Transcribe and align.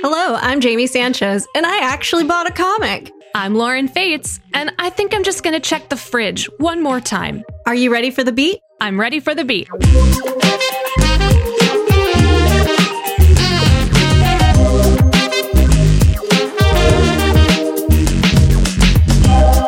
Hello, 0.00 0.36
I'm 0.36 0.60
Jamie 0.60 0.86
Sanchez, 0.86 1.46
and 1.54 1.66
I 1.66 1.78
actually 1.80 2.24
bought 2.24 2.48
a 2.48 2.52
comic. 2.52 3.12
I'm 3.34 3.54
Lauren 3.54 3.88
Fates, 3.88 4.40
and 4.54 4.72
I 4.78 4.90
think 4.90 5.14
I'm 5.14 5.24
just 5.24 5.42
gonna 5.42 5.60
check 5.60 5.88
the 5.88 5.96
fridge 5.96 6.48
one 6.58 6.82
more 6.82 7.00
time. 7.00 7.42
Are 7.66 7.74
you 7.74 7.92
ready 7.92 8.10
for 8.10 8.22
the 8.22 8.32
beat? 8.32 8.60
I'm 8.80 8.98
ready 8.98 9.18
for 9.20 9.34
the 9.34 9.44
beat. 9.44 9.68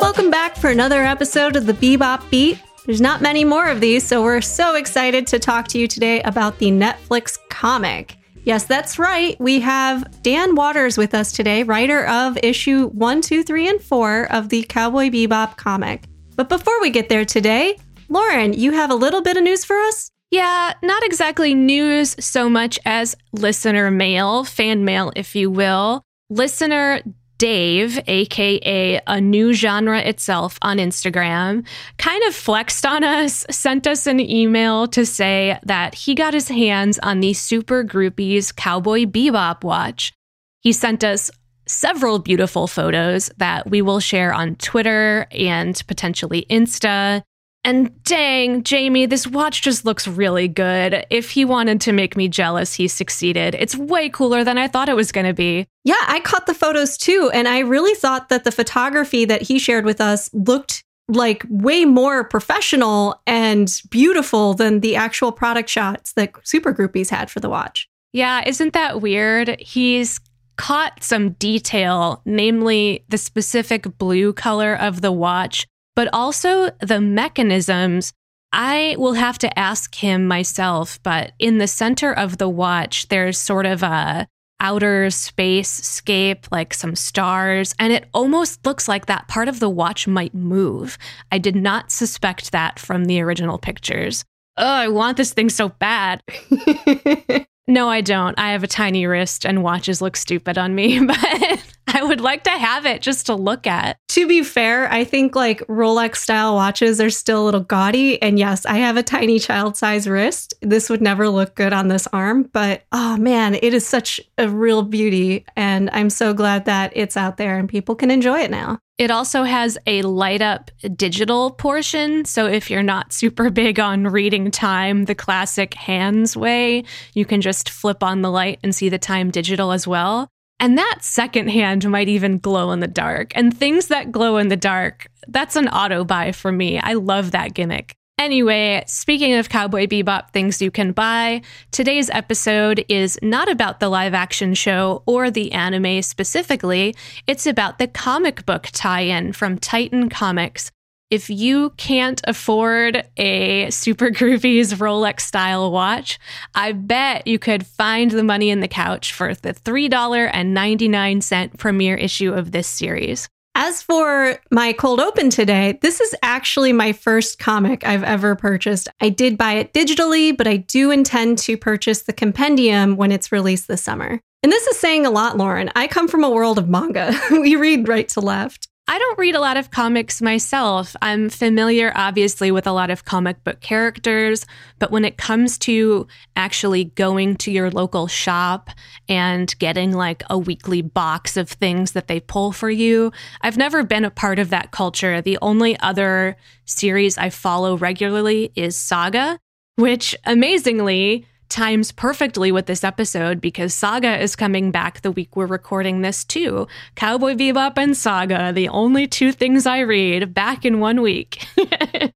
Welcome 0.01 0.31
back 0.31 0.57
for 0.57 0.71
another 0.71 1.03
episode 1.03 1.57
of 1.57 1.67
the 1.67 1.75
Bebop 1.75 2.31
Beat. 2.31 2.61
There's 2.91 3.00
not 3.00 3.22
many 3.22 3.45
more 3.45 3.68
of 3.68 3.80
these, 3.80 4.04
so 4.04 4.20
we're 4.20 4.41
so 4.41 4.75
excited 4.75 5.25
to 5.29 5.38
talk 5.38 5.68
to 5.68 5.79
you 5.79 5.86
today 5.86 6.23
about 6.23 6.59
the 6.59 6.73
Netflix 6.73 7.38
comic. 7.48 8.16
Yes, 8.42 8.65
that's 8.65 8.98
right. 8.98 9.38
We 9.38 9.60
have 9.60 10.20
Dan 10.23 10.56
Watters 10.56 10.98
with 10.98 11.15
us 11.15 11.30
today, 11.30 11.62
writer 11.62 12.05
of 12.06 12.37
issue 12.42 12.88
one, 12.88 13.20
two, 13.23 13.45
three, 13.45 13.68
and 13.68 13.80
4 13.80 14.32
of 14.32 14.48
the 14.48 14.65
Cowboy 14.65 15.09
Bebop 15.09 15.56
comic. 15.56 16.02
But 16.34 16.48
before 16.48 16.80
we 16.80 16.91
get 16.91 17.09
there 17.09 17.24
today, 17.24 17.79
Lauren, 18.09 18.55
you 18.55 18.73
have 18.73 18.91
a 18.91 18.96
little 18.96 19.23
bit 19.23 19.37
of 19.37 19.45
news 19.45 19.65
for 19.65 19.79
us? 19.82 20.10
Yeah, 20.32 20.73
not 20.82 21.04
exactly 21.04 21.54
news 21.54 22.16
so 22.18 22.51
much 22.51 22.77
as 22.84 23.15
listener 23.30 23.93
mail, 23.93 24.43
fan 24.43 24.84
mail, 24.84 25.12
if 25.15 25.37
you 25.37 25.48
will. 25.48 26.02
Listener 26.29 27.02
Dave, 27.41 27.99
aka 28.07 29.01
a 29.07 29.19
new 29.19 29.55
genre 29.55 29.99
itself 29.99 30.59
on 30.61 30.77
Instagram, 30.77 31.66
kind 31.97 32.23
of 32.25 32.35
flexed 32.35 32.85
on 32.85 33.03
us, 33.03 33.47
sent 33.51 33.87
us 33.87 34.07
an 34.07 34.21
email 34.21 34.87
to 34.89 35.07
say 35.07 35.59
that 35.65 35.95
he 35.95 36.15
got 36.15 36.35
his 36.35 36.49
hands 36.49 36.99
on 36.99 37.21
the 37.21 37.33
Super 37.33 37.83
Groupies 37.83 38.55
Cowboy 38.55 39.07
Bebop 39.07 39.65
watch. 39.65 40.13
He 40.60 40.74
sent 40.74 41.02
us 41.02 41.30
several 41.66 42.19
beautiful 42.19 42.66
photos 42.66 43.30
that 43.38 43.71
we 43.71 43.80
will 43.80 44.01
share 44.01 44.35
on 44.35 44.57
Twitter 44.57 45.27
and 45.30 45.82
potentially 45.87 46.45
Insta. 46.51 47.23
And 47.63 48.03
dang, 48.05 48.63
Jamie, 48.63 49.07
this 49.07 49.27
watch 49.27 49.61
just 49.61 49.85
looks 49.85 50.09
really 50.09 50.49
good. 50.49 51.05
If 51.11 51.30
he 51.30 51.45
wanted 51.45 51.80
to 51.83 51.93
make 51.93 52.16
me 52.16 52.27
jealous, 52.27 52.75
he 52.75 52.89
succeeded. 52.89 53.55
It's 53.55 53.77
way 53.77 54.09
cooler 54.09 54.45
than 54.45 54.57
I 54.57 54.66
thought 54.66 54.89
it 54.89 54.97
was 54.97 55.13
going 55.13 55.27
to 55.27 55.35
be. 55.35 55.66
Yeah, 55.85 56.03
I 56.07 56.21
caught 56.21 56.47
the 56.47 56.55
photos 56.55 56.97
too. 56.97 57.31
And 57.35 57.47
I 57.47 57.59
really 57.59 57.95
thought 57.95 58.31
that 58.31 58.45
the 58.45 58.53
photography 58.53 59.27
that 59.27 59.43
he 59.43 59.59
shared 59.59 59.85
with 59.85 60.01
us 60.01 60.31
looked 60.33 60.83
like 61.09 61.45
way 61.51 61.85
more 61.85 62.25
professional 62.25 63.21
and 63.27 63.83
beautiful 63.91 64.55
than 64.55 64.81
the 64.81 64.97
actual 64.97 65.33
product 65.33 65.69
shots 65.69 66.12
that 66.15 66.33
Super 66.44 66.72
Groupies 66.72 67.11
had 67.11 67.31
for 67.31 67.41
the 67.41 67.50
watch. 67.50 67.88
Yeah, 68.12 68.43
isn't 68.47 68.72
that 68.72 69.00
weird? 69.00 69.61
He's 69.61 70.19
caught 70.56 71.03
some 71.03 71.31
detail, 71.33 72.22
namely 72.25 73.05
the 73.09 73.19
specific 73.19 73.99
blue 73.99 74.33
color 74.33 74.77
of 74.77 75.00
the 75.00 75.12
watch 75.12 75.66
but 76.00 76.09
also 76.15 76.70
the 76.81 76.98
mechanisms. 76.98 78.15
I 78.54 78.97
will 78.98 79.12
have 79.12 79.37
to 79.41 79.59
ask 79.59 79.94
him 79.94 80.26
myself, 80.26 80.98
but 81.03 81.32
in 81.38 81.59
the 81.59 81.66
center 81.66 82.10
of 82.10 82.38
the 82.38 82.48
watch, 82.48 83.09
there's 83.09 83.37
sort 83.37 83.66
of 83.66 83.82
a 83.82 84.26
outer 84.60 85.10
space 85.10 85.69
scape, 85.69 86.50
like 86.50 86.72
some 86.72 86.97
stars, 86.97 87.75
and 87.78 87.92
it 87.92 88.09
almost 88.15 88.65
looks 88.65 88.88
like 88.88 89.04
that 89.06 89.28
part 89.28 89.47
of 89.47 89.60
the 89.60 89.69
watch 89.69 90.09
might 90.09 90.34
move. 90.34 90.97
I 91.31 91.37
did 91.37 91.54
not 91.54 91.92
suspect 91.92 92.50
that 92.53 92.78
from 92.78 93.04
the 93.04 93.20
original 93.20 93.59
pictures. 93.59 94.25
Oh, 94.56 94.64
I 94.64 94.88
want 94.88 95.19
this 95.19 95.34
thing 95.34 95.50
so 95.50 95.69
bad. 95.69 96.22
no, 97.69 97.91
I 97.91 98.00
don't. 98.00 98.38
I 98.38 98.53
have 98.53 98.64
a 98.64 98.66
tiny 98.66 99.04
wrist 99.04 99.44
and 99.44 99.62
watches 99.62 100.00
look 100.00 100.16
stupid 100.16 100.56
on 100.56 100.75
me, 100.75 100.98
but 101.04 101.62
I 101.94 102.05
would 102.05 102.21
like 102.21 102.44
to 102.44 102.50
have 102.50 102.87
it 102.87 103.03
just 103.03 103.27
to 103.27 103.34
look 103.34 103.66
at. 103.66 103.97
To 104.10 104.28
be 104.28 104.42
fair, 104.42 104.91
I 104.92 105.04
think 105.04 105.34
like 105.34 105.60
Rolex 105.66 106.16
style 106.16 106.54
watches 106.54 107.00
are 107.00 107.10
still 107.10 107.42
a 107.42 107.47
little 107.47 107.60
gaudy. 107.60 108.20
And 108.22 108.38
yes, 108.38 108.64
I 108.64 108.78
have 108.78 108.97
a 108.97 109.03
tiny 109.03 109.38
child 109.38 109.76
size 109.76 110.09
wrist. 110.09 110.54
This 110.62 110.88
would 110.88 111.03
never 111.03 111.28
look 111.28 111.54
good 111.54 111.72
on 111.72 111.88
this 111.88 112.06
arm, 112.12 112.48
but 112.53 112.82
oh 112.92 113.16
man, 113.16 113.54
it 113.54 113.75
is 113.75 113.87
such 113.87 114.20
a 114.38 114.48
real 114.48 114.82
beauty. 114.82 115.44
And 115.56 115.91
I'm 115.92 116.10
so 116.10 116.32
glad 116.32 116.66
that 116.66 116.92
it's 116.94 117.16
out 117.16 117.37
there 117.38 117.59
and 117.59 117.69
people 117.69 117.94
can 117.94 118.10
enjoy 118.10 118.41
it 118.41 118.50
now. 118.50 118.78
It 118.98 119.10
also 119.10 119.44
has 119.44 119.78
a 119.87 120.03
light 120.03 120.43
up 120.43 120.70
digital 120.94 121.53
portion. 121.53 122.26
So 122.26 122.47
if 122.47 122.70
you're 122.70 122.82
not 122.82 123.12
super 123.14 123.50
big 123.50 123.81
on 123.81 124.06
reading 124.06 124.50
time 124.50 125.06
the 125.06 125.14
classic 125.14 125.75
hands 125.75 126.37
way, 126.37 126.84
you 127.14 127.25
can 127.25 127.41
just 127.41 127.70
flip 127.70 128.03
on 128.03 128.22
the 128.22 128.31
light 128.31 128.60
and 128.62 128.75
see 128.75 128.91
the 128.91 128.98
time 128.98 129.31
digital 129.31 129.72
as 129.72 129.87
well. 129.88 130.28
And 130.60 130.76
that 130.76 130.98
second 131.00 131.48
hand 131.48 131.88
might 131.88 132.09
even 132.09 132.38
glow 132.38 132.71
in 132.71 132.81
the 132.81 132.87
dark. 132.87 133.32
And 133.34 133.56
things 133.56 133.88
that 133.88 134.12
glow 134.12 134.37
in 134.37 134.48
the 134.48 134.56
dark, 134.56 135.06
that's 135.26 135.56
an 135.56 135.69
auto 135.69 136.04
buy 136.04 136.32
for 136.32 136.53
me. 136.53 136.78
I 136.78 136.93
love 136.93 137.31
that 137.31 137.54
gimmick. 137.54 137.94
Anyway, 138.19 138.84
speaking 138.87 139.32
of 139.32 139.49
Cowboy 139.49 139.87
Bebop 139.87 140.28
things 140.32 140.60
you 140.60 140.70
can 140.70 140.93
buy, 140.93 141.41
today's 141.70 142.10
episode 142.10 142.84
is 142.87 143.19
not 143.22 143.50
about 143.50 143.81
the 143.81 143.88
live 143.88 144.12
action 144.12 144.53
show 144.53 145.03
or 145.06 145.31
the 145.31 145.50
anime 145.53 146.03
specifically. 146.03 146.94
It's 147.26 147.47
about 147.47 147.78
the 147.78 147.88
comic 147.88 148.44
book 148.44 148.69
tie 148.72 149.00
in 149.00 149.32
from 149.32 149.56
Titan 149.56 150.10
Comics, 150.10 150.70
if 151.10 151.28
you 151.28 151.71
can't 151.71 152.21
afford 152.25 153.04
a 153.16 153.69
Super 153.71 154.10
Groovies 154.10 154.75
Rolex 154.75 155.22
style 155.22 155.72
watch, 155.72 156.19
I 156.54 156.72
bet 156.72 157.26
you 157.26 157.38
could 157.38 157.66
find 157.66 158.10
the 158.10 158.22
money 158.22 158.50
in 158.50 158.60
the 158.60 158.69
couch 158.69 159.12
for 159.12 159.34
the 159.34 159.53
$3.99 159.53 161.59
premiere 161.59 161.97
issue 161.97 162.32
of 162.32 162.53
this 162.53 162.69
series. 162.69 163.28
As 163.56 163.82
for 163.82 164.38
my 164.53 164.72
cold 164.72 165.00
open 165.00 165.28
today, 165.28 165.76
this 165.82 166.00
is 166.00 166.15
actually 166.22 166.72
my 166.72 166.93
first 166.93 167.41
comic 167.41 167.84
I've 167.84 168.04
ever 168.04 168.37
purchased. 168.37 168.88
I 169.00 169.09
did 169.09 169.37
buy 169.37 169.54
it 169.54 169.75
digitally, 169.75 170.37
but 170.37 170.47
I 170.47 170.59
do 170.59 170.93
intend 170.93 171.38
to 171.38 171.56
purchase 171.56 172.03
the 172.03 172.12
compendium 172.12 172.97
when 172.97 173.10
it's 173.10 173.32
released 173.32 173.66
this 173.66 173.82
summer. 173.82 174.20
And 174.43 174.53
this 174.53 174.66
is 174.69 174.78
saying 174.78 175.04
a 175.04 175.10
lot, 175.10 175.37
Lauren. 175.37 175.70
I 175.75 175.88
come 175.88 176.09
from 176.09 176.25
a 176.25 176.31
world 176.31 176.59
of 176.59 176.69
manga. 176.69 177.12
we 177.31 177.56
read 177.56 177.88
right 177.88 178.09
to 178.10 178.20
left. 178.20 178.69
I 178.90 178.98
don't 178.98 179.20
read 179.20 179.36
a 179.36 179.40
lot 179.40 179.56
of 179.56 179.70
comics 179.70 180.20
myself. 180.20 180.96
I'm 181.00 181.30
familiar, 181.30 181.92
obviously, 181.94 182.50
with 182.50 182.66
a 182.66 182.72
lot 182.72 182.90
of 182.90 183.04
comic 183.04 183.44
book 183.44 183.60
characters, 183.60 184.44
but 184.80 184.90
when 184.90 185.04
it 185.04 185.16
comes 185.16 185.58
to 185.58 186.08
actually 186.34 186.86
going 186.86 187.36
to 187.36 187.52
your 187.52 187.70
local 187.70 188.08
shop 188.08 188.68
and 189.08 189.56
getting 189.60 189.92
like 189.92 190.24
a 190.28 190.36
weekly 190.36 190.82
box 190.82 191.36
of 191.36 191.48
things 191.48 191.92
that 191.92 192.08
they 192.08 192.18
pull 192.18 192.50
for 192.50 192.68
you, 192.68 193.12
I've 193.42 193.56
never 193.56 193.84
been 193.84 194.04
a 194.04 194.10
part 194.10 194.40
of 194.40 194.50
that 194.50 194.72
culture. 194.72 195.22
The 195.22 195.38
only 195.40 195.78
other 195.78 196.36
series 196.64 197.16
I 197.16 197.30
follow 197.30 197.76
regularly 197.76 198.50
is 198.56 198.74
Saga, 198.74 199.38
which 199.76 200.16
amazingly 200.24 201.28
times 201.50 201.93
perfectly 201.93 202.50
with 202.50 202.66
this 202.66 202.84
episode 202.84 203.41
because 203.41 203.75
Saga 203.75 204.19
is 204.19 204.37
coming 204.37 204.71
back 204.71 205.00
the 205.00 205.11
week 205.11 205.37
we're 205.37 205.47
recording 205.47 206.00
this 206.00 206.25
too. 206.25 206.66
Cowboy 206.94 207.34
Bebop 207.34 207.77
and 207.77 207.97
Saga, 207.97 208.53
the 208.53 208.69
only 208.69 209.06
two 209.06 209.33
things 209.33 209.66
I 209.66 209.81
read, 209.81 210.33
back 210.33 210.65
in 210.65 210.81
one 210.81 211.03
week. 211.03 211.44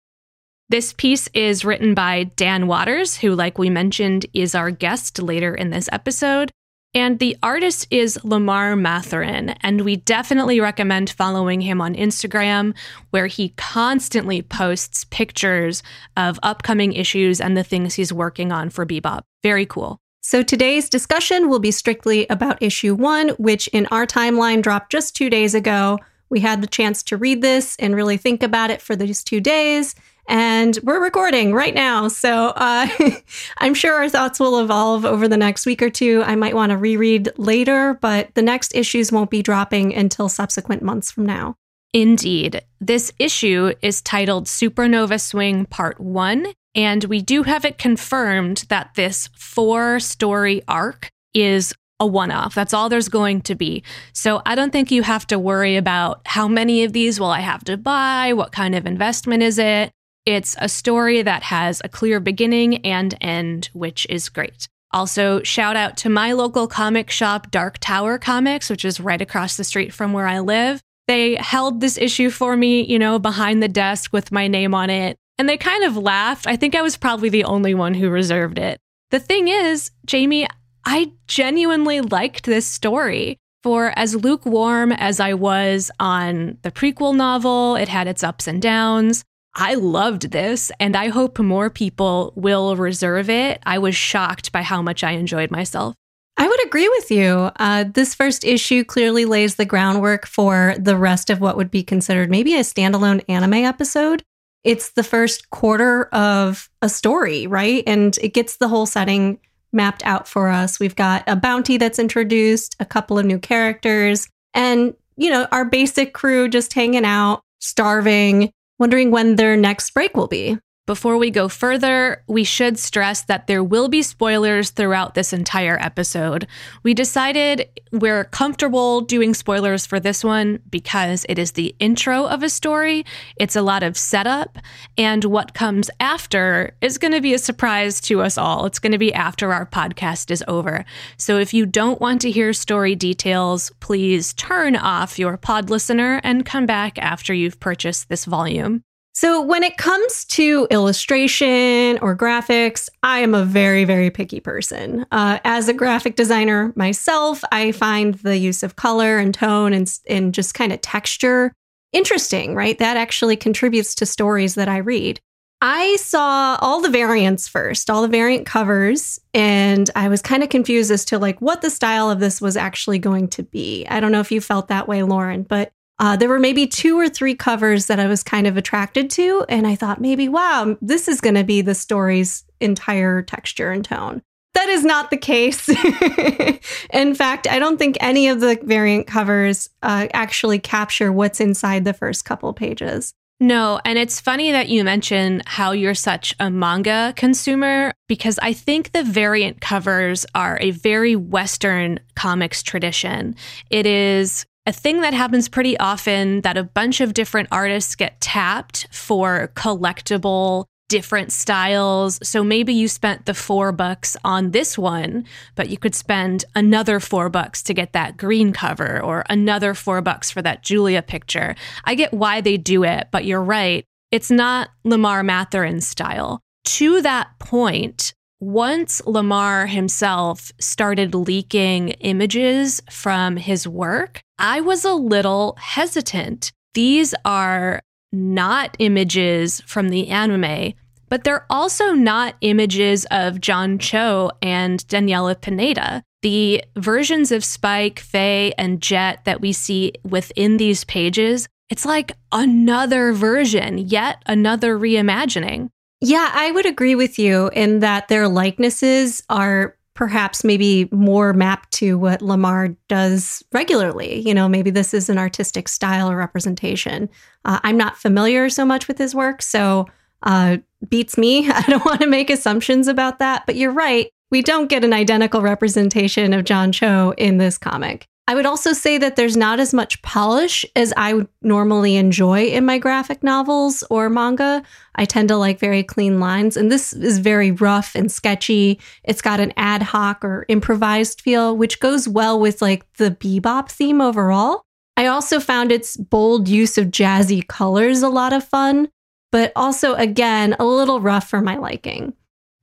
this 0.69 0.93
piece 0.95 1.29
is 1.35 1.65
written 1.65 1.93
by 1.95 2.25
Dan 2.37 2.67
Watters, 2.67 3.17
who, 3.19 3.35
like 3.35 3.59
we 3.59 3.69
mentioned, 3.69 4.25
is 4.33 4.55
our 4.55 4.71
guest 4.71 5.21
later 5.21 5.55
in 5.55 5.71
this 5.71 5.89
episode. 5.93 6.51
And 6.95 7.19
the 7.19 7.37
artist 7.43 7.89
is 7.91 8.23
Lamar 8.23 8.77
Mathurin, 8.77 9.51
and 9.63 9.81
we 9.81 9.97
definitely 9.97 10.61
recommend 10.61 11.11
following 11.11 11.61
him 11.61 11.81
on 11.81 11.97
Instagram, 11.97 12.73
where 13.11 13.27
he 13.27 13.49
constantly 13.57 14.43
posts 14.43 15.05
pictures 15.05 15.83
of 16.17 16.39
upcoming 16.45 16.93
issues 16.93 17.41
and 17.41 17.57
the 17.57 17.65
things 17.65 17.95
he's 17.95 18.13
working 18.13 18.53
on 18.53 18.71
for 18.71 18.87
Bebop. 18.87 19.23
Very 19.43 19.67
cool. 19.67 19.99
So 20.21 20.43
today's 20.43 20.89
discussion 20.89 21.49
will 21.49 21.59
be 21.59 21.73
strictly 21.73 22.29
about 22.31 22.63
issue 22.63 22.95
one, 22.95 23.31
which 23.31 23.67
in 23.69 23.87
our 23.87 24.07
timeline 24.07 24.63
dropped 24.63 24.93
just 24.93 25.17
two 25.17 25.29
days 25.29 25.55
ago. 25.55 25.99
We 26.31 26.41
had 26.41 26.63
the 26.63 26.69
chance 26.69 27.03
to 27.05 27.17
read 27.17 27.43
this 27.43 27.77
and 27.77 27.97
really 27.97 28.17
think 28.17 28.43
about 28.43 28.71
it 28.71 28.81
for 28.81 28.95
these 28.95 29.25
two 29.25 29.41
days 29.41 29.97
and 30.29 30.79
we're 30.83 31.03
recording 31.03 31.53
right 31.53 31.75
now. 31.75 32.09
So 32.09 32.49
uh, 32.57 32.89
I'm 33.59 33.75
sure 33.75 33.95
our 33.95 34.09
thoughts 34.09 34.41
will 34.41 34.61
evolve 34.61 35.05
over 35.05 35.29
the 35.29 35.37
next 35.37 35.67
week 35.67 35.83
or 35.83 35.91
two. 35.91 36.23
I 36.25 36.37
might 36.37 36.55
want 36.55 36.71
to 36.71 36.77
reread 36.77 37.31
later, 37.37 37.99
but 38.01 38.35
the 38.35 38.43
next 38.43 38.75
issues 38.75 39.13
won't 39.13 39.31
be 39.31 39.43
dropping 39.43 39.95
until 39.95 40.29
subsequent 40.29 40.83
months 40.83 41.11
from 41.11 41.27
now. 41.27 41.57
Indeed. 41.93 42.63
This 42.81 43.13
issue 43.19 43.73
is 43.81 44.03
titled 44.03 44.47
Supernova 44.47 45.21
Swing 45.21 45.65
Part 45.67 46.01
1, 46.01 46.47
and 46.75 47.05
we 47.05 47.23
do 47.23 47.45
have 47.45 47.65
it 47.65 47.79
confirmed 47.79 48.65
that 48.69 48.95
this 48.97 49.29
four 49.37 50.01
story 50.01 50.63
arc 50.67 51.09
is 51.35 51.73
a 52.01 52.07
one 52.07 52.33
off. 52.33 52.55
That's 52.55 52.75
all 52.75 52.89
there's 52.89 53.09
going 53.09 53.43
to 53.43 53.55
be. 53.55 53.85
So 54.13 54.43
I 54.45 54.57
don't 54.57 54.73
think 54.73 54.91
you 54.91 55.03
have 55.03 55.27
to 55.29 55.39
worry 55.39 55.77
about 55.77 56.23
how 56.27 56.49
many 56.49 56.83
of 56.83 56.93
these 56.93 57.21
will 57.21 57.29
I 57.31 57.41
have 57.41 57.63
to 57.65 57.77
buy? 57.77 58.33
What 58.33 58.51
kind 58.51 58.75
of 58.75 58.87
investment 58.87 59.45
is 59.45 59.59
it? 59.59 59.93
It's 60.27 60.57
a 60.59 60.71
story 60.71 61.21
that 61.21 61.43
has 61.43 61.83
a 61.85 61.89
clear 61.89 62.19
beginning 62.19 62.87
and 62.87 63.15
end, 63.21 63.69
which 63.75 64.07
is 64.09 64.31
great. 64.31 64.69
Also, 64.91 65.43
shout 65.43 65.77
out 65.77 65.99
to 65.99 66.09
my 66.09 66.33
local 66.33 66.67
comic 66.67 67.11
shop, 67.11 67.51
Dark 67.51 67.77
Tower 67.79 68.17
Comics, 68.17 68.71
which 68.71 68.87
is 68.87 69.01
right 69.01 69.21
across 69.21 69.57
the 69.57 69.65
street 69.65 69.93
from 69.93 70.15
where 70.15 70.27
I 70.27 70.39
live. 70.39 70.81
They 71.09 71.35
held 71.35 71.81
this 71.81 71.99
issue 71.99 72.31
for 72.31 72.57
me, 72.57 72.85
you 72.85 72.99
know, 72.99 73.19
behind 73.19 73.63
the 73.63 73.69
desk 73.69 74.15
with 74.15 74.33
my 74.33 74.49
name 74.49 74.75
on 74.75 74.89
it. 74.89 75.19
And 75.37 75.47
they 75.47 75.59
kind 75.59 75.85
of 75.85 75.97
laughed. 75.97 76.47
I 76.47 76.57
think 76.57 76.75
I 76.75 76.81
was 76.81 76.97
probably 76.97 77.29
the 77.29 77.45
only 77.45 77.75
one 77.75 77.93
who 77.93 78.09
reserved 78.09 78.59
it. 78.59 78.81
The 79.11 79.21
thing 79.21 79.49
is, 79.49 79.91
Jamie, 80.07 80.47
I 80.87 81.13
genuinely 81.27 82.01
liked 82.01 82.47
this 82.47 82.67
story. 82.67 83.37
For 83.63 83.93
as 83.97 84.15
lukewarm 84.15 84.93
as 84.93 85.21
I 85.21 85.35
was 85.35 85.91
on 85.99 86.59
the 86.63 86.71
prequel 86.71 87.15
novel, 87.15 87.77
it 87.77 87.89
had 87.89 88.07
its 88.07 88.23
ups 88.23 88.47
and 88.47 88.63
downs. 88.63 89.25
I 89.57 89.75
loved 89.75 90.31
this, 90.33 90.73
and 90.81 90.97
I 90.97 91.09
hope 91.09 91.39
more 91.39 91.71
people 91.71 92.33
will 92.35 92.77
reserve 92.77 93.31
it. 93.31 93.63
I 93.65 93.79
was 93.79 93.95
shocked 93.95 94.51
by 94.51 94.63
how 94.63 94.83
much 94.83 95.05
I 95.05 95.13
enjoyed 95.13 95.51
myself. 95.51 95.95
I 96.37 96.49
would 96.49 96.67
agree 96.67 96.89
with 96.89 97.13
you. 97.13 97.51
Uh, 97.57 97.85
this 97.85 98.15
first 98.15 98.45
issue 98.45 98.83
clearly 98.83 99.25
lays 99.25 99.55
the 99.55 99.65
groundwork 99.65 100.27
for 100.27 100.75
the 100.79 100.97
rest 100.97 101.31
of 101.31 101.41
what 101.41 101.57
would 101.57 101.71
be 101.71 101.85
considered 101.85 102.29
maybe 102.29 102.55
a 102.57 102.61
standalone 102.61 103.23
anime 103.29 103.55
episode. 103.55 104.23
It's 104.65 104.91
the 104.91 105.05
first 105.05 105.51
quarter 105.51 106.07
of 106.07 106.69
a 106.83 106.89
story, 106.89 107.47
right? 107.47 107.85
And 107.87 108.19
it 108.21 108.35
gets 108.35 108.57
the 108.57 108.67
whole 108.67 108.87
setting 108.87 109.39
mapped 109.73 110.05
out 110.05 110.27
for 110.27 110.49
us. 110.49 110.81
We've 110.81 110.97
got 110.97 111.23
a 111.29 111.37
bounty 111.37 111.77
that's 111.77 111.99
introduced, 112.01 112.75
a 112.81 112.85
couple 112.85 113.19
of 113.19 113.27
new 113.27 113.39
characters, 113.39 114.29
and, 114.55 114.95
you 115.17 115.31
know, 115.31 115.47
our 115.53 115.65
basic 115.65 116.15
crew 116.15 116.49
just 116.49 116.73
hanging 116.73 117.05
out, 117.05 117.43
starving, 117.61 118.51
wondering 118.79 119.11
when 119.11 119.37
their 119.37 119.57
next 119.57 119.91
break 119.91 120.17
will 120.17 120.29
be. 120.29 120.59
Before 120.87 121.17
we 121.17 121.31
go 121.31 121.49
further, 121.49 122.23
we 122.27 122.45
should 122.45 122.79
stress 122.79 123.23
that 123.23 123.47
there 123.47 123.65
will 123.65 123.89
be 123.89 124.03
spoilers 124.03 124.69
throughout 124.69 125.15
this 125.15 125.33
entire 125.33 125.79
episode. 125.81 126.47
We 126.83 126.93
decided 126.93 127.71
we're 127.91 128.25
comfortable 128.25 129.01
doing 129.01 129.33
spoilers 129.33 129.87
for 129.87 129.99
this 129.99 130.23
one 130.23 130.61
because 130.69 131.25
it 131.27 131.39
is 131.39 131.53
the 131.53 131.75
intro 131.79 132.27
of 132.27 132.43
a 132.43 132.51
story. 132.51 133.07
It's 133.37 133.57
a 133.57 133.63
lot 133.63 133.83
of 133.83 133.97
setup, 133.97 134.59
and 134.99 135.25
what 135.25 135.55
comes 135.55 135.91
after 136.01 136.77
is 136.83 136.99
going 136.99 137.15
to 137.15 137.23
be 137.23 137.33
a 137.33 137.39
surprise 137.39 137.99
to 138.03 138.21
us 138.21 138.37
all. 138.37 138.67
It's 138.67 138.79
going 138.79 138.93
to 138.93 138.99
be 138.99 139.15
after 139.15 139.55
our 139.55 139.65
podcast 139.65 140.31
is 140.31 140.45
over. 140.49 140.85
So 141.17 141.39
if 141.39 141.55
you 141.55 141.65
don't 141.65 141.99
want 141.99 142.21
to 142.21 142.31
hear 142.31 142.53
story 142.53 142.95
details, 142.95 143.73
please 143.81 144.35
turn 144.35 144.77
off 144.77 145.19
your 145.19 145.39
pod 145.39 145.71
listener 145.71 146.21
and 146.23 146.45
come 146.45 146.67
back 146.67 146.99
after 146.99 147.33
you've 147.33 147.59
purchased 147.59 148.11
this 148.11 148.27
volume. 148.27 148.83
So, 149.17 149.41
when 149.41 149.63
it 149.63 149.77
comes 149.77 150.25
to 150.27 150.67
illustration 150.71 151.99
or 152.03 152.17
graphics, 152.17 152.89
I 153.05 153.21
am 153.21 153.33
a 153.33 153.45
very, 153.45 153.85
very 153.85 154.11
picky 154.11 154.41
person. 154.41 155.07
Uh, 155.13 155.39
as 155.45 155.69
a 155.69 155.73
graphic 155.73 156.17
designer 156.17 156.73
myself, 156.75 157.45
I 157.53 157.71
find 157.71 158.15
the 158.15 158.37
use 158.37 158.65
of 158.65 158.75
color 158.75 159.19
and 159.19 159.33
tone 159.33 159.73
and, 159.73 159.99
and 160.09 160.35
just 160.35 160.55
kind 160.55 160.73
of 160.73 160.81
texture 160.81 161.53
interesting, 161.95 162.55
right? 162.55 162.79
That 162.79 162.97
actually 162.97 163.37
contributes 163.37 163.95
to 163.95 164.07
stories 164.07 164.57
that 164.57 164.69
I 164.69 164.79
read. 164.79 165.21
I 165.63 165.97
saw 165.97 166.59
all 166.61 166.83
the 166.83 166.91
variants 166.91 167.49
first, 167.49 167.89
all 167.89 168.03
the 168.03 168.09
variant 168.09 168.47
covers, 168.47 169.19
and 169.33 169.89
I 169.95 170.09
was 170.09 170.21
kind 170.21 170.43
of 170.43 170.51
confused 170.51 170.91
as 170.91 171.07
to 171.07 171.19
like 171.19 171.41
what 171.41 171.63
the 171.63 171.71
style 171.71 172.11
of 172.11 172.21
this 172.21 172.41
was 172.41 172.57
actually 172.57 172.99
going 172.99 173.29
to 173.29 173.45
be. 173.45 173.87
I 173.87 174.01
don't 174.01 174.13
know 174.13 174.21
if 174.21 174.33
you 174.33 174.43
felt 174.43 174.69
that 174.69 174.89
way, 174.89 175.03
Lauren, 175.03 175.45
but 175.45 175.73
uh, 175.99 176.17
there 176.17 176.29
were 176.29 176.39
maybe 176.39 176.67
two 176.67 176.99
or 176.99 177.09
three 177.09 177.35
covers 177.35 177.87
that 177.87 178.01
I 178.01 178.07
was 178.07 178.23
kind 178.23 178.47
of 178.47 178.57
attracted 178.57 179.11
to. 179.11 179.45
And 179.49 179.67
I 179.67 179.75
thought 179.75 180.01
maybe, 180.01 180.29
wow, 180.29 180.77
this 180.81 181.09
is 181.09 181.21
going 181.21 181.37
to 181.37 181.45
be 181.45 181.61
the 181.61 181.75
story's 181.75 182.45
entire 182.61 183.23
texture 183.23 183.71
and 183.71 183.85
tone. 183.85 184.23
That 184.55 184.69
is 184.69 184.85
not 184.85 185.11
the 185.11 185.17
case. 185.17 185.69
in 186.93 187.15
fact, 187.15 187.49
I 187.49 187.59
don't 187.59 187.77
think 187.77 187.97
any 188.01 188.29
of 188.29 188.41
the 188.41 188.59
variant 188.63 189.07
covers 189.07 189.69
uh, 189.83 190.07
actually 190.15 190.61
capture 190.61 191.13
what's 191.13 191.41
inside 191.41 191.85
the 191.85 191.93
first 191.93 192.25
couple 192.25 192.53
pages. 192.53 193.15
No, 193.41 193.81
and 193.85 193.99
it's 193.99 194.21
funny 194.21 194.53
that 194.53 194.69
you 194.69 194.85
mention 194.85 195.43
how 195.45 195.73
you're 195.73 195.95
such 195.95 196.35
a 196.39 196.51
manga 196.51 197.13
consumer 197.17 197.93
because 198.09 198.39
I 198.41 198.53
think 198.53 198.93
the 198.93 199.03
variant 199.03 199.61
covers 199.61 200.25
are 200.37 200.57
a 200.61 200.71
very 200.71 201.17
Western 201.17 201.99
comics 202.15 202.63
tradition. 202.63 203.35
It 203.71 203.87
is 203.87 204.47
a 204.67 204.73
thing 204.73 205.03
that 205.03 205.15
happens 205.15 205.49
pretty 205.49 205.79
often 205.79 206.41
that 206.41 206.57
a 206.57 206.65
bunch 206.65 207.01
of 207.01 207.15
different 207.15 207.49
artists 207.53 207.95
get 207.95 208.21
tapped 208.21 208.87
for 208.91 209.51
collectible 209.55 210.65
different 210.89 211.33
styles. 211.33 212.19
So 212.27 212.45
maybe 212.45 212.73
you 212.73 212.89
spent 212.89 213.27
the 213.27 213.35
four 213.35 213.73
bucks 213.73 214.17
on 214.25 214.51
this 214.53 214.79
one, 214.79 215.25
but 215.55 215.69
you 215.69 215.79
could 215.79 215.95
spend 215.95 216.45
another 216.55 217.01
four 217.01 217.29
bucks 217.29 217.63
to 217.65 217.75
get 217.75 217.93
that 217.95 218.17
green 218.17 218.53
cover 218.53 219.03
or 219.03 219.25
another 219.29 219.75
four 219.75 220.01
bucks 220.03 220.31
for 220.31 220.43
that 220.43 220.63
Julia 220.63 221.03
picture. 221.03 221.57
I 221.85 221.95
get 221.95 222.13
why 222.13 222.41
they 222.41 222.57
do 222.57 222.85
it, 222.85 223.09
but 223.11 223.25
you're 223.25 223.43
right. 223.43 223.85
It's 224.11 224.31
not 224.31 224.71
Lamar 224.85 225.23
Mathurin 225.23 225.81
style. 225.81 226.41
To 226.65 227.03
that 227.03 227.39
point, 227.39 228.15
once 228.45 229.01
Lamar 229.07 229.67
himself 229.67 230.53
started 230.61 231.15
leaking 231.15 231.89
images 232.01 232.83
from 232.91 233.39
his 233.39 233.67
work, 233.67 234.21
I 234.39 234.61
was 234.61 234.85
a 234.85 234.93
little 234.93 235.57
hesitant. 235.59 236.53
These 236.75 237.15
are 237.25 237.81
not 238.13 238.77
images 238.79 239.63
from 239.63 239.89
the 239.89 240.09
anime, 240.09 240.75
but 241.09 241.25
they're 241.25 241.47
also 241.49 241.93
not 241.93 242.35
images 242.43 243.07
of 243.11 243.41
John 243.41 243.79
Cho 243.79 244.31
and 244.43 244.87
Daniela 244.89 245.41
Pineda. 245.41 246.03
The 246.21 246.65
versions 246.77 247.33
of 247.33 247.45
Spike, 247.45 247.99
Faye, 247.99 248.53
and 248.59 248.83
Jet 248.83 249.25
that 249.25 249.41
we 249.41 249.53
see 249.53 249.93
within 250.03 250.59
these 250.59 250.85
pages, 250.85 251.49
it's 251.71 251.87
like 251.87 252.13
another 252.31 253.15
version, 253.15 253.79
yet 253.79 254.23
another 254.27 254.79
reimagining. 254.79 255.71
Yeah, 256.01 256.31
I 256.33 256.51
would 256.51 256.67
agree 256.67 256.95
with 256.95 257.19
you 257.19 257.49
in 257.53 257.81
that 257.81 258.09
their 258.09 258.29
likenesses 258.29 259.23
are 259.31 259.77
perhaps 259.95 260.43
maybe 260.43 260.89
more 260.91 261.33
mapped 261.33 261.73
to 261.73 261.97
what 261.97 262.21
Lamar 262.21 262.69
does 262.89 263.45
regularly. 263.53 264.21
You 264.21 264.35
know, 264.35 264.49
maybe 264.49 264.71
this 264.71 264.93
is 264.93 265.09
an 265.09 265.19
artistic 265.19 265.69
style 265.69 266.11
or 266.11 266.17
representation. 266.17 267.09
Uh, 267.45 267.61
I'm 267.63 267.77
not 267.77 267.97
familiar 267.97 268.49
so 268.49 268.65
much 268.65 268.89
with 268.89 268.99
his 268.99 269.15
work, 269.15 269.41
so 269.41 269.87
uh, 270.25 270.59
beats 270.89 271.17
me. 271.17 271.49
I 271.51 271.63
don't 271.63 271.85
want 271.85 272.01
to 272.01 272.07
make 272.07 272.29
assumptions 272.29 272.89
about 272.89 273.21
that, 273.21 273.47
but 273.47 273.57
you're 273.57 273.73
right. 273.73 274.11
We 274.31 274.43
don't 274.43 274.69
get 274.69 274.85
an 274.85 274.93
identical 274.93 275.43
representation 275.43 276.33
of 276.33 276.45
John 276.45 276.73
Cho 276.73 277.15
in 277.17 277.39
this 277.39 277.57
comic. 277.57 278.09
I 278.27 278.35
would 278.35 278.47
also 278.47 278.73
say 278.73 278.97
that 278.99 279.17
there's 279.17 279.37
not 279.37 279.61
as 279.61 279.75
much 279.75 280.01
polish 280.01 280.65
as 280.75 280.95
I 280.97 281.13
would 281.13 281.29
normally 281.43 281.97
enjoy 281.97 282.47
in 282.47 282.65
my 282.65 282.79
graphic 282.79 283.23
novels 283.23 283.85
or 283.91 284.09
manga. 284.09 284.63
I 284.95 285.05
tend 285.05 285.29
to 285.29 285.37
like 285.37 285.59
very 285.59 285.83
clean 285.83 286.21
lines, 286.21 286.57
and 286.57 286.73
this 286.73 286.95
is 286.95 287.19
very 287.19 287.51
rough 287.51 287.95
and 287.95 288.11
sketchy. 288.11 288.81
It's 289.03 289.21
got 289.21 289.41
an 289.41 289.53
ad 289.59 289.83
hoc 289.83 290.25
or 290.25 290.47
improvised 290.49 291.21
feel, 291.21 291.55
which 291.55 291.81
goes 291.81 292.09
well 292.09 292.41
with 292.41 292.63
like 292.63 292.91
the 292.95 293.11
bebop 293.11 293.71
theme 293.71 294.01
overall. 294.01 294.63
I 294.97 295.07
also 295.07 295.39
found 295.39 295.71
its 295.71 295.97
bold 295.99 296.49
use 296.49 296.79
of 296.79 296.87
jazzy 296.87 297.47
colors 297.47 298.01
a 298.01 298.09
lot 298.09 298.33
of 298.33 298.45
fun, 298.45 298.89
but 299.33 299.53
also, 299.55 299.95
again, 299.97 300.57
a 300.59 300.65
little 300.65 301.01
rough 301.01 301.29
for 301.29 301.43
my 301.43 301.57
liking. 301.57 302.15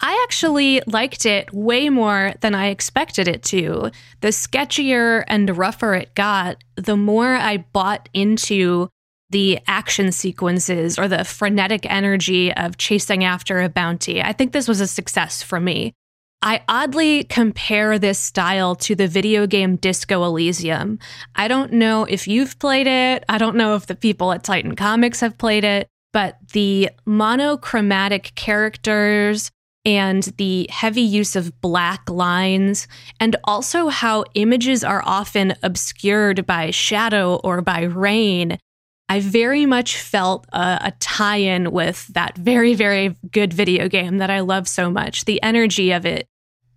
I 0.01 0.19
actually 0.23 0.81
liked 0.87 1.25
it 1.25 1.53
way 1.53 1.89
more 1.89 2.33
than 2.41 2.55
I 2.55 2.67
expected 2.67 3.27
it 3.27 3.43
to. 3.43 3.91
The 4.21 4.29
sketchier 4.29 5.23
and 5.27 5.55
rougher 5.55 5.93
it 5.93 6.15
got, 6.15 6.57
the 6.75 6.97
more 6.97 7.35
I 7.35 7.57
bought 7.57 8.09
into 8.13 8.89
the 9.29 9.59
action 9.67 10.11
sequences 10.11 10.97
or 10.99 11.07
the 11.07 11.23
frenetic 11.23 11.85
energy 11.89 12.51
of 12.53 12.77
chasing 12.77 13.23
after 13.23 13.61
a 13.61 13.69
bounty. 13.69 14.21
I 14.21 14.33
think 14.33 14.51
this 14.51 14.67
was 14.67 14.81
a 14.81 14.87
success 14.87 15.41
for 15.43 15.59
me. 15.59 15.93
I 16.41 16.63
oddly 16.67 17.23
compare 17.25 17.99
this 17.99 18.17
style 18.17 18.75
to 18.77 18.95
the 18.95 19.07
video 19.07 19.45
game 19.45 19.75
Disco 19.75 20.23
Elysium. 20.23 20.97
I 21.35 21.47
don't 21.47 21.73
know 21.73 22.03
if 22.05 22.27
you've 22.27 22.57
played 22.57 22.87
it. 22.87 23.23
I 23.29 23.37
don't 23.37 23.55
know 23.55 23.75
if 23.75 23.85
the 23.85 23.95
people 23.95 24.31
at 24.31 24.43
Titan 24.43 24.75
Comics 24.75 25.19
have 25.19 25.37
played 25.37 25.63
it, 25.63 25.87
but 26.11 26.37
the 26.53 26.89
monochromatic 27.05 28.33
characters, 28.33 29.51
and 29.83 30.23
the 30.37 30.67
heavy 30.69 31.01
use 31.01 31.35
of 31.35 31.59
black 31.61 32.09
lines, 32.09 32.87
and 33.19 33.35
also 33.43 33.87
how 33.87 34.23
images 34.35 34.83
are 34.83 35.01
often 35.05 35.55
obscured 35.63 36.45
by 36.45 36.71
shadow 36.71 37.35
or 37.43 37.61
by 37.61 37.83
rain. 37.83 38.57
I 39.09 39.19
very 39.19 39.65
much 39.65 39.97
felt 39.97 40.45
a, 40.53 40.79
a 40.83 40.93
tie 40.99 41.37
in 41.37 41.71
with 41.71 42.07
that 42.13 42.37
very, 42.37 42.75
very 42.75 43.17
good 43.31 43.53
video 43.53 43.89
game 43.89 44.19
that 44.19 44.29
I 44.29 44.39
love 44.39 44.67
so 44.67 44.89
much. 44.89 45.25
The 45.25 45.41
energy 45.43 45.91
of 45.91 46.05
it, 46.05 46.27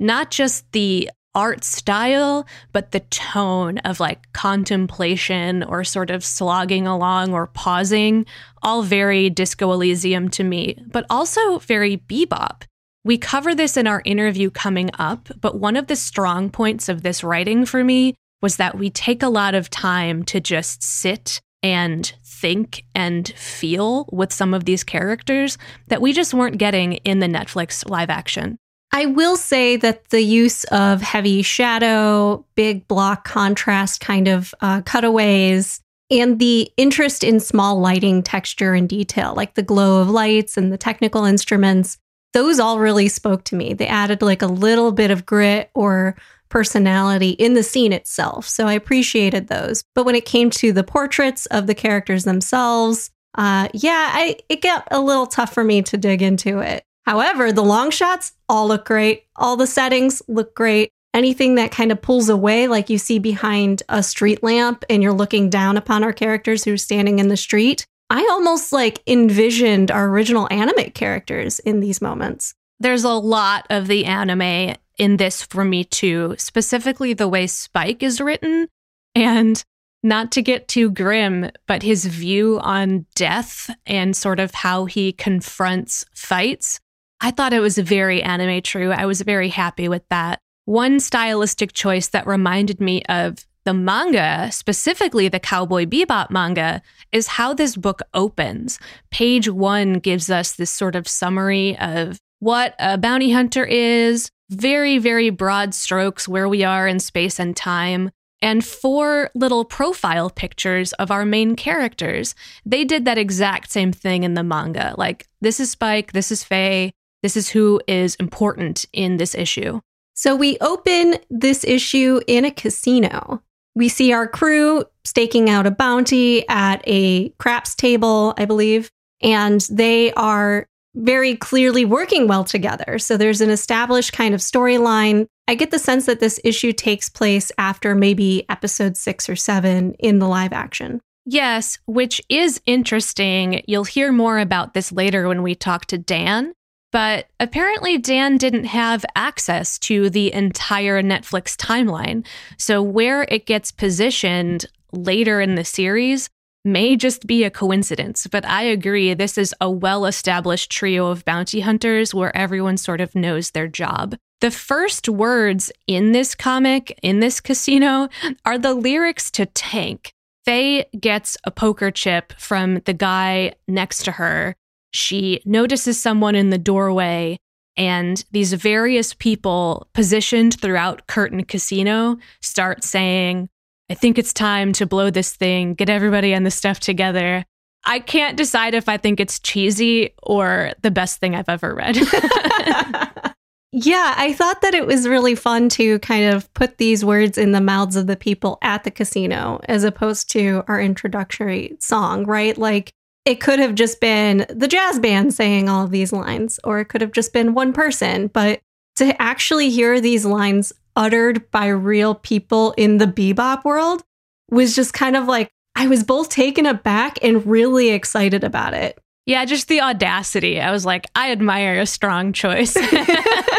not 0.00 0.30
just 0.30 0.70
the 0.72 1.10
art 1.34 1.64
style, 1.64 2.46
but 2.72 2.92
the 2.92 3.00
tone 3.00 3.78
of 3.78 4.00
like 4.00 4.32
contemplation 4.32 5.62
or 5.64 5.84
sort 5.84 6.10
of 6.10 6.24
slogging 6.24 6.86
along 6.86 7.34
or 7.34 7.48
pausing, 7.48 8.24
all 8.62 8.82
very 8.82 9.30
Disco 9.30 9.72
Elysium 9.72 10.28
to 10.30 10.44
me, 10.44 10.78
but 10.86 11.04
also 11.10 11.58
very 11.58 11.98
bebop. 11.98 12.62
We 13.04 13.18
cover 13.18 13.54
this 13.54 13.76
in 13.76 13.86
our 13.86 14.00
interview 14.06 14.50
coming 14.50 14.90
up, 14.98 15.28
but 15.38 15.60
one 15.60 15.76
of 15.76 15.88
the 15.88 15.96
strong 15.96 16.48
points 16.48 16.88
of 16.88 17.02
this 17.02 17.22
writing 17.22 17.66
for 17.66 17.84
me 17.84 18.14
was 18.40 18.56
that 18.56 18.78
we 18.78 18.88
take 18.88 19.22
a 19.22 19.28
lot 19.28 19.54
of 19.54 19.68
time 19.68 20.22
to 20.24 20.40
just 20.40 20.82
sit 20.82 21.40
and 21.62 22.14
think 22.24 22.84
and 22.94 23.28
feel 23.36 24.08
with 24.10 24.32
some 24.32 24.54
of 24.54 24.64
these 24.64 24.84
characters 24.84 25.58
that 25.88 26.00
we 26.00 26.12
just 26.12 26.32
weren't 26.32 26.58
getting 26.58 26.94
in 26.94 27.18
the 27.20 27.26
Netflix 27.26 27.88
live 27.88 28.10
action. 28.10 28.56
I 28.92 29.06
will 29.06 29.36
say 29.36 29.76
that 29.76 30.10
the 30.10 30.22
use 30.22 30.64
of 30.64 31.02
heavy 31.02 31.42
shadow, 31.42 32.44
big 32.54 32.86
block 32.86 33.26
contrast 33.26 34.00
kind 34.00 34.28
of 34.28 34.54
uh, 34.60 34.82
cutaways, 34.82 35.80
and 36.10 36.38
the 36.38 36.70
interest 36.76 37.24
in 37.24 37.40
small 37.40 37.80
lighting 37.80 38.22
texture 38.22 38.72
and 38.72 38.88
detail, 38.88 39.34
like 39.34 39.54
the 39.54 39.62
glow 39.62 40.00
of 40.00 40.10
lights 40.10 40.56
and 40.56 40.72
the 40.72 40.78
technical 40.78 41.24
instruments, 41.24 41.98
those 42.34 42.60
all 42.60 42.78
really 42.78 43.08
spoke 43.08 43.44
to 43.44 43.56
me. 43.56 43.72
They 43.72 43.86
added 43.86 44.20
like 44.20 44.42
a 44.42 44.46
little 44.46 44.92
bit 44.92 45.10
of 45.10 45.24
grit 45.24 45.70
or 45.74 46.16
personality 46.50 47.30
in 47.30 47.54
the 47.54 47.62
scene 47.62 47.92
itself. 47.92 48.46
So 48.46 48.66
I 48.66 48.74
appreciated 48.74 49.48
those. 49.48 49.82
But 49.94 50.04
when 50.04 50.14
it 50.14 50.26
came 50.26 50.50
to 50.50 50.72
the 50.72 50.84
portraits 50.84 51.46
of 51.46 51.66
the 51.66 51.74
characters 51.74 52.24
themselves, 52.24 53.10
uh, 53.36 53.68
yeah, 53.72 54.10
I, 54.12 54.36
it 54.48 54.62
got 54.62 54.86
a 54.90 55.00
little 55.00 55.26
tough 55.26 55.54
for 55.54 55.64
me 55.64 55.82
to 55.82 55.96
dig 55.96 56.22
into 56.22 56.58
it. 56.58 56.84
However, 57.06 57.52
the 57.52 57.62
long 57.62 57.90
shots 57.90 58.32
all 58.48 58.68
look 58.68 58.84
great. 58.84 59.24
All 59.36 59.56
the 59.56 59.66
settings 59.66 60.22
look 60.28 60.54
great. 60.54 60.90
Anything 61.12 61.54
that 61.56 61.70
kind 61.70 61.92
of 61.92 62.02
pulls 62.02 62.28
away, 62.28 62.66
like 62.66 62.90
you 62.90 62.98
see 62.98 63.18
behind 63.18 63.82
a 63.88 64.02
street 64.02 64.42
lamp 64.42 64.84
and 64.90 65.02
you're 65.02 65.12
looking 65.12 65.50
down 65.50 65.76
upon 65.76 66.02
our 66.02 66.12
characters 66.12 66.64
who 66.64 66.72
are 66.72 66.78
standing 66.78 67.18
in 67.18 67.28
the 67.28 67.36
street. 67.36 67.86
I 68.14 68.28
almost 68.30 68.72
like 68.72 69.02
envisioned 69.08 69.90
our 69.90 70.08
original 70.08 70.46
anime 70.48 70.92
characters 70.92 71.58
in 71.58 71.80
these 71.80 72.00
moments. 72.00 72.54
There's 72.78 73.02
a 73.02 73.10
lot 73.10 73.66
of 73.70 73.88
the 73.88 74.04
anime 74.04 74.76
in 74.98 75.16
this 75.16 75.42
for 75.42 75.64
me 75.64 75.82
too, 75.82 76.36
specifically 76.38 77.12
the 77.12 77.26
way 77.26 77.48
Spike 77.48 78.04
is 78.04 78.20
written. 78.20 78.68
And 79.16 79.60
not 80.04 80.30
to 80.30 80.42
get 80.42 80.68
too 80.68 80.90
grim, 80.90 81.50
but 81.66 81.82
his 81.82 82.06
view 82.06 82.60
on 82.60 83.06
death 83.16 83.68
and 83.84 84.16
sort 84.16 84.38
of 84.38 84.54
how 84.54 84.84
he 84.84 85.10
confronts 85.10 86.04
fights. 86.14 86.78
I 87.20 87.32
thought 87.32 87.52
it 87.52 87.58
was 87.58 87.78
very 87.78 88.22
anime 88.22 88.62
true. 88.62 88.92
I 88.92 89.06
was 89.06 89.22
very 89.22 89.48
happy 89.48 89.88
with 89.88 90.08
that. 90.10 90.38
One 90.66 91.00
stylistic 91.00 91.72
choice 91.72 92.06
that 92.10 92.28
reminded 92.28 92.80
me 92.80 93.02
of 93.08 93.44
the 93.64 93.74
manga, 93.74 94.50
specifically 94.52 95.28
the 95.28 95.40
Cowboy 95.40 95.86
Bebop 95.86 96.30
manga, 96.30 96.82
is 97.12 97.26
how 97.26 97.54
this 97.54 97.76
book 97.76 98.02
opens. 98.12 98.78
Page 99.10 99.48
one 99.48 99.94
gives 99.94 100.30
us 100.30 100.52
this 100.52 100.70
sort 100.70 100.94
of 100.94 101.08
summary 101.08 101.76
of 101.78 102.18
what 102.40 102.74
a 102.78 102.98
bounty 102.98 103.32
hunter 103.32 103.64
is, 103.64 104.30
very, 104.50 104.98
very 104.98 105.30
broad 105.30 105.74
strokes 105.74 106.28
where 106.28 106.48
we 106.48 106.62
are 106.62 106.86
in 106.86 107.00
space 107.00 107.38
and 107.38 107.56
time, 107.56 108.10
and 108.42 108.62
four 108.62 109.30
little 109.34 109.64
profile 109.64 110.28
pictures 110.28 110.92
of 110.94 111.10
our 111.10 111.24
main 111.24 111.56
characters. 111.56 112.34
They 112.66 112.84
did 112.84 113.06
that 113.06 113.16
exact 113.16 113.72
same 113.72 113.92
thing 113.92 114.22
in 114.22 114.34
the 114.34 114.42
manga. 114.42 114.94
Like, 114.98 115.26
this 115.40 115.58
is 115.58 115.70
Spike, 115.70 116.12
this 116.12 116.30
is 116.30 116.44
Faye, 116.44 116.92
this 117.22 117.38
is 117.38 117.48
who 117.48 117.80
is 117.88 118.16
important 118.16 118.84
in 118.92 119.16
this 119.16 119.34
issue. 119.34 119.80
So 120.12 120.36
we 120.36 120.58
open 120.60 121.16
this 121.30 121.64
issue 121.64 122.20
in 122.26 122.44
a 122.44 122.50
casino. 122.50 123.42
We 123.74 123.88
see 123.88 124.12
our 124.12 124.28
crew 124.28 124.84
staking 125.04 125.50
out 125.50 125.66
a 125.66 125.70
bounty 125.70 126.48
at 126.48 126.82
a 126.86 127.30
craps 127.38 127.74
table, 127.74 128.34
I 128.38 128.44
believe, 128.44 128.90
and 129.20 129.60
they 129.70 130.12
are 130.12 130.66
very 130.94 131.36
clearly 131.36 131.84
working 131.84 132.28
well 132.28 132.44
together. 132.44 132.98
So 132.98 133.16
there's 133.16 133.40
an 133.40 133.50
established 133.50 134.12
kind 134.12 134.34
of 134.34 134.40
storyline. 134.40 135.26
I 135.48 135.56
get 135.56 135.70
the 135.70 135.78
sense 135.78 136.06
that 136.06 136.20
this 136.20 136.40
issue 136.44 136.72
takes 136.72 137.08
place 137.08 137.50
after 137.58 137.94
maybe 137.94 138.46
episode 138.48 138.96
six 138.96 139.28
or 139.28 139.36
seven 139.36 139.94
in 139.94 140.20
the 140.20 140.28
live 140.28 140.52
action. 140.52 141.00
Yes, 141.26 141.78
which 141.86 142.20
is 142.28 142.60
interesting. 142.66 143.62
You'll 143.66 143.84
hear 143.84 144.12
more 144.12 144.38
about 144.38 144.74
this 144.74 144.92
later 144.92 145.26
when 145.26 145.42
we 145.42 145.54
talk 145.54 145.86
to 145.86 145.98
Dan. 145.98 146.52
But 146.94 147.26
apparently, 147.40 147.98
Dan 147.98 148.36
didn't 148.36 148.66
have 148.66 149.04
access 149.16 149.80
to 149.80 150.08
the 150.08 150.32
entire 150.32 151.02
Netflix 151.02 151.56
timeline. 151.56 152.24
So, 152.56 152.80
where 152.80 153.24
it 153.24 153.46
gets 153.46 153.72
positioned 153.72 154.66
later 154.92 155.40
in 155.40 155.56
the 155.56 155.64
series 155.64 156.30
may 156.64 156.94
just 156.94 157.26
be 157.26 157.42
a 157.42 157.50
coincidence, 157.50 158.28
but 158.28 158.46
I 158.46 158.62
agree 158.62 159.12
this 159.12 159.36
is 159.36 159.52
a 159.60 159.68
well 159.68 160.06
established 160.06 160.70
trio 160.70 161.08
of 161.08 161.24
bounty 161.24 161.62
hunters 161.62 162.14
where 162.14 162.34
everyone 162.36 162.76
sort 162.76 163.00
of 163.00 163.16
knows 163.16 163.50
their 163.50 163.66
job. 163.66 164.14
The 164.40 164.52
first 164.52 165.08
words 165.08 165.72
in 165.88 166.12
this 166.12 166.36
comic, 166.36 166.96
in 167.02 167.18
this 167.18 167.40
casino, 167.40 168.08
are 168.44 168.56
the 168.56 168.72
lyrics 168.72 169.32
to 169.32 169.46
Tank. 169.46 170.12
Faye 170.44 170.84
gets 171.00 171.36
a 171.42 171.50
poker 171.50 171.90
chip 171.90 172.34
from 172.38 172.76
the 172.84 172.94
guy 172.94 173.54
next 173.66 174.04
to 174.04 174.12
her. 174.12 174.54
She 174.94 175.42
notices 175.44 176.00
someone 176.00 176.36
in 176.36 176.50
the 176.50 176.58
doorway, 176.58 177.36
and 177.76 178.24
these 178.30 178.52
various 178.52 179.12
people 179.12 179.88
positioned 179.92 180.60
throughout 180.60 181.08
Curtain 181.08 181.42
Casino 181.44 182.16
start 182.40 182.84
saying, 182.84 183.48
I 183.90 183.94
think 183.94 184.18
it's 184.18 184.32
time 184.32 184.72
to 184.74 184.86
blow 184.86 185.10
this 185.10 185.34
thing, 185.34 185.74
get 185.74 185.90
everybody 185.90 186.32
and 186.32 186.46
the 186.46 186.50
stuff 186.52 186.78
together. 186.78 187.44
I 187.84 187.98
can't 187.98 188.36
decide 188.36 188.72
if 188.72 188.88
I 188.88 188.96
think 188.96 189.18
it's 189.18 189.40
cheesy 189.40 190.14
or 190.22 190.72
the 190.82 190.92
best 190.92 191.18
thing 191.18 191.34
I've 191.34 191.48
ever 191.48 191.74
read. 191.74 191.96
yeah, 193.72 194.14
I 194.16 194.32
thought 194.32 194.62
that 194.62 194.74
it 194.74 194.86
was 194.86 195.08
really 195.08 195.34
fun 195.34 195.68
to 195.70 195.98
kind 195.98 196.32
of 196.32 196.54
put 196.54 196.78
these 196.78 197.04
words 197.04 197.36
in 197.36 197.50
the 197.50 197.60
mouths 197.60 197.96
of 197.96 198.06
the 198.06 198.16
people 198.16 198.58
at 198.62 198.84
the 198.84 198.92
casino 198.92 199.60
as 199.68 199.82
opposed 199.82 200.30
to 200.30 200.62
our 200.68 200.80
introductory 200.80 201.76
song, 201.80 202.24
right? 202.26 202.56
Like 202.56 202.92
it 203.24 203.40
could 203.40 203.58
have 203.58 203.74
just 203.74 204.00
been 204.00 204.46
the 204.50 204.68
jazz 204.68 204.98
band 204.98 205.32
saying 205.32 205.68
all 205.68 205.84
of 205.84 205.90
these 205.90 206.12
lines, 206.12 206.60
or 206.62 206.80
it 206.80 206.86
could 206.86 207.00
have 207.00 207.12
just 207.12 207.32
been 207.32 207.54
one 207.54 207.72
person. 207.72 208.28
But 208.28 208.60
to 208.96 209.20
actually 209.20 209.70
hear 209.70 210.00
these 210.00 210.24
lines 210.24 210.72
uttered 210.96 211.50
by 211.50 211.66
real 211.66 212.14
people 212.14 212.72
in 212.76 212.98
the 212.98 213.06
bebop 213.06 213.64
world 213.64 214.02
was 214.50 214.76
just 214.76 214.92
kind 214.92 215.16
of 215.16 215.26
like, 215.26 215.50
I 215.74 215.88
was 215.88 216.04
both 216.04 216.28
taken 216.28 216.66
aback 216.66 217.18
and 217.22 217.44
really 217.46 217.90
excited 217.90 218.44
about 218.44 218.74
it. 218.74 218.98
Yeah, 219.26 219.44
just 219.46 219.68
the 219.68 219.80
audacity. 219.80 220.60
I 220.60 220.70
was 220.70 220.84
like, 220.84 221.06
I 221.14 221.32
admire 221.32 221.80
a 221.80 221.86
strong 221.86 222.32
choice. 222.34 222.76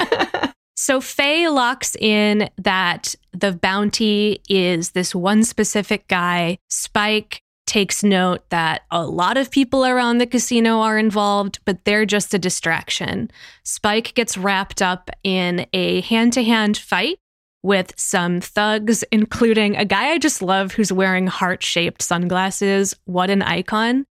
so 0.77 1.01
Faye 1.01 1.49
locks 1.49 1.95
in 1.95 2.49
that 2.57 3.15
the 3.33 3.51
bounty 3.51 4.41
is 4.47 4.91
this 4.91 5.15
one 5.15 5.43
specific 5.43 6.07
guy. 6.07 6.59
Spike 6.69 7.41
takes 7.65 8.03
note 8.03 8.49
that 8.49 8.83
a 8.91 9.05
lot 9.05 9.37
of 9.37 9.51
people 9.51 9.85
around 9.85 10.17
the 10.17 10.27
casino 10.27 10.79
are 10.79 10.97
involved, 10.97 11.59
but 11.65 11.83
they're 11.85 12.05
just 12.05 12.33
a 12.33 12.39
distraction. 12.39 13.29
Spike 13.63 14.13
gets 14.13 14.37
wrapped 14.37 14.81
up 14.81 15.09
in 15.23 15.65
a 15.73 16.01
hand 16.01 16.33
to 16.33 16.43
hand 16.43 16.77
fight 16.77 17.17
with 17.63 17.93
some 17.97 18.39
thugs, 18.39 19.03
including 19.11 19.75
a 19.75 19.85
guy 19.85 20.11
I 20.11 20.19
just 20.19 20.41
love 20.41 20.73
who's 20.73 20.93
wearing 20.93 21.25
heart 21.25 21.63
shaped 21.63 22.03
sunglasses. 22.03 22.95
What 23.05 23.31
an 23.31 23.41
icon. 23.41 24.05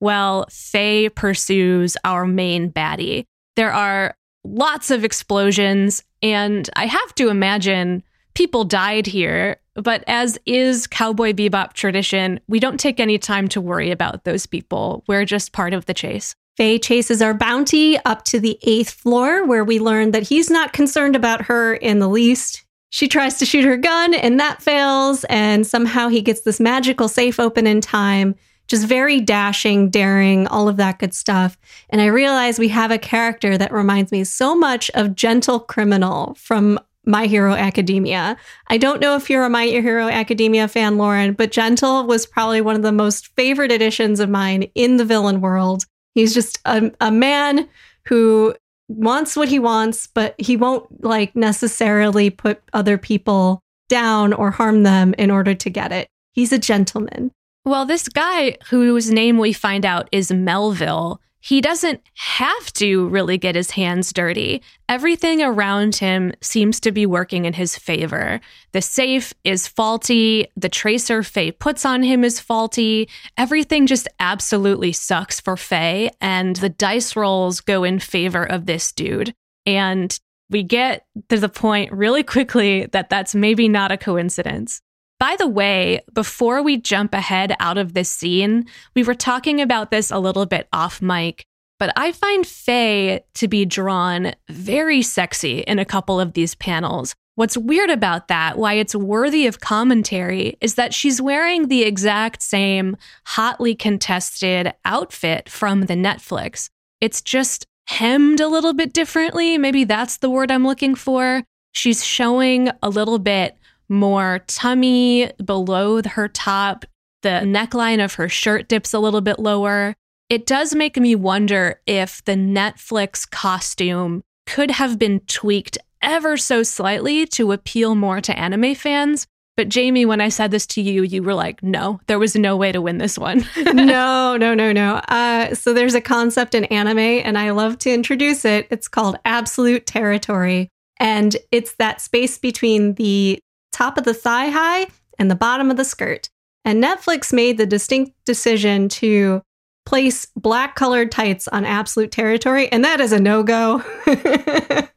Well, 0.00 0.46
Faye 0.50 1.08
pursues 1.08 1.96
our 2.04 2.26
main 2.26 2.70
baddie. 2.70 3.24
There 3.56 3.72
are 3.72 4.14
lots 4.44 4.90
of 4.90 5.04
explosions, 5.04 6.04
and 6.22 6.68
I 6.76 6.86
have 6.86 7.14
to 7.16 7.30
imagine 7.30 8.02
people 8.34 8.64
died 8.64 9.06
here. 9.06 9.56
But 9.82 10.02
as 10.06 10.38
is 10.44 10.86
Cowboy 10.86 11.32
Bebop 11.32 11.72
tradition, 11.72 12.40
we 12.48 12.58
don't 12.58 12.80
take 12.80 12.98
any 12.98 13.18
time 13.18 13.48
to 13.48 13.60
worry 13.60 13.90
about 13.90 14.24
those 14.24 14.46
people. 14.46 15.04
We're 15.06 15.24
just 15.24 15.52
part 15.52 15.72
of 15.72 15.86
the 15.86 15.94
chase. 15.94 16.34
Faye 16.56 16.78
chases 16.78 17.22
our 17.22 17.34
bounty 17.34 17.96
up 18.04 18.24
to 18.24 18.40
the 18.40 18.58
eighth 18.64 18.90
floor, 18.90 19.46
where 19.46 19.62
we 19.62 19.78
learn 19.78 20.10
that 20.10 20.24
he's 20.24 20.50
not 20.50 20.72
concerned 20.72 21.14
about 21.14 21.42
her 21.42 21.74
in 21.74 22.00
the 22.00 22.08
least. 22.08 22.64
She 22.90 23.06
tries 23.06 23.38
to 23.38 23.46
shoot 23.46 23.64
her 23.64 23.76
gun 23.76 24.14
and 24.14 24.40
that 24.40 24.62
fails. 24.62 25.24
And 25.24 25.66
somehow 25.66 26.08
he 26.08 26.22
gets 26.22 26.40
this 26.40 26.58
magical 26.58 27.06
safe 27.06 27.38
open 27.38 27.66
in 27.66 27.80
time. 27.80 28.34
Just 28.66 28.86
very 28.86 29.20
dashing, 29.20 29.88
daring, 29.88 30.46
all 30.48 30.68
of 30.68 30.76
that 30.76 30.98
good 30.98 31.14
stuff. 31.14 31.56
And 31.90 32.00
I 32.00 32.06
realize 32.06 32.58
we 32.58 32.68
have 32.68 32.90
a 32.90 32.98
character 32.98 33.56
that 33.56 33.72
reminds 33.72 34.10
me 34.10 34.24
so 34.24 34.54
much 34.54 34.90
of 34.94 35.14
Gentle 35.14 35.60
Criminal 35.60 36.34
from 36.34 36.78
My 37.08 37.26
Hero 37.26 37.54
Academia. 37.54 38.36
I 38.68 38.76
don't 38.76 39.00
know 39.00 39.16
if 39.16 39.28
you're 39.30 39.44
a 39.44 39.50
My 39.50 39.64
Hero 39.64 40.08
Academia 40.08 40.68
fan, 40.68 40.98
Lauren, 40.98 41.32
but 41.32 41.50
Gentle 41.50 42.06
was 42.06 42.26
probably 42.26 42.60
one 42.60 42.76
of 42.76 42.82
the 42.82 42.92
most 42.92 43.28
favorite 43.34 43.72
editions 43.72 44.20
of 44.20 44.28
mine 44.28 44.64
in 44.74 44.98
the 44.98 45.04
villain 45.04 45.40
world. 45.40 45.84
He's 46.14 46.34
just 46.34 46.60
a, 46.66 46.92
a 47.00 47.10
man 47.10 47.68
who 48.04 48.54
wants 48.88 49.36
what 49.36 49.48
he 49.48 49.58
wants, 49.58 50.06
but 50.06 50.34
he 50.38 50.56
won't 50.56 51.02
like 51.02 51.34
necessarily 51.34 52.28
put 52.30 52.62
other 52.72 52.98
people 52.98 53.60
down 53.88 54.32
or 54.34 54.50
harm 54.50 54.82
them 54.82 55.14
in 55.16 55.30
order 55.30 55.54
to 55.54 55.70
get 55.70 55.92
it. 55.92 56.08
He's 56.32 56.52
a 56.52 56.58
gentleman. 56.58 57.32
Well, 57.64 57.86
this 57.86 58.08
guy 58.08 58.56
whose 58.68 59.10
name 59.10 59.38
we 59.38 59.52
find 59.52 59.84
out 59.84 60.08
is 60.12 60.30
Melville, 60.30 61.20
he 61.40 61.60
doesn't 61.60 62.00
have 62.14 62.72
to 62.74 63.08
really 63.08 63.38
get 63.38 63.54
his 63.54 63.70
hands 63.70 64.12
dirty. 64.12 64.62
Everything 64.88 65.42
around 65.42 65.96
him 65.96 66.32
seems 66.40 66.80
to 66.80 66.92
be 66.92 67.06
working 67.06 67.44
in 67.44 67.52
his 67.52 67.76
favor. 67.76 68.40
The 68.72 68.82
safe 68.82 69.32
is 69.44 69.66
faulty. 69.66 70.48
The 70.56 70.68
tracer 70.68 71.22
Faye 71.22 71.52
puts 71.52 71.84
on 71.84 72.02
him 72.02 72.24
is 72.24 72.40
faulty. 72.40 73.08
Everything 73.36 73.86
just 73.86 74.08
absolutely 74.18 74.92
sucks 74.92 75.40
for 75.40 75.56
Faye. 75.56 76.10
And 76.20 76.56
the 76.56 76.68
dice 76.68 77.14
rolls 77.14 77.60
go 77.60 77.84
in 77.84 77.98
favor 77.98 78.44
of 78.44 78.66
this 78.66 78.92
dude. 78.92 79.32
And 79.64 80.18
we 80.50 80.62
get 80.62 81.04
to 81.28 81.38
the 81.38 81.48
point 81.48 81.92
really 81.92 82.22
quickly 82.22 82.86
that 82.86 83.10
that's 83.10 83.34
maybe 83.34 83.68
not 83.68 83.92
a 83.92 83.96
coincidence. 83.96 84.80
By 85.18 85.34
the 85.36 85.48
way, 85.48 86.00
before 86.14 86.62
we 86.62 86.76
jump 86.76 87.12
ahead 87.12 87.52
out 87.58 87.76
of 87.76 87.92
this 87.92 88.08
scene, 88.08 88.66
we 88.94 89.02
were 89.02 89.16
talking 89.16 89.60
about 89.60 89.90
this 89.90 90.12
a 90.12 90.18
little 90.18 90.46
bit 90.46 90.68
off 90.72 91.02
mic, 91.02 91.44
but 91.80 91.92
I 91.96 92.12
find 92.12 92.46
Faye 92.46 93.24
to 93.34 93.48
be 93.48 93.64
drawn 93.64 94.34
very 94.48 95.02
sexy 95.02 95.60
in 95.60 95.80
a 95.80 95.84
couple 95.84 96.20
of 96.20 96.34
these 96.34 96.54
panels. 96.54 97.16
What's 97.34 97.56
weird 97.56 97.90
about 97.90 98.28
that, 98.28 98.58
why 98.58 98.74
it's 98.74 98.94
worthy 98.94 99.48
of 99.48 99.60
commentary, 99.60 100.56
is 100.60 100.76
that 100.76 100.94
she's 100.94 101.20
wearing 101.20 101.66
the 101.66 101.82
exact 101.82 102.40
same 102.40 102.96
hotly 103.26 103.74
contested 103.74 104.72
outfit 104.84 105.48
from 105.48 105.82
the 105.82 105.94
Netflix. 105.94 106.68
It's 107.00 107.22
just 107.22 107.66
hemmed 107.86 108.38
a 108.38 108.48
little 108.48 108.72
bit 108.72 108.92
differently. 108.92 109.58
Maybe 109.58 109.82
that's 109.82 110.18
the 110.18 110.30
word 110.30 110.52
I'm 110.52 110.66
looking 110.66 110.94
for. 110.94 111.42
She's 111.72 112.04
showing 112.04 112.70
a 112.82 112.88
little 112.88 113.18
bit 113.18 113.57
more 113.88 114.40
tummy 114.46 115.30
below 115.44 116.02
her 116.02 116.28
top. 116.28 116.84
The 117.22 117.42
neckline 117.44 118.04
of 118.04 118.14
her 118.14 118.28
shirt 118.28 118.68
dips 118.68 118.94
a 118.94 118.98
little 118.98 119.20
bit 119.20 119.38
lower. 119.38 119.94
It 120.28 120.46
does 120.46 120.74
make 120.74 120.96
me 120.96 121.14
wonder 121.14 121.80
if 121.86 122.24
the 122.24 122.32
Netflix 122.32 123.28
costume 123.28 124.22
could 124.46 124.70
have 124.70 124.98
been 124.98 125.20
tweaked 125.20 125.78
ever 126.02 126.36
so 126.36 126.62
slightly 126.62 127.26
to 127.26 127.52
appeal 127.52 127.94
more 127.94 128.20
to 128.20 128.38
anime 128.38 128.74
fans. 128.74 129.26
But 129.56 129.68
Jamie, 129.68 130.04
when 130.06 130.20
I 130.20 130.28
said 130.28 130.52
this 130.52 130.66
to 130.68 130.80
you, 130.80 131.02
you 131.02 131.20
were 131.20 131.34
like, 131.34 131.62
no, 131.64 131.98
there 132.06 132.20
was 132.20 132.36
no 132.36 132.56
way 132.56 132.70
to 132.70 132.80
win 132.80 132.98
this 132.98 133.18
one. 133.18 133.44
no, 133.56 134.36
no, 134.36 134.54
no, 134.54 134.72
no. 134.72 134.96
Uh, 135.08 135.52
so 135.54 135.74
there's 135.74 135.96
a 135.96 136.00
concept 136.00 136.54
in 136.54 136.64
anime, 136.66 136.98
and 136.98 137.36
I 137.36 137.50
love 137.50 137.76
to 137.78 137.90
introduce 137.92 138.44
it. 138.44 138.68
It's 138.70 138.86
called 138.86 139.18
absolute 139.24 139.84
territory. 139.84 140.68
And 141.00 141.36
it's 141.50 141.74
that 141.76 142.00
space 142.00 142.38
between 142.38 142.94
the 142.94 143.40
top 143.78 143.96
of 143.96 144.04
the 144.04 144.14
thigh 144.14 144.48
high 144.48 144.88
and 145.18 145.30
the 145.30 145.36
bottom 145.36 145.70
of 145.70 145.76
the 145.76 145.84
skirt. 145.84 146.28
And 146.64 146.82
Netflix 146.82 147.32
made 147.32 147.58
the 147.58 147.66
distinct 147.66 148.12
decision 148.24 148.88
to 148.90 149.40
place 149.86 150.26
black 150.36 150.74
colored 150.74 151.12
tights 151.12 151.48
on 151.48 151.64
absolute 151.64 152.10
territory, 152.10 152.70
and 152.70 152.84
that 152.84 153.00
is 153.00 153.12
a 153.12 153.20
no 153.20 153.42
go. 153.42 153.82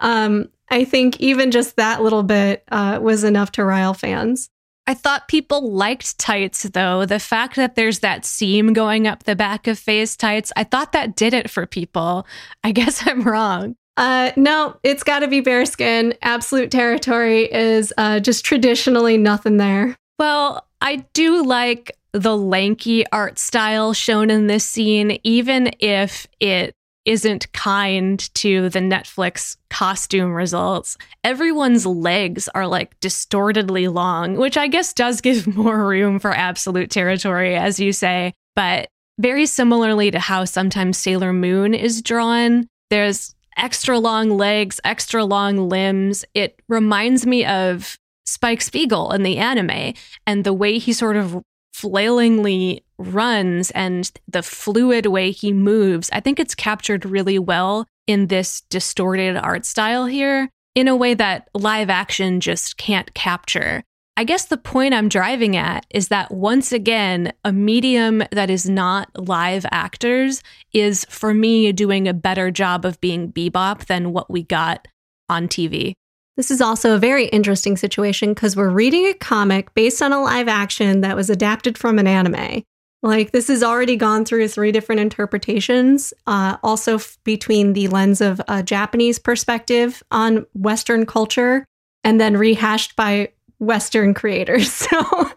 um, 0.00 0.48
I 0.70 0.84
think 0.84 1.20
even 1.20 1.50
just 1.50 1.76
that 1.76 2.02
little 2.02 2.22
bit 2.22 2.64
uh, 2.70 2.98
was 3.02 3.24
enough 3.24 3.50
to 3.52 3.64
rile 3.64 3.94
fans. 3.94 4.48
I 4.86 4.94
thought 4.94 5.28
people 5.28 5.72
liked 5.72 6.18
tights 6.18 6.64
though. 6.64 7.06
The 7.06 7.18
fact 7.18 7.56
that 7.56 7.76
there's 7.76 8.00
that 8.00 8.24
seam 8.24 8.72
going 8.72 9.06
up 9.06 9.24
the 9.24 9.36
back 9.36 9.66
of 9.66 9.78
Faye's 9.78 10.16
tights, 10.16 10.52
I 10.54 10.64
thought 10.64 10.92
that 10.92 11.16
did 11.16 11.34
it 11.34 11.48
for 11.48 11.66
people. 11.66 12.26
I 12.62 12.72
guess 12.72 13.02
I'm 13.06 13.22
wrong. 13.22 13.76
Uh, 13.96 14.32
no, 14.36 14.76
it's 14.82 15.02
got 15.02 15.20
to 15.20 15.28
be 15.28 15.40
bearskin. 15.40 16.14
Absolute 16.22 16.70
territory 16.70 17.52
is 17.52 17.92
uh, 17.98 18.20
just 18.20 18.44
traditionally 18.44 19.18
nothing 19.18 19.58
there. 19.58 19.96
Well, 20.18 20.66
I 20.80 21.04
do 21.12 21.44
like 21.44 21.96
the 22.12 22.36
lanky 22.36 23.06
art 23.10 23.38
style 23.38 23.92
shown 23.92 24.30
in 24.30 24.46
this 24.46 24.64
scene, 24.64 25.18
even 25.24 25.70
if 25.78 26.26
it 26.40 26.74
isn't 27.04 27.52
kind 27.52 28.32
to 28.34 28.68
the 28.68 28.78
Netflix 28.78 29.56
costume 29.70 30.32
results. 30.32 30.96
Everyone's 31.24 31.84
legs 31.84 32.48
are 32.54 32.66
like 32.66 32.98
distortedly 33.00 33.88
long, 33.88 34.36
which 34.36 34.56
I 34.56 34.68
guess 34.68 34.92
does 34.92 35.20
give 35.22 35.46
more 35.46 35.86
room 35.86 36.18
for 36.18 36.32
absolute 36.32 36.90
territory, 36.90 37.56
as 37.56 37.80
you 37.80 37.92
say. 37.92 38.32
But 38.54 38.88
very 39.18 39.46
similarly 39.46 40.10
to 40.10 40.18
how 40.18 40.44
sometimes 40.44 40.98
Sailor 40.98 41.32
Moon 41.32 41.74
is 41.74 42.02
drawn, 42.02 42.68
there's 42.90 43.34
extra 43.56 43.98
long 43.98 44.30
legs, 44.30 44.80
extra 44.84 45.24
long 45.24 45.68
limbs. 45.68 46.24
It 46.34 46.60
reminds 46.68 47.26
me 47.26 47.44
of 47.44 47.98
Spike 48.24 48.62
Spiegel 48.62 49.12
in 49.12 49.22
the 49.22 49.38
anime 49.38 49.94
and 50.26 50.44
the 50.44 50.52
way 50.52 50.78
he 50.78 50.92
sort 50.92 51.16
of 51.16 51.42
flailingly 51.72 52.84
runs 52.98 53.70
and 53.72 54.10
the 54.28 54.42
fluid 54.42 55.06
way 55.06 55.30
he 55.30 55.52
moves. 55.52 56.10
I 56.12 56.20
think 56.20 56.38
it's 56.38 56.54
captured 56.54 57.04
really 57.04 57.38
well 57.38 57.86
in 58.06 58.28
this 58.28 58.62
distorted 58.62 59.36
art 59.36 59.64
style 59.64 60.06
here 60.06 60.50
in 60.74 60.88
a 60.88 60.96
way 60.96 61.14
that 61.14 61.48
live 61.54 61.90
action 61.90 62.40
just 62.40 62.76
can't 62.76 63.12
capture. 63.14 63.82
I 64.16 64.24
guess 64.24 64.44
the 64.44 64.58
point 64.58 64.92
I'm 64.92 65.08
driving 65.08 65.56
at 65.56 65.86
is 65.90 66.08
that 66.08 66.30
once 66.30 66.70
again, 66.70 67.32
a 67.44 67.52
medium 67.52 68.22
that 68.30 68.50
is 68.50 68.68
not 68.68 69.08
live 69.16 69.64
actors 69.70 70.42
is, 70.72 71.06
for 71.08 71.32
me, 71.32 71.72
doing 71.72 72.06
a 72.06 72.14
better 72.14 72.50
job 72.50 72.84
of 72.84 73.00
being 73.00 73.32
bebop 73.32 73.86
than 73.86 74.12
what 74.12 74.30
we 74.30 74.42
got 74.42 74.86
on 75.30 75.48
TV. 75.48 75.94
This 76.36 76.50
is 76.50 76.60
also 76.60 76.94
a 76.94 76.98
very 76.98 77.26
interesting 77.26 77.76
situation 77.76 78.34
because 78.34 78.54
we're 78.54 78.70
reading 78.70 79.06
a 79.06 79.14
comic 79.14 79.72
based 79.74 80.02
on 80.02 80.12
a 80.12 80.22
live 80.22 80.48
action 80.48 81.00
that 81.00 81.16
was 81.16 81.30
adapted 81.30 81.78
from 81.78 81.98
an 81.98 82.06
anime. 82.06 82.62
Like, 83.02 83.32
this 83.32 83.48
has 83.48 83.62
already 83.62 83.96
gone 83.96 84.24
through 84.24 84.48
three 84.48 84.72
different 84.72 85.00
interpretations, 85.00 86.14
uh, 86.26 86.58
also 86.62 86.96
f- 86.96 87.18
between 87.24 87.72
the 87.72 87.88
lens 87.88 88.20
of 88.20 88.40
a 88.46 88.62
Japanese 88.62 89.18
perspective 89.18 90.02
on 90.10 90.46
Western 90.54 91.06
culture 91.06 91.64
and 92.04 92.20
then 92.20 92.36
rehashed 92.36 92.94
by 92.94 93.30
Western 93.62 94.14
creators. 94.14 94.86
So 94.92 95.30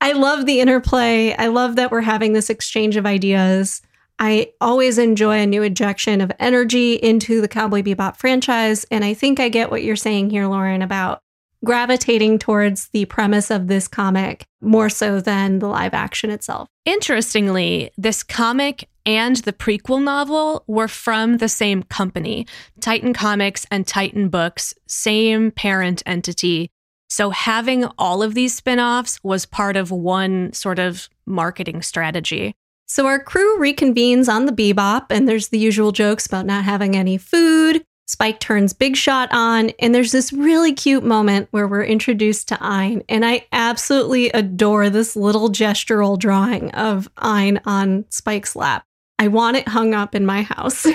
I 0.00 0.12
love 0.12 0.44
the 0.44 0.60
interplay. 0.60 1.34
I 1.34 1.46
love 1.46 1.76
that 1.76 1.90
we're 1.90 2.02
having 2.02 2.34
this 2.34 2.50
exchange 2.50 2.96
of 2.96 3.06
ideas. 3.06 3.80
I 4.18 4.52
always 4.60 4.98
enjoy 4.98 5.40
a 5.40 5.46
new 5.46 5.62
injection 5.62 6.20
of 6.20 6.30
energy 6.38 6.94
into 6.94 7.40
the 7.40 7.48
Cowboy 7.48 7.82
Bebop 7.82 8.16
franchise. 8.16 8.84
And 8.90 9.04
I 9.04 9.14
think 9.14 9.40
I 9.40 9.48
get 9.48 9.70
what 9.70 9.82
you're 9.82 9.96
saying 9.96 10.30
here, 10.30 10.46
Lauren, 10.46 10.82
about 10.82 11.20
gravitating 11.64 12.38
towards 12.38 12.88
the 12.88 13.06
premise 13.06 13.50
of 13.50 13.66
this 13.66 13.88
comic 13.88 14.46
more 14.60 14.90
so 14.90 15.20
than 15.20 15.58
the 15.58 15.68
live 15.68 15.94
action 15.94 16.30
itself. 16.30 16.68
Interestingly, 16.84 17.90
this 17.96 18.22
comic 18.22 18.88
and 19.06 19.36
the 19.36 19.52
prequel 19.52 20.02
novel 20.02 20.64
were 20.66 20.88
from 20.88 21.38
the 21.38 21.48
same 21.48 21.82
company 21.84 22.46
Titan 22.80 23.14
Comics 23.14 23.66
and 23.70 23.86
Titan 23.86 24.28
Books, 24.28 24.74
same 24.86 25.50
parent 25.50 26.02
entity. 26.06 26.70
So 27.08 27.30
having 27.30 27.84
all 27.98 28.22
of 28.22 28.34
these 28.34 28.54
spin-offs 28.54 29.22
was 29.22 29.46
part 29.46 29.76
of 29.76 29.90
one 29.90 30.52
sort 30.52 30.78
of 30.78 31.08
marketing 31.26 31.82
strategy. 31.82 32.54
So 32.86 33.06
our 33.06 33.18
crew 33.18 33.58
reconvenes 33.58 34.28
on 34.28 34.46
the 34.46 34.52
Bebop, 34.52 35.06
and 35.10 35.28
there's 35.28 35.48
the 35.48 35.58
usual 35.58 35.92
jokes 35.92 36.26
about 36.26 36.46
not 36.46 36.64
having 36.64 36.96
any 36.96 37.16
food. 37.16 37.84
Spike 38.06 38.38
turns 38.38 38.74
Big 38.74 38.96
Shot 38.96 39.30
on, 39.32 39.70
and 39.78 39.94
there's 39.94 40.12
this 40.12 40.32
really 40.32 40.74
cute 40.74 41.04
moment 41.04 41.48
where 41.50 41.66
we're 41.66 41.84
introduced 41.84 42.48
to 42.48 42.58
Ein, 42.60 43.02
and 43.08 43.24
I 43.24 43.46
absolutely 43.50 44.28
adore 44.30 44.90
this 44.90 45.16
little 45.16 45.48
gestural 45.48 46.18
drawing 46.18 46.70
of 46.72 47.08
Ein 47.16 47.60
on 47.64 48.04
Spike's 48.10 48.54
lap. 48.54 48.84
I 49.18 49.28
want 49.28 49.56
it 49.56 49.68
hung 49.68 49.94
up 49.94 50.14
in 50.14 50.26
my 50.26 50.42
house. 50.42 50.86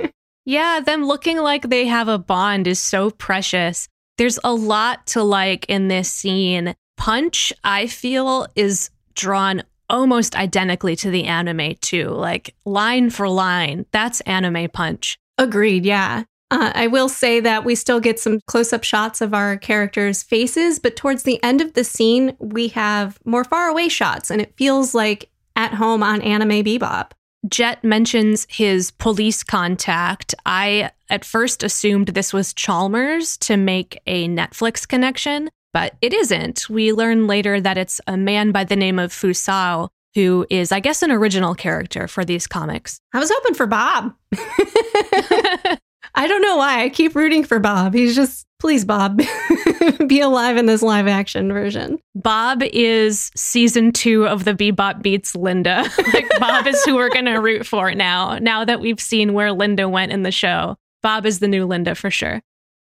yeah, 0.44 0.80
them 0.80 1.06
looking 1.06 1.38
like 1.38 1.70
they 1.70 1.86
have 1.86 2.08
a 2.08 2.18
bond 2.18 2.66
is 2.66 2.78
so 2.78 3.10
precious. 3.10 3.88
There's 4.18 4.38
a 4.44 4.52
lot 4.52 5.06
to 5.08 5.22
like 5.22 5.64
in 5.68 5.88
this 5.88 6.12
scene. 6.12 6.74
Punch, 6.96 7.52
I 7.64 7.86
feel, 7.86 8.46
is 8.56 8.90
drawn 9.14 9.62
almost 9.88 10.36
identically 10.36 10.96
to 10.96 11.10
the 11.10 11.24
anime, 11.24 11.76
too. 11.80 12.08
Like 12.08 12.54
line 12.64 13.10
for 13.10 13.28
line. 13.28 13.86
That's 13.92 14.20
anime 14.22 14.68
Punch. 14.70 15.18
Agreed. 15.38 15.86
Yeah. 15.86 16.24
Uh, 16.50 16.72
I 16.74 16.86
will 16.86 17.08
say 17.08 17.40
that 17.40 17.64
we 17.64 17.74
still 17.74 18.00
get 18.00 18.18
some 18.18 18.40
close 18.46 18.72
up 18.72 18.82
shots 18.82 19.20
of 19.20 19.34
our 19.34 19.56
characters' 19.56 20.22
faces, 20.22 20.78
but 20.78 20.96
towards 20.96 21.22
the 21.22 21.42
end 21.42 21.60
of 21.60 21.74
the 21.74 21.84
scene, 21.84 22.36
we 22.38 22.68
have 22.68 23.18
more 23.24 23.44
far 23.44 23.68
away 23.68 23.88
shots, 23.88 24.30
and 24.30 24.40
it 24.40 24.56
feels 24.56 24.94
like 24.94 25.30
at 25.56 25.74
home 25.74 26.02
on 26.02 26.22
Anime 26.22 26.64
Bebop. 26.64 27.10
Jet 27.46 27.84
mentions 27.84 28.46
his 28.50 28.90
police 28.90 29.44
contact. 29.44 30.34
I 30.44 30.90
at 31.08 31.24
first 31.24 31.62
assumed 31.62 32.08
this 32.08 32.32
was 32.32 32.52
Chalmers 32.52 33.36
to 33.38 33.56
make 33.56 34.00
a 34.06 34.28
Netflix 34.28 34.86
connection, 34.86 35.48
but 35.72 35.94
it 36.02 36.12
isn't. 36.12 36.68
We 36.68 36.92
learn 36.92 37.26
later 37.26 37.60
that 37.60 37.78
it's 37.78 38.00
a 38.06 38.16
man 38.16 38.50
by 38.50 38.64
the 38.64 38.76
name 38.76 38.98
of 38.98 39.12
Fusao, 39.12 39.88
who 40.14 40.46
is, 40.50 40.72
I 40.72 40.80
guess, 40.80 41.02
an 41.02 41.12
original 41.12 41.54
character 41.54 42.08
for 42.08 42.24
these 42.24 42.46
comics. 42.46 42.98
I 43.14 43.20
was 43.20 43.30
hoping 43.32 43.54
for 43.54 43.66
Bob. 43.66 44.14
I 46.14 46.26
don't 46.26 46.42
know 46.42 46.56
why. 46.56 46.82
I 46.82 46.88
keep 46.88 47.14
rooting 47.14 47.44
for 47.44 47.58
Bob. 47.58 47.94
He's 47.94 48.14
just, 48.14 48.46
please, 48.58 48.84
Bob, 48.84 49.20
be 50.06 50.20
alive 50.20 50.56
in 50.56 50.66
this 50.66 50.82
live 50.82 51.06
action 51.06 51.52
version. 51.52 51.98
Bob 52.14 52.62
is 52.62 53.30
season 53.36 53.92
two 53.92 54.26
of 54.26 54.44
the 54.44 54.54
Bebop 54.54 55.02
Beats 55.02 55.34
Linda. 55.34 55.84
like, 56.12 56.28
Bob 56.38 56.66
is 56.66 56.82
who 56.84 56.96
we're 56.96 57.10
going 57.10 57.26
to 57.26 57.36
root 57.36 57.66
for 57.66 57.94
now, 57.94 58.38
now 58.38 58.64
that 58.64 58.80
we've 58.80 59.00
seen 59.00 59.32
where 59.34 59.52
Linda 59.52 59.88
went 59.88 60.12
in 60.12 60.22
the 60.22 60.32
show. 60.32 60.76
Bob 61.02 61.26
is 61.26 61.38
the 61.38 61.48
new 61.48 61.66
Linda 61.66 61.94
for 61.94 62.10
sure. 62.10 62.40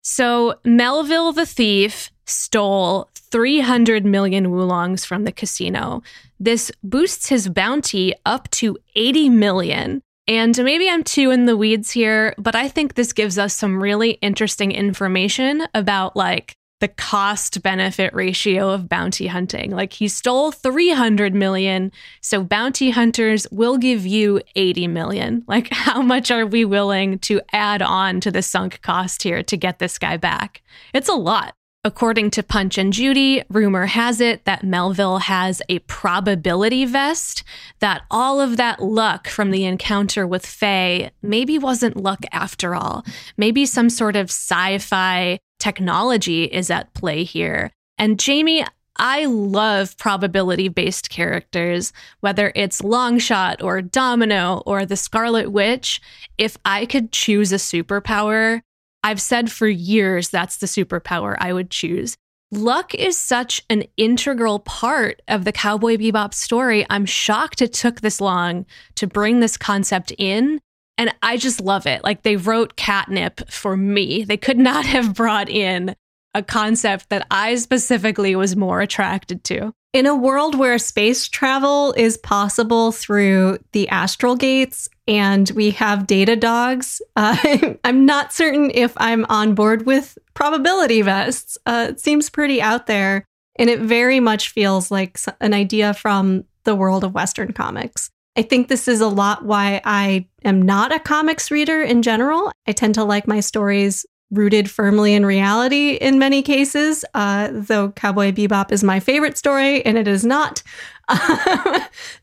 So, 0.04 0.56
Melville 0.66 1.32
the 1.32 1.46
thief 1.46 2.10
stole 2.26 3.10
300 3.32 4.06
million 4.06 4.52
woolongs 4.52 5.06
from 5.06 5.24
the 5.24 5.32
casino. 5.32 6.02
This 6.40 6.72
boosts 6.84 7.30
his 7.30 7.48
bounty 7.48 8.14
up 8.26 8.50
to 8.52 8.78
80 8.96 9.30
million. 9.30 10.02
And 10.28 10.58
maybe 10.64 10.90
I'm 10.90 11.04
too 11.04 11.32
in 11.32 11.46
the 11.46 11.58
weeds 11.58 11.92
here, 11.92 12.34
but 12.38 12.56
I 12.56 12.68
think 12.68 12.94
this 12.94 13.14
gives 13.14 13.38
us 13.38 13.54
some 13.56 13.82
really 13.82 14.12
interesting 14.12 14.72
information 14.72 15.64
about 15.74 16.16
like 16.16 16.56
the 16.82 16.88
cost 16.88 17.62
benefit 17.62 18.14
ratio 18.14 18.70
of 18.70 18.90
bounty 18.90 19.28
hunting. 19.28 19.72
Like 19.72 19.94
he 19.94 20.08
stole 20.08 20.52
300 20.52 21.34
million, 21.34 21.92
so 22.22 22.44
bounty 22.44 22.90
hunters 22.90 23.48
will 23.52 23.78
give 23.78 24.06
you 24.06 24.42
80 24.56 24.88
million. 24.88 25.44
Like 25.48 25.68
how 25.72 26.02
much 26.02 26.32
are 26.32 26.46
we 26.46 26.66
willing 26.66 27.20
to 27.20 27.40
add 27.54 27.82
on 27.82 28.20
to 28.22 28.32
the 28.32 28.42
sunk 28.42 28.82
cost 28.82 29.24
here 29.24 29.44
to 29.44 29.56
get 29.56 29.80
this 29.80 29.98
guy 29.98 30.18
back? 30.18 30.62
It's 30.94 31.10
a 31.10 31.14
lot. 31.14 31.56
According 31.84 32.30
to 32.32 32.44
Punch 32.44 32.78
and 32.78 32.94
Judy, 32.94 33.42
rumor 33.50 33.88
has 33.88 34.22
it 34.22 34.46
that 34.46 34.64
Melville 34.64 35.18
has 35.18 35.64
a 35.68 35.80
probability 35.80 36.86
vest, 36.86 37.44
that 37.80 38.04
all 38.12 38.40
of 38.40 38.58
that 38.58 38.84
luck 38.84 39.28
from 39.28 39.50
the 39.50 39.66
encounter 39.66 40.28
with 40.28 40.46
Faye 40.46 41.10
maybe 41.24 41.58
wasn't 41.58 41.98
luck 41.98 42.20
after 42.32 42.76
all. 42.76 43.04
Maybe 43.36 43.66
some 43.66 43.90
sort 43.90 44.16
of 44.16 44.26
sci 44.26 44.78
fi 44.78 45.40
technology 45.60 46.44
is 46.44 46.70
at 46.70 46.94
play 46.94 47.24
here. 47.24 47.72
And 47.98 48.20
Jamie, 48.20 48.64
I 48.98 49.26
love 49.26 49.98
probability 49.98 50.68
based 50.68 51.10
characters, 51.10 51.94
whether 52.20 52.52
it's 52.54 52.84
Longshot 52.84 53.64
or 53.64 53.82
Domino 53.82 54.62
or 54.68 54.86
the 54.86 54.96
Scarlet 54.96 55.52
Witch. 55.52 56.00
If 56.38 56.58
I 56.64 56.86
could 56.86 57.12
choose 57.12 57.52
a 57.52 57.56
superpower, 57.56 58.62
I've 59.04 59.22
said 59.22 59.52
for 59.52 59.68
years 59.68 60.30
that's 60.30 60.58
the 60.58 60.68
superpower 60.68 61.36
I 61.40 61.54
would 61.54 61.70
choose. 61.70 62.18
Luck 62.52 62.94
is 62.94 63.18
such 63.18 63.64
an 63.70 63.86
integral 63.96 64.60
part 64.60 65.22
of 65.30 65.46
the 65.46 65.54
Cowboy 65.54 65.96
Bebop 65.96 66.34
story. 66.34 66.86
I'm 66.90 67.06
shocked 67.06 67.62
it 67.62 67.72
took 67.72 68.02
this 68.02 68.20
long 68.20 68.66
to 68.96 69.08
bring 69.08 69.40
this 69.40 69.56
concept 69.56 70.12
in. 70.18 70.60
And 70.98 71.16
I 71.22 71.38
just 71.38 71.62
love 71.62 71.88
it. 71.88 72.04
Like 72.04 72.24
they 72.24 72.36
wrote 72.36 72.76
catnip 72.76 73.50
for 73.50 73.78
me. 73.78 74.24
They 74.24 74.38
could 74.38 74.60
not 74.60 74.86
have 74.96 75.16
brought 75.16 75.50
in 75.50 75.96
a 76.34 76.44
concept 76.44 77.10
that 77.10 77.26
I 77.32 77.56
specifically 77.56 78.36
was 78.36 78.56
more 78.56 78.82
attracted 78.82 79.44
to. 79.46 79.74
In 79.94 80.06
a 80.06 80.16
world 80.16 80.56
where 80.56 80.78
space 80.78 81.28
travel 81.28 81.92
is 81.98 82.16
possible 82.16 82.94
through 82.94 83.58
the 83.74 83.90
astral 83.90 84.38
gates 84.38 84.88
and 85.06 85.52
we 85.54 85.72
have 85.72 86.08
data 86.08 86.38
dogs, 86.38 87.02
uh, 87.18 87.74
I'm 87.84 88.06
not 88.06 88.32
certain 88.32 88.72
if 88.74 88.94
I'm 88.96 89.26
on 89.26 89.54
board 89.54 89.86
with 89.86 90.18
probability 90.34 91.02
vests. 91.02 91.58
Uh, 91.66 91.88
it 91.90 92.00
seems 92.00 92.30
pretty 92.30 92.62
out 92.62 92.88
there, 92.88 93.26
and 93.58 93.70
it 93.70 93.82
very 93.82 94.22
much 94.22 94.50
feels 94.50 94.92
like 94.92 95.20
an 95.42 95.54
idea 95.54 95.94
from 95.94 96.46
the 96.64 96.76
world 96.76 97.04
of 97.04 97.14
Western 97.14 97.52
comics. 97.52 98.10
I 98.38 98.44
think 98.44 98.70
this 98.70 98.88
is 98.88 99.02
a 99.02 99.10
lot 99.10 99.44
why 99.44 99.82
I 99.84 100.26
am 100.46 100.62
not 100.62 100.94
a 100.94 101.00
comics 101.00 101.52
reader 101.52 101.82
in 101.82 102.02
general. 102.02 102.50
I 102.66 102.72
tend 102.72 102.96
to 102.96 103.04
like 103.04 103.28
my 103.28 103.42
stories 103.42 104.06
rooted 104.32 104.70
firmly 104.70 105.14
in 105.14 105.26
reality 105.26 105.92
in 105.92 106.18
many 106.18 106.42
cases, 106.42 107.06
uh, 107.14 107.50
though 107.52 107.92
Cowboy 107.92 108.32
Bebop 108.32 108.72
is 108.72 108.84
my 108.84 109.00
favorite 109.00 109.38
story 109.38 109.86
and 109.86 109.98
it 109.98 110.08
is 110.08 110.26
not. 110.26 110.64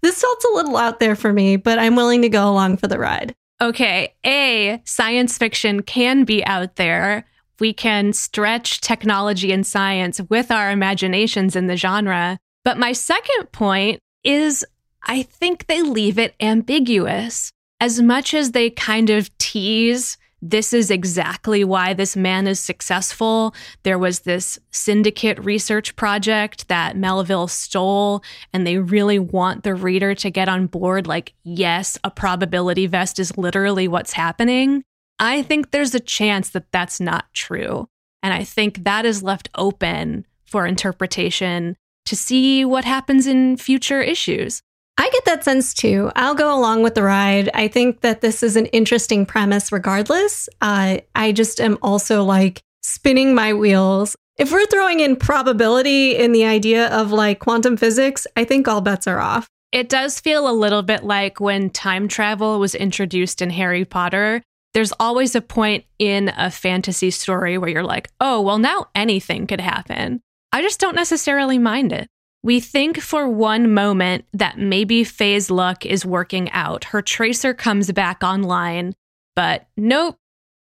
this 0.00 0.20
felt 0.20 0.44
a 0.44 0.54
little 0.54 0.76
out 0.76 1.00
there 1.00 1.14
for 1.14 1.32
me, 1.32 1.56
but 1.56 1.78
I'm 1.78 1.96
willing 1.96 2.22
to 2.22 2.28
go 2.28 2.48
along 2.48 2.78
for 2.78 2.86
the 2.86 2.98
ride. 2.98 3.34
Okay, 3.60 4.14
A, 4.24 4.80
science 4.84 5.36
fiction 5.36 5.82
can 5.82 6.24
be 6.24 6.44
out 6.44 6.76
there. 6.76 7.26
We 7.60 7.72
can 7.72 8.12
stretch 8.12 8.80
technology 8.80 9.52
and 9.52 9.66
science 9.66 10.20
with 10.30 10.50
our 10.50 10.70
imaginations 10.70 11.56
in 11.56 11.66
the 11.66 11.76
genre. 11.76 12.38
But 12.64 12.78
my 12.78 12.92
second 12.92 13.50
point 13.52 14.00
is 14.22 14.64
I 15.02 15.22
think 15.22 15.66
they 15.66 15.82
leave 15.82 16.18
it 16.18 16.34
ambiguous. 16.40 17.52
As 17.80 18.00
much 18.00 18.34
as 18.34 18.52
they 18.52 18.70
kind 18.70 19.10
of 19.10 19.36
tease 19.38 20.18
this 20.40 20.72
is 20.72 20.90
exactly 20.90 21.64
why 21.64 21.94
this 21.94 22.16
man 22.16 22.46
is 22.46 22.60
successful. 22.60 23.54
There 23.82 23.98
was 23.98 24.20
this 24.20 24.58
syndicate 24.70 25.38
research 25.44 25.96
project 25.96 26.68
that 26.68 26.96
Melville 26.96 27.48
stole, 27.48 28.22
and 28.52 28.66
they 28.66 28.78
really 28.78 29.18
want 29.18 29.64
the 29.64 29.74
reader 29.74 30.14
to 30.16 30.30
get 30.30 30.48
on 30.48 30.66
board 30.66 31.06
like, 31.06 31.34
yes, 31.42 31.98
a 32.04 32.10
probability 32.10 32.86
vest 32.86 33.18
is 33.18 33.36
literally 33.36 33.88
what's 33.88 34.12
happening. 34.12 34.84
I 35.18 35.42
think 35.42 35.70
there's 35.70 35.94
a 35.94 36.00
chance 36.00 36.50
that 36.50 36.70
that's 36.70 37.00
not 37.00 37.26
true. 37.34 37.88
And 38.22 38.32
I 38.32 38.44
think 38.44 38.84
that 38.84 39.04
is 39.04 39.22
left 39.22 39.48
open 39.56 40.26
for 40.44 40.66
interpretation 40.66 41.76
to 42.06 42.16
see 42.16 42.64
what 42.64 42.84
happens 42.84 43.26
in 43.26 43.56
future 43.56 44.00
issues. 44.00 44.62
I 45.00 45.08
get 45.10 45.24
that 45.26 45.44
sense 45.44 45.72
too. 45.72 46.10
I'll 46.16 46.34
go 46.34 46.52
along 46.52 46.82
with 46.82 46.96
the 46.96 47.04
ride. 47.04 47.48
I 47.54 47.68
think 47.68 48.00
that 48.00 48.20
this 48.20 48.42
is 48.42 48.56
an 48.56 48.66
interesting 48.66 49.24
premise 49.24 49.70
regardless. 49.70 50.48
Uh, 50.60 50.98
I 51.14 51.30
just 51.30 51.60
am 51.60 51.78
also 51.82 52.24
like 52.24 52.62
spinning 52.82 53.32
my 53.32 53.54
wheels. 53.54 54.16
If 54.38 54.50
we're 54.50 54.66
throwing 54.66 54.98
in 54.98 55.14
probability 55.14 56.16
in 56.16 56.32
the 56.32 56.44
idea 56.44 56.88
of 56.88 57.12
like 57.12 57.38
quantum 57.38 57.76
physics, 57.76 58.26
I 58.36 58.44
think 58.44 58.66
all 58.66 58.80
bets 58.80 59.06
are 59.06 59.20
off. 59.20 59.46
It 59.70 59.88
does 59.88 60.18
feel 60.18 60.50
a 60.50 60.52
little 60.52 60.82
bit 60.82 61.04
like 61.04 61.40
when 61.40 61.70
time 61.70 62.08
travel 62.08 62.58
was 62.58 62.74
introduced 62.74 63.40
in 63.40 63.50
Harry 63.50 63.84
Potter. 63.84 64.42
There's 64.74 64.92
always 64.98 65.34
a 65.34 65.40
point 65.40 65.84
in 65.98 66.32
a 66.36 66.50
fantasy 66.50 67.10
story 67.10 67.56
where 67.56 67.70
you're 67.70 67.84
like, 67.84 68.10
oh, 68.20 68.40
well, 68.40 68.58
now 68.58 68.86
anything 68.94 69.46
could 69.46 69.60
happen. 69.60 70.22
I 70.52 70.62
just 70.62 70.80
don't 70.80 70.96
necessarily 70.96 71.58
mind 71.58 71.92
it. 71.92 72.08
We 72.48 72.60
think 72.60 72.98
for 72.98 73.28
one 73.28 73.74
moment 73.74 74.24
that 74.32 74.56
maybe 74.56 75.04
Faye's 75.04 75.50
luck 75.50 75.84
is 75.84 76.06
working 76.06 76.50
out. 76.52 76.84
Her 76.84 77.02
tracer 77.02 77.52
comes 77.52 77.92
back 77.92 78.22
online, 78.22 78.94
but 79.36 79.66
nope. 79.76 80.16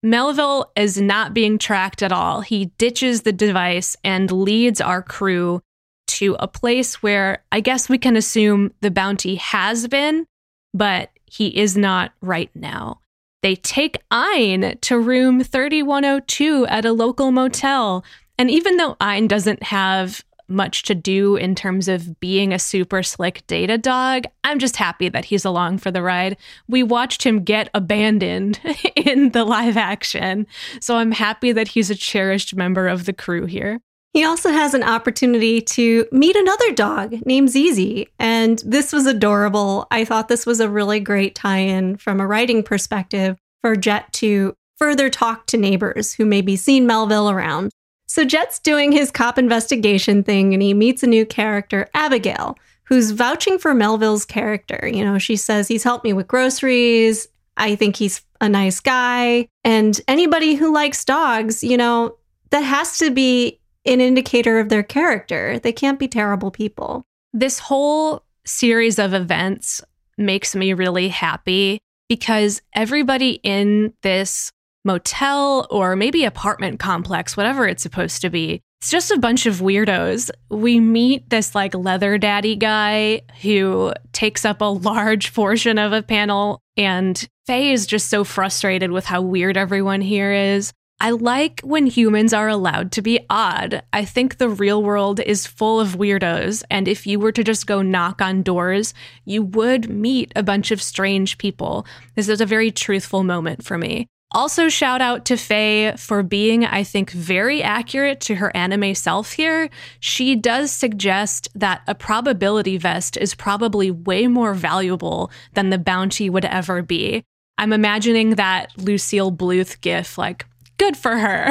Melville 0.03 0.73
is 0.75 1.01
not 1.01 1.35
being 1.35 1.57
tracked 1.57 2.03
at 2.03 2.11
all. 2.11 2.41
He 2.41 2.73
ditches 2.79 3.23
the 3.23 3.31
device 3.31 3.97
and 4.03 4.29
leads 4.33 4.81
our 4.81 5.05
crew 5.05 5.61
to 6.09 6.35
a 6.41 6.49
place 6.49 7.01
where 7.01 7.45
I 7.53 7.61
guess 7.61 7.89
we 7.89 7.97
can 7.97 8.17
assume 8.17 8.73
the 8.81 8.91
bounty 8.91 9.37
has 9.37 9.87
been, 9.87 10.27
but 10.75 11.11
he 11.27 11.57
is 11.57 11.77
not 11.77 12.11
right 12.21 12.51
now. 12.57 13.03
They 13.45 13.55
take 13.55 14.03
Ein 14.11 14.79
to 14.81 14.99
room 14.99 15.45
3102 15.45 16.67
at 16.67 16.85
a 16.85 16.93
local 16.93 17.31
motel. 17.31 18.05
And 18.37 18.51
even 18.51 18.79
though 18.79 18.97
Ein 19.01 19.29
doesn't 19.29 19.63
have 19.63 20.25
much 20.49 20.83
to 20.85 20.95
do 20.95 21.37
in 21.37 21.55
terms 21.55 21.89
of 21.89 22.19
being 22.21 22.53
a 22.53 22.59
super 22.59 23.03
slick 23.03 23.47
data 23.47 23.79
dog. 23.79 24.25
I'm 24.45 24.59
just 24.59 24.77
happy 24.77 25.09
that 25.09 25.27
he's 25.27 25.45
along 25.45 25.79
for 25.79 25.91
the 25.91 26.03
ride. 26.03 26.37
We 26.69 26.83
watched 26.83 27.25
him 27.25 27.45
get 27.45 27.71
abandoned 27.75 28.61
in 28.97 29.31
the 29.31 29.45
live 29.45 29.77
action, 29.77 30.47
so 30.81 30.97
I'm 30.97 31.13
happy 31.13 31.53
that 31.53 31.69
he's 31.69 31.91
a 31.91 31.95
cherished 31.95 32.57
member 32.57 32.89
of 32.89 33.05
the 33.05 33.13
crew 33.13 33.47
here. 33.47 33.81
He 34.15 34.25
also 34.25 34.51
has 34.51 34.75
an 34.75 34.83
opportunity 34.83 35.61
to 35.61 36.07
meet 36.11 36.35
another 36.35 36.73
dog 36.73 37.15
named 37.27 37.51
Zizi, 37.51 38.09
and 38.19 38.61
this 38.65 38.93
was 38.93 39.07
adorable. 39.07 39.87
I 39.91 40.05
thought 40.05 40.29
this 40.29 40.47
was 40.47 40.61
a 40.61 40.69
really 40.69 40.99
great 40.99 41.35
tie 41.35 41.59
in 41.59 41.99
from 41.99 42.21
a 42.21 42.27
writing 42.27 42.63
perspective 42.63 43.37
for 43.61 43.77
Jet 43.77 44.13
to 44.15 44.55
further 44.79 45.11
talk 45.11 45.47
to 45.47 45.57
neighbors 45.57 46.15
who 46.15 46.25
may 46.25 46.41
be 46.41 46.57
seen 46.57 46.87
Melville 46.87 47.29
around. 47.29 47.71
So 48.09 48.25
Jet's 48.25 48.59
doing 48.59 48.91
his 48.91 49.11
cop 49.11 49.39
investigation 49.39 50.25
thing 50.25 50.55
and 50.55 50.63
he 50.63 50.75
meets 50.75 51.03
a 51.03 51.07
new 51.07 51.27
character, 51.27 51.89
Abigail, 51.95 52.59
who's 52.85 53.11
vouching 53.11 53.59
for 53.59 53.75
Melville's 53.75 54.25
character. 54.25 54.89
You 54.91 55.05
know, 55.05 55.19
she 55.19 55.37
says 55.37 55.69
he's 55.69 55.85
helped 55.85 56.05
me 56.05 56.15
with 56.15 56.27
groceries. 56.27 57.29
I 57.59 57.77
think 57.77 57.97
he's 57.97 58.23
a 58.41 58.49
nice 58.49 58.81
guy. 58.81 59.47
And 59.63 60.01
anybody 60.09 60.55
who 60.55 60.73
likes 60.73 61.05
dogs, 61.05 61.63
you 61.63 61.77
know, 61.77 62.17
that 62.51 62.63
has 62.63 62.97
to 62.99 63.11
be 63.11 63.61
an 63.85 64.01
indicator 64.01 64.59
of 64.59 64.71
their 64.71 64.83
character. 64.83 65.59
They 65.59 65.73
can't 65.73 65.99
be 65.99 66.09
terrible 66.09 66.51
people. 66.51 67.05
This 67.35 67.59
whole 67.59 68.23
series 68.47 68.99
of 68.99 69.13
events 69.13 69.83
makes 70.17 70.57
me 70.57 70.73
really 70.73 71.09
happy 71.09 71.79
because 72.09 72.63
everybody 72.75 73.41
in 73.43 73.93
this 74.03 74.51
motel 74.89 75.67
or 75.71 75.95
maybe 75.95 76.25
apartment 76.25 76.81
complex, 76.81 77.37
whatever 77.37 77.69
it's 77.69 77.83
supposed 77.83 78.23
to 78.23 78.31
be, 78.31 78.63
It's 78.81 78.91
just 78.91 79.11
a 79.11 79.19
bunch 79.19 79.47
of 79.47 79.57
weirdos. 79.57 80.31
We 80.51 80.79
meet 80.79 81.31
this 81.31 81.53
like 81.55 81.75
leather 81.75 82.17
daddy 82.17 82.55
guy 82.55 83.23
who 83.43 83.93
takes 84.13 84.45
up 84.45 84.61
a 84.61 84.67
large 84.67 85.35
portion 85.35 85.79
of 85.79 85.93
a 85.93 86.03
panel, 86.03 86.61
and 86.77 87.27
Faye 87.47 87.73
is 87.73 87.89
just 87.89 88.09
so 88.09 88.23
frustrated 88.23 88.93
with 88.93 89.05
how 89.05 89.21
weird 89.21 89.57
everyone 89.57 90.01
here 90.01 90.33
is. 90.33 90.73
I 91.01 91.11
like 91.11 91.61
when 91.63 91.87
humans 91.87 92.33
are 92.33 92.49
allowed 92.49 92.93
to 92.93 93.03
be 93.03 93.21
odd. 93.29 93.83
I 93.93 94.05
think 94.05 94.37
the 94.37 94.49
real 94.49 94.83
world 94.83 95.19
is 95.21 95.47
full 95.47 95.81
of 95.81 95.97
weirdos, 95.97 96.63
and 96.71 96.87
if 96.87 97.05
you 97.05 97.19
were 97.19 97.33
to 97.33 97.43
just 97.43 97.67
go 97.67 97.83
knock 97.83 98.23
on 98.23 98.45
doors, 98.45 98.95
you 99.25 99.43
would 99.43 99.91
meet 99.91 100.33
a 100.37 100.45
bunch 100.45 100.71
of 100.71 100.81
strange 100.81 101.37
people. 101.39 101.85
This 102.15 102.29
is 102.29 102.41
a 102.41 102.47
very 102.47 102.71
truthful 102.71 103.25
moment 103.25 103.65
for 103.65 103.77
me. 103.77 104.07
Also, 104.33 104.69
shout 104.69 105.01
out 105.01 105.25
to 105.25 105.37
Faye 105.39 105.95
for 105.97 106.23
being, 106.23 106.65
I 106.65 106.85
think, 106.85 107.11
very 107.11 107.63
accurate 107.63 108.21
to 108.23 108.35
her 108.35 108.55
anime 108.55 108.95
self 108.95 109.33
here. 109.33 109.71
She 110.01 110.37
does 110.37 110.71
suggest 110.71 111.49
that 111.55 111.81
a 111.87 111.95
probability 111.95 112.77
vest 112.77 113.17
is 113.17 113.35
probably 113.35 113.91
way 113.91 114.27
more 114.27 114.53
valuable 114.53 115.31
than 115.55 115.71
the 115.71 115.79
bounty 115.79 116.29
would 116.29 116.45
ever 116.45 116.83
be. 116.83 117.25
I'm 117.57 117.73
imagining 117.73 118.35
that 118.35 118.77
Lucille 118.77 119.33
Bluth 119.33 119.81
gif, 119.81 120.19
like, 120.19 120.45
good 120.77 120.97
for 120.97 121.17
her. 121.17 121.51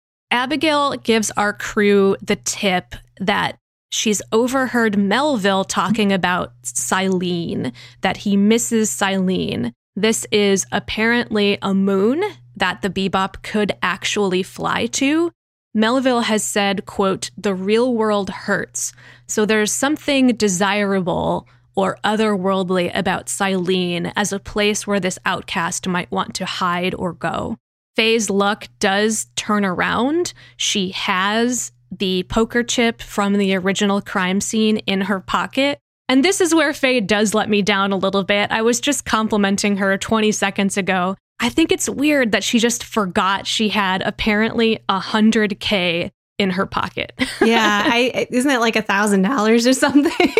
Abigail 0.30 0.96
gives 0.96 1.30
our 1.32 1.52
crew 1.52 2.16
the 2.22 2.36
tip 2.36 2.94
that 3.20 3.58
she's 3.90 4.22
overheard 4.32 4.98
Melville 4.98 5.64
talking 5.64 6.12
about 6.12 6.52
Silene, 6.64 7.72
that 8.00 8.16
he 8.16 8.36
misses 8.36 8.90
Silene. 8.90 9.72
This 9.96 10.26
is 10.30 10.66
apparently 10.70 11.58
a 11.62 11.72
moon 11.72 12.22
that 12.54 12.82
the 12.82 12.90
Bebop 12.90 13.42
could 13.42 13.72
actually 13.82 14.42
fly 14.42 14.86
to. 14.86 15.32
Melville 15.74 16.20
has 16.20 16.44
said, 16.44 16.84
quote, 16.84 17.30
the 17.36 17.54
real 17.54 17.94
world 17.94 18.28
hurts. 18.28 18.92
So 19.26 19.46
there's 19.46 19.72
something 19.72 20.28
desirable 20.28 21.48
or 21.74 21.98
otherworldly 22.04 22.90
about 22.94 23.26
Silene 23.26 24.12
as 24.16 24.32
a 24.32 24.38
place 24.38 24.86
where 24.86 25.00
this 25.00 25.18
outcast 25.24 25.88
might 25.88 26.10
want 26.10 26.34
to 26.36 26.44
hide 26.44 26.94
or 26.94 27.12
go. 27.12 27.56
Faye's 27.94 28.28
luck 28.28 28.68
does 28.78 29.26
turn 29.36 29.64
around. 29.64 30.34
She 30.58 30.90
has 30.90 31.72
the 31.90 32.24
poker 32.24 32.62
chip 32.62 33.00
from 33.00 33.34
the 33.34 33.54
original 33.54 34.02
crime 34.02 34.40
scene 34.40 34.78
in 34.78 35.02
her 35.02 35.20
pocket. 35.20 35.78
And 36.08 36.24
this 36.24 36.40
is 36.40 36.54
where 36.54 36.72
Faye 36.72 37.00
does 37.00 37.34
let 37.34 37.48
me 37.48 37.62
down 37.62 37.92
a 37.92 37.96
little 37.96 38.22
bit. 38.22 38.50
I 38.52 38.62
was 38.62 38.80
just 38.80 39.04
complimenting 39.04 39.78
her 39.78 39.98
20 39.98 40.30
seconds 40.32 40.76
ago. 40.76 41.16
I 41.40 41.48
think 41.48 41.72
it's 41.72 41.88
weird 41.88 42.32
that 42.32 42.44
she 42.44 42.58
just 42.58 42.84
forgot 42.84 43.46
she 43.46 43.68
had 43.68 44.02
apparently 44.02 44.78
100K 44.88 46.10
in 46.38 46.50
her 46.50 46.66
pocket. 46.66 47.12
yeah, 47.42 47.82
I, 47.86 48.26
isn't 48.30 48.50
it 48.50 48.60
like 48.60 48.76
a 48.76 48.82
thousand 48.82 49.22
dollars 49.22 49.66
or 49.66 49.72
something? 49.72 50.34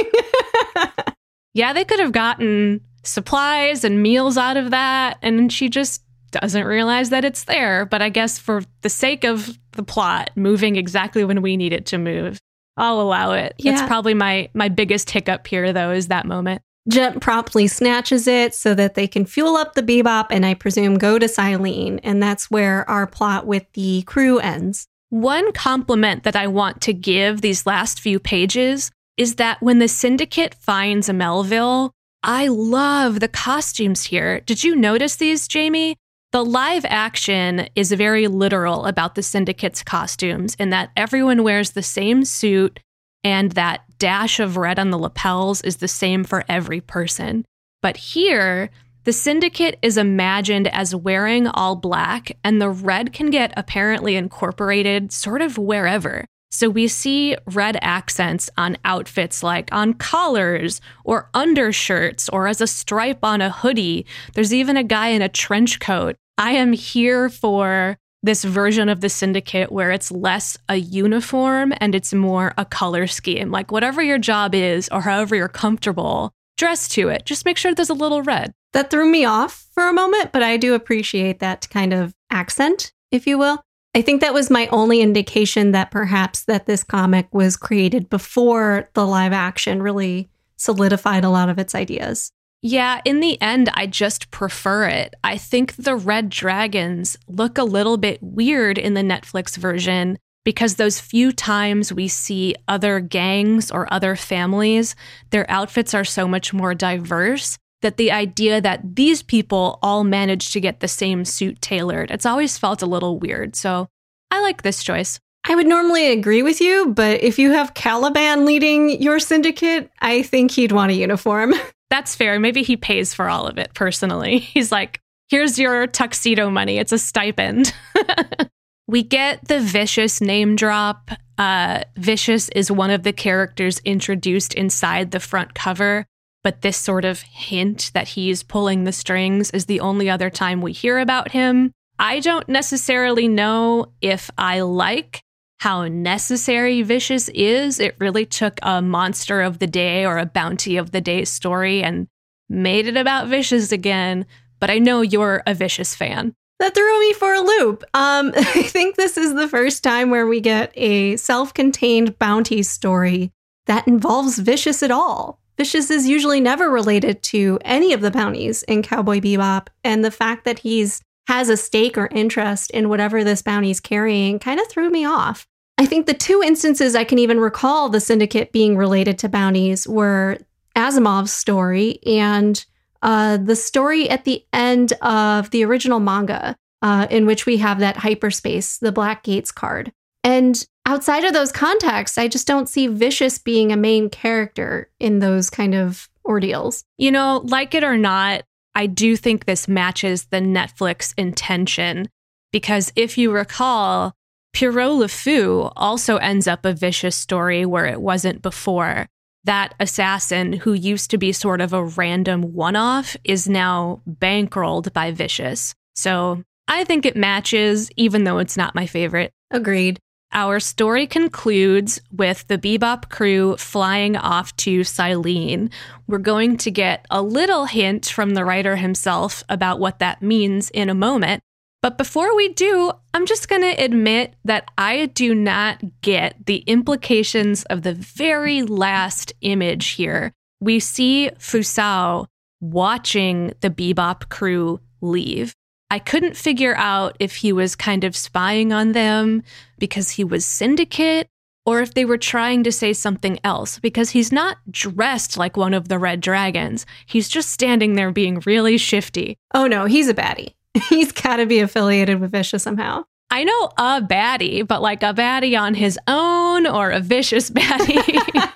yeah, 1.55 1.73
they 1.73 1.85
could 1.85 2.01
have 2.01 2.13
gotten 2.13 2.81
supplies 3.03 3.85
and 3.85 4.03
meals 4.03 4.37
out 4.37 4.57
of 4.57 4.71
that, 4.71 5.19
and 5.23 5.53
she 5.53 5.69
just 5.69 6.03
doesn't 6.31 6.65
realize 6.65 7.11
that 7.11 7.25
it's 7.25 7.45
there. 7.45 7.87
But 7.87 8.03
I 8.03 8.09
guess 8.09 8.39
for 8.39 8.63
the 8.83 8.89
sake 8.89 9.25
of 9.25 9.59
the 9.73 9.83
plot, 9.83 10.31
moving 10.35 10.77
exactly 10.77 11.25
when 11.25 11.43
we 11.43 11.57
need 11.57 11.73
it 11.73 11.87
to 11.87 11.99
move, 11.99 12.39
I'll 12.77 13.01
allow 13.01 13.33
it. 13.33 13.55
Yeah. 13.59 13.73
That's 13.73 13.87
probably 13.87 14.15
my 14.15 14.51
my 14.55 14.69
biggest 14.69 15.11
hiccup 15.11 15.47
here, 15.47 15.73
though, 15.73 15.93
is 15.93 16.09
that 16.09 16.27
moment. 16.27 16.63
Jet 16.89 17.21
promptly 17.21 17.67
snatches 17.67 18.29
it 18.29 18.55
so 18.55 18.73
that 18.75 18.95
they 18.95 19.09
can 19.09 19.27
fuel 19.27 19.57
up 19.57 19.75
the 19.75 19.83
bebop 19.83 20.27
and 20.31 20.47
I 20.47 20.55
presume 20.55 20.99
go 20.99 21.19
to 21.19 21.27
Silene. 21.27 21.99
And 22.05 22.23
that's 22.23 22.51
where 22.51 22.89
our 22.89 23.07
plot 23.09 23.47
with 23.47 23.65
the 23.73 24.03
crew 24.03 24.39
ends. 24.39 24.87
One 25.11 25.53
compliment 25.53 26.23
that 26.23 26.37
I 26.37 26.47
want 26.47 26.81
to 26.83 26.93
give 26.93 27.41
these 27.41 27.67
last 27.67 28.01
few 28.01 28.21
pages 28.21 28.93
is 29.17 29.37
that 29.37 29.61
when 29.61 29.79
the 29.79 29.89
syndicate 29.89 30.55
finds 30.55 31.09
a 31.09 31.13
Melville, 31.13 31.93
I 32.23 32.49
love 32.49 33.21
the 33.21 33.29
costumes 33.29 34.05
here. 34.05 34.41
Did 34.41 34.63
you 34.63 34.77
notice 34.77 35.17
these, 35.17 35.49
Jamie? 35.49 35.97
The 36.37 36.45
live 36.45 36.85
action 36.87 37.67
is 37.75 37.91
very 37.93 38.27
literal 38.27 38.85
about 38.85 39.15
the 39.15 39.23
syndicate's 39.23 39.83
costumes 39.83 40.55
in 40.57 40.69
that 40.69 40.91
everyone 40.95 41.43
wears 41.43 41.71
the 41.71 41.83
same 41.83 42.27
suit 42.27 42.79
and 43.25 43.53
that 43.53 43.85
dash 43.99 44.39
of 44.39 44.59
red 44.59 44.79
on 44.79 44.91
the 44.91 44.99
lapels 44.99 45.63
is 45.63 45.79
the 45.79 45.89
same 45.89 46.25
for 46.25 46.45
every 46.47 46.83
person. 46.83 47.47
But 47.81 47.97
here, 47.97 48.69
the 49.05 49.15
syndicate 49.15 49.79
is 49.81 49.97
imagined 49.97 50.69
as 50.69 50.95
wearing 50.95 51.47
all 51.47 51.75
black, 51.75 52.37
and 52.45 52.61
the 52.61 52.69
red 52.69 53.15
can 53.15 53.31
get 53.31 53.55
apparently 53.57 54.15
incorporated 54.15 55.13
sort 55.13 55.41
of 55.41 55.57
wherever. 55.57 56.27
So 56.57 56.71
we 56.71 56.89
see 56.89 57.37
red 57.45 57.77
accents 57.83 58.49
on 58.57 58.79
outfits 58.83 59.43
like 59.43 59.69
on 59.73 59.93
collars 59.93 60.81
or 61.05 61.29
undershirts 61.35 62.31
or 62.31 62.47
as 62.47 62.63
a 62.63 62.67
stripe 62.67 63.19
on 63.23 63.43
a 63.43 63.51
hoodie. 63.51 64.07
There's 64.33 64.55
even 64.55 64.79
a 64.79 64.83
guy 64.83 65.09
in 65.09 65.21
a 65.21 65.29
trench 65.29 65.81
coat 65.81 66.17
I 66.39 66.53
am 66.53 66.73
here 66.73 67.29
for 67.29 67.99
this 68.23 68.43
version 68.43 68.89
of 68.89 69.03
the 69.03 69.11
syndicate 69.11 69.71
where 69.71 69.91
it's 69.91 70.11
less 70.11 70.57
a 70.71 70.77
uniform 70.77 71.75
and 71.77 71.95
it's 71.95 72.15
more 72.15 72.55
a 72.57 72.65
color 72.65 73.07
scheme. 73.07 73.51
Like 73.51 73.71
whatever 73.71 74.03
your 74.03 74.19
job 74.19 74.55
is 74.55 74.89
or 74.89 75.03
however 75.03 75.37
you're 75.37 75.49
comfortable, 75.49 76.33
dress 76.57 76.89
to 76.89 77.11
it. 77.11 77.27
Just 77.27 77.45
make 77.45 77.59
sure 77.59 77.75
there's 77.75 77.91
a 77.91 77.95
little 77.95 78.23
red. 78.23 78.55
That 78.73 78.89
threw 78.89 79.11
me 79.11 79.27
off 79.27 79.67
for 79.75 79.89
a 79.89 79.93
moment, 79.93 80.33
but 80.33 80.43
I 80.43 80.57
do 80.57 80.73
appreciate 80.73 81.41
that 81.41 81.69
kind 81.69 81.93
of 81.93 82.15
accent, 82.31 82.93
if 83.11 83.27
you 83.27 83.37
will. 83.37 83.63
I 83.97 84.03
think 84.03 84.21
that 84.21 84.35
was 84.35 84.51
my 84.51 84.67
only 84.67 85.01
indication 85.01 85.73
that 85.73 85.91
perhaps 85.91 86.45
that 86.45 86.67
this 86.67 86.85
comic 86.85 87.33
was 87.33 87.57
created 87.57 88.11
before 88.11 88.91
the 88.93 89.07
live 89.07 89.33
action 89.33 89.83
really 89.83 90.29
solidified 90.59 91.25
a 91.25 91.31
lot 91.31 91.49
of 91.49 91.59
its 91.59 91.75
ideas. 91.75 92.31
Yeah, 92.61 93.01
in 93.07 93.21
the 93.21 93.41
end, 93.41 93.71
I 93.73 93.87
just 93.87 94.31
prefer 94.31 94.87
it. 94.87 95.15
I 95.25 95.39
think 95.39 95.77
the 95.77 95.97
red 95.97 96.29
dragons 96.29 97.17
look 97.27 97.57
a 97.57 97.65
little 97.65 97.97
bit 97.97 98.23
weird 98.23 98.77
in 98.77 98.93
the 98.93 99.01
Netflix 99.01 99.57
version 99.57 100.19
because 100.45 100.75
those 100.75 101.01
few 101.01 101.33
times 101.33 101.91
we 101.91 102.07
see 102.07 102.55
other 102.69 103.01
gangs 103.01 103.71
or 103.71 103.91
other 103.91 104.15
families, 104.15 104.95
their 105.31 105.51
outfits 105.51 105.95
are 105.95 106.05
so 106.05 106.29
much 106.29 106.53
more 106.53 106.75
diverse 106.75 107.57
that 107.87 107.99
the 107.99 108.11
idea 108.11 108.61
that 108.61 108.97
these 108.97 109.23
people 109.23 109.79
all 109.81 110.03
managed 110.03 110.53
to 110.53 110.61
get 110.61 110.81
the 110.81 110.89
same 110.89 111.25
suit 111.25 111.63
tailored, 111.63 112.11
it's 112.11 112.27
always 112.27 112.59
felt 112.59 112.83
a 112.83 112.87
little 112.87 113.21
weird. 113.21 113.55
So 113.55 113.87
I 114.33 114.43
like 114.43 114.63
this 114.63 114.83
choice. 114.83 115.21
I 115.49 115.55
would 115.55 115.69
normally 115.69 116.11
agree 116.11 116.43
with 116.43 116.61
you, 116.61 116.93
but 116.93 117.23
if 117.23 117.39
you 117.39 117.53
have 117.53 117.75
Caliban 117.75 118.45
leading 118.45 119.01
your 119.01 119.21
syndicate, 119.21 119.89
I 120.01 120.23
think 120.23 120.51
he'd 120.51 120.73
want 120.73 120.91
a 120.91 120.97
uniform. 120.97 121.55
That's 121.91 122.17
fair. 122.17 122.41
Maybe 122.41 122.65
he 122.65 122.77
pays 122.77 123.15
for 123.15 123.29
all 123.29 123.47
of 123.47 123.57
it 123.57 123.73
personally. 123.73 124.39
He's 124.55 124.73
like, 124.73 125.01
here's 125.29 125.57
your 125.57 125.87
tuxedo 125.87 126.51
money, 126.51 126.79
it's 126.79 126.91
a 126.91 126.99
stipend. 126.99 127.73
we 128.89 129.05
get 129.05 129.47
the 129.47 129.61
Vicious 129.61 130.21
name 130.21 130.57
drop. 130.57 131.13
Uh, 131.39 131.85
Vicious 131.97 132.49
is 132.49 132.69
one 132.69 132.91
of 132.91 133.05
the 133.05 133.13
characters 133.13 133.81
introduced 133.85 134.55
inside 134.55 135.13
the 135.13 135.21
front 135.21 135.55
cover, 135.55 136.05
but 136.47 136.63
this 136.63 136.77
sort 136.77 137.05
of 137.05 137.23
hint 137.23 137.91
that 137.93 138.07
he's 138.07 138.45
pulling 138.45 138.85
the 138.85 138.93
strings 138.93 139.51
is 139.51 139.65
the 139.65 139.81
only 139.81 140.09
other 140.09 140.31
time 140.31 140.61
we 140.61 140.71
hear 140.71 140.97
about 140.97 141.33
him. 141.33 141.73
I 141.99 142.21
don't 142.21 142.49
necessarily 142.49 143.27
know 143.27 143.87
if 144.01 144.31
I 144.39 144.61
like 144.61 145.23
how 145.59 145.89
necessary 145.89 146.83
Vicious 146.83 147.29
is. 147.31 147.81
It 147.81 147.97
really 147.99 148.25
took 148.25 148.61
a 148.63 148.81
monster 148.81 149.43
of 149.43 149.59
the 149.59 149.67
day 149.67 150.07
or 150.07 150.19
a 150.19 150.25
bounty 150.25 150.77
of 150.77 150.93
the 150.93 151.01
day 151.01 151.25
story 151.25 151.83
and 151.83 152.07
made 152.49 152.87
it 152.87 152.97
about 152.97 153.27
Vicious 153.27 153.73
again. 153.73 154.25
But 154.61 154.71
I 154.71 154.79
know 154.79 155.01
you're 155.01 155.43
a 155.49 155.55
Vicious 155.55 155.97
fan. 155.97 156.33
That 156.61 156.77
threw 156.77 157.01
me 157.01 157.13
for 157.15 157.35
a 157.35 157.41
loop. 157.41 157.83
Um, 157.93 158.31
I 158.37 158.63
think 158.63 158.95
this 158.95 159.17
is 159.17 159.35
the 159.35 159.49
first 159.49 159.83
time 159.83 160.11
where 160.11 160.29
we 160.29 160.41
get 160.41 160.71
a 160.77 161.17
self 161.17 161.53
contained 161.53 162.21
bounty 162.21 162.63
story 162.63 163.33
that 163.67 163.89
involves 163.89 164.39
Vicious 164.39 164.85
at 164.85 164.93
all. 164.93 165.41
Vicious 165.57 165.91
is 165.91 166.09
usually 166.09 166.41
never 166.41 166.71
related 166.71 167.23
to 167.25 167.59
any 167.65 167.93
of 167.93 168.01
the 168.01 168.11
bounties 168.11 168.63
in 168.65 168.83
Cowboy 168.83 169.21
Bebop, 169.21 169.69
and 169.83 170.05
the 170.05 170.11
fact 170.11 170.45
that 170.45 170.61
he's 170.61 171.01
has 171.29 171.49
a 171.49 171.57
stake 171.57 171.99
or 171.99 172.09
interest 172.13 172.71
in 172.71 172.89
whatever 172.89 173.25
this 173.25 173.43
bounty's 173.43 173.81
carrying 173.81 174.39
kind 174.39 174.61
of 174.61 174.69
threw 174.69 174.91
me 174.91 175.05
off. 175.05 175.47
I 175.79 175.85
think 175.85 176.07
the 176.07 176.15
two 176.15 176.43
instances 176.43 176.95
I 176.95 177.05
can 177.05 177.19
even 177.19 177.41
recall 177.41 177.89
the 177.89 178.01
syndicate 178.01 178.53
being 178.53 178.77
related 178.77 179.19
to 179.19 179.29
bounties 179.29 179.87
were 179.89 180.39
Asimov's 180.77 181.33
story 181.33 181.99
and 182.07 182.65
uh, 183.03 183.37
the 183.37 183.57
story 183.57 184.09
at 184.09 184.25
the 184.25 184.45
end 184.53 184.93
of 185.03 185.51
the 185.51 185.65
original 185.65 186.01
manga, 186.01 186.57
uh, 186.83 187.07
in 187.11 187.27
which 187.27 187.45
we 187.45 187.59
have 187.59 187.81
that 187.81 187.97
hyperspace, 187.97 188.79
the 188.79 188.93
Black 188.93 189.23
Gates 189.23 189.53
card. 189.53 189.93
And 190.25 190.65
outside 190.87 191.25
of 191.25 191.35
those 191.35 191.53
contexts, 191.53 192.17
I 192.17 192.29
just 192.29 192.47
don't 192.47 192.69
see 192.69 192.87
Vicious 192.87 193.39
being 193.39 193.73
a 193.73 193.77
main 193.77 194.09
character 194.09 194.89
in 194.99 195.19
those 195.19 195.51
kind 195.51 195.75
of 195.75 196.09
ordeals. 196.25 196.85
You 196.97 197.13
know, 197.13 197.43
like 197.45 197.75
it 197.75 197.85
or 197.85 197.99
not, 197.99 198.45
I 198.75 198.87
do 198.87 199.17
think 199.17 199.45
this 199.45 199.69
matches 199.69 200.27
the 200.27 200.41
Netflix 200.41 201.13
intention 201.19 202.09
because 202.53 202.93
if 202.97 203.19
you 203.19 203.33
recall, 203.33 204.13
Pierrot 204.53 204.93
Le 204.93 205.09
Fou 205.09 205.71
also 205.77 206.17
ends 206.17 206.47
up 206.47 206.65
a 206.65 206.73
vicious 206.73 207.17
story 207.17 207.67
where 207.67 207.87
it 207.87 208.01
wasn't 208.01 208.41
before. 208.41 209.07
That 209.45 209.75
assassin, 209.79 210.55
who 210.55 210.73
used 210.73 211.11
to 211.11 211.19
be 211.19 211.33
sort 211.33 211.61
of 211.61 211.73
a 211.73 211.85
random 211.85 212.55
one 212.55 212.75
off, 212.75 213.17
is 213.23 213.49
now 213.49 214.03
bankrolled 214.09 214.93
by 214.93 215.13
Vicious. 215.13 215.75
So 215.95 216.43
I 216.67 216.85
think 216.85 217.07
it 217.07 217.17
matches, 217.17 217.91
even 217.97 218.25
though 218.25 218.39
it's 218.39 218.57
not 218.57 218.75
my 218.75 218.87
favorite. 218.87 219.33
Agreed. 219.51 220.01
Our 220.33 220.61
story 220.61 221.07
concludes 221.07 222.01
with 222.13 222.47
the 222.49 222.59
Bebop 222.59 223.09
crew 223.09 223.57
flying 223.57 224.17
off 224.17 224.55
to 224.57 224.81
Silene. 224.81 225.73
We're 226.07 226.19
going 226.19 226.57
to 226.59 226.71
get 226.71 227.07
a 227.11 227.23
little 227.23 227.65
hint 227.65 228.07
from 228.07 228.35
the 228.35 228.45
writer 228.45 228.77
himself 228.77 229.45
about 229.49 229.79
what 229.79 230.01
that 230.01 230.23
means 230.23 230.69
in 230.71 230.91
a 230.91 230.95
moment. 230.95 231.43
But 231.81 231.99
before 231.99 232.35
we 232.35 232.49
do, 232.49 232.93
I'm 233.15 233.27
just 233.27 233.49
going 233.49 233.63
to 233.63 233.83
admit 233.83 234.35
that 234.45 234.69
I 234.77 235.07
do 235.07 235.35
not 235.35 235.81
get 236.01 236.45
the 236.47 236.59
implications 236.67 237.65
of 237.65 237.83
the 237.83 237.95
very 237.95 238.63
last 238.63 239.33
image 239.41 239.91
here. 239.91 240.33
We 240.61 240.81
see 240.81 241.31
Fusao 241.39 242.27
watching 242.61 243.53
the 243.61 243.71
Bebop 243.71 244.29
crew 244.29 244.81
leave. 245.01 245.55
I 245.91 245.99
couldn't 245.99 246.37
figure 246.37 246.75
out 246.77 247.17
if 247.21 247.37
he 247.37 247.53
was 247.53 247.77
kind 247.77 248.05
of 248.05 248.17
spying 248.17 248.73
on 248.73 248.93
them 248.93 249.43
because 249.79 250.11
he 250.11 250.25
was 250.25 250.45
syndicate 250.45 251.29
or 251.65 251.81
if 251.81 251.95
they 251.95 252.05
were 252.05 252.19
trying 252.19 252.65
to 252.65 252.73
say 252.73 252.93
something 252.93 253.39
else 253.45 253.79
because 253.79 254.11
he's 254.11 254.33
not 254.33 254.59
dressed 254.71 255.37
like 255.37 255.57
one 255.57 255.75
of 255.75 255.89
the 255.89 255.99
red 255.99 256.21
dragons. 256.21 256.87
He's 257.07 257.29
just 257.29 257.51
standing 257.51 257.95
there 257.95 258.13
being 258.13 258.43
really 258.47 258.79
shifty. 258.79 259.37
Oh 259.55 259.67
no, 259.67 259.85
he's 259.85 260.09
a 260.09 260.15
baddie. 260.15 260.55
He's 260.89 261.11
got 261.11 261.37
to 261.37 261.47
be 261.47 261.61
affiliated 261.61 262.21
with 262.21 262.33
Vicious 262.33 262.63
somehow. 262.63 263.05
I 263.31 263.45
know 263.45 263.71
a 263.77 264.01
baddie, 264.01 264.67
but 264.67 264.83
like 264.83 265.03
a 265.03 265.13
baddie 265.13 265.61
on 265.61 265.75
his 265.75 265.99
own 266.07 266.67
or 266.67 266.91
a 266.91 267.01
vicious 267.01 267.51
baddie. 267.53 268.03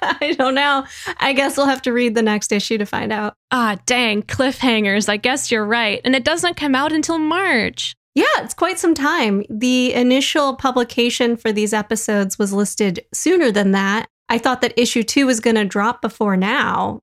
I 0.02 0.35
don't 0.38 0.54
know. 0.54 0.87
I 1.18 1.33
guess 1.33 1.56
we'll 1.56 1.66
have 1.66 1.83
to 1.83 1.92
read 1.92 2.14
the 2.14 2.22
next 2.22 2.52
issue 2.52 2.78
to 2.78 2.87
find 2.87 3.12
out. 3.12 3.35
Ah, 3.50 3.78
dang, 3.87 4.22
cliffhangers. 4.22 5.09
I 5.09 5.16
guess 5.16 5.50
you're 5.50 5.64
right. 5.64 6.00
And 6.04 6.14
it 6.14 6.24
doesn't 6.24 6.56
come 6.56 6.74
out 6.74 6.92
until 6.92 7.18
March. 7.18 7.94
Yeah, 8.14 8.24
it's 8.38 8.54
quite 8.54 8.78
some 8.78 8.94
time. 8.94 9.44
The 9.48 9.92
initial 9.94 10.56
publication 10.56 11.37
for 11.37 11.52
these 11.52 11.72
episodes 11.72 12.38
was 12.38 12.52
listed 12.52 13.00
sooner 13.12 13.50
than 13.52 13.72
that. 13.72 14.09
I 14.28 14.38
thought 14.38 14.61
that 14.62 14.78
issue 14.78 15.02
two 15.02 15.26
was 15.26 15.40
going 15.40 15.56
to 15.56 15.64
drop 15.64 16.02
before 16.02 16.37
now, 16.37 17.00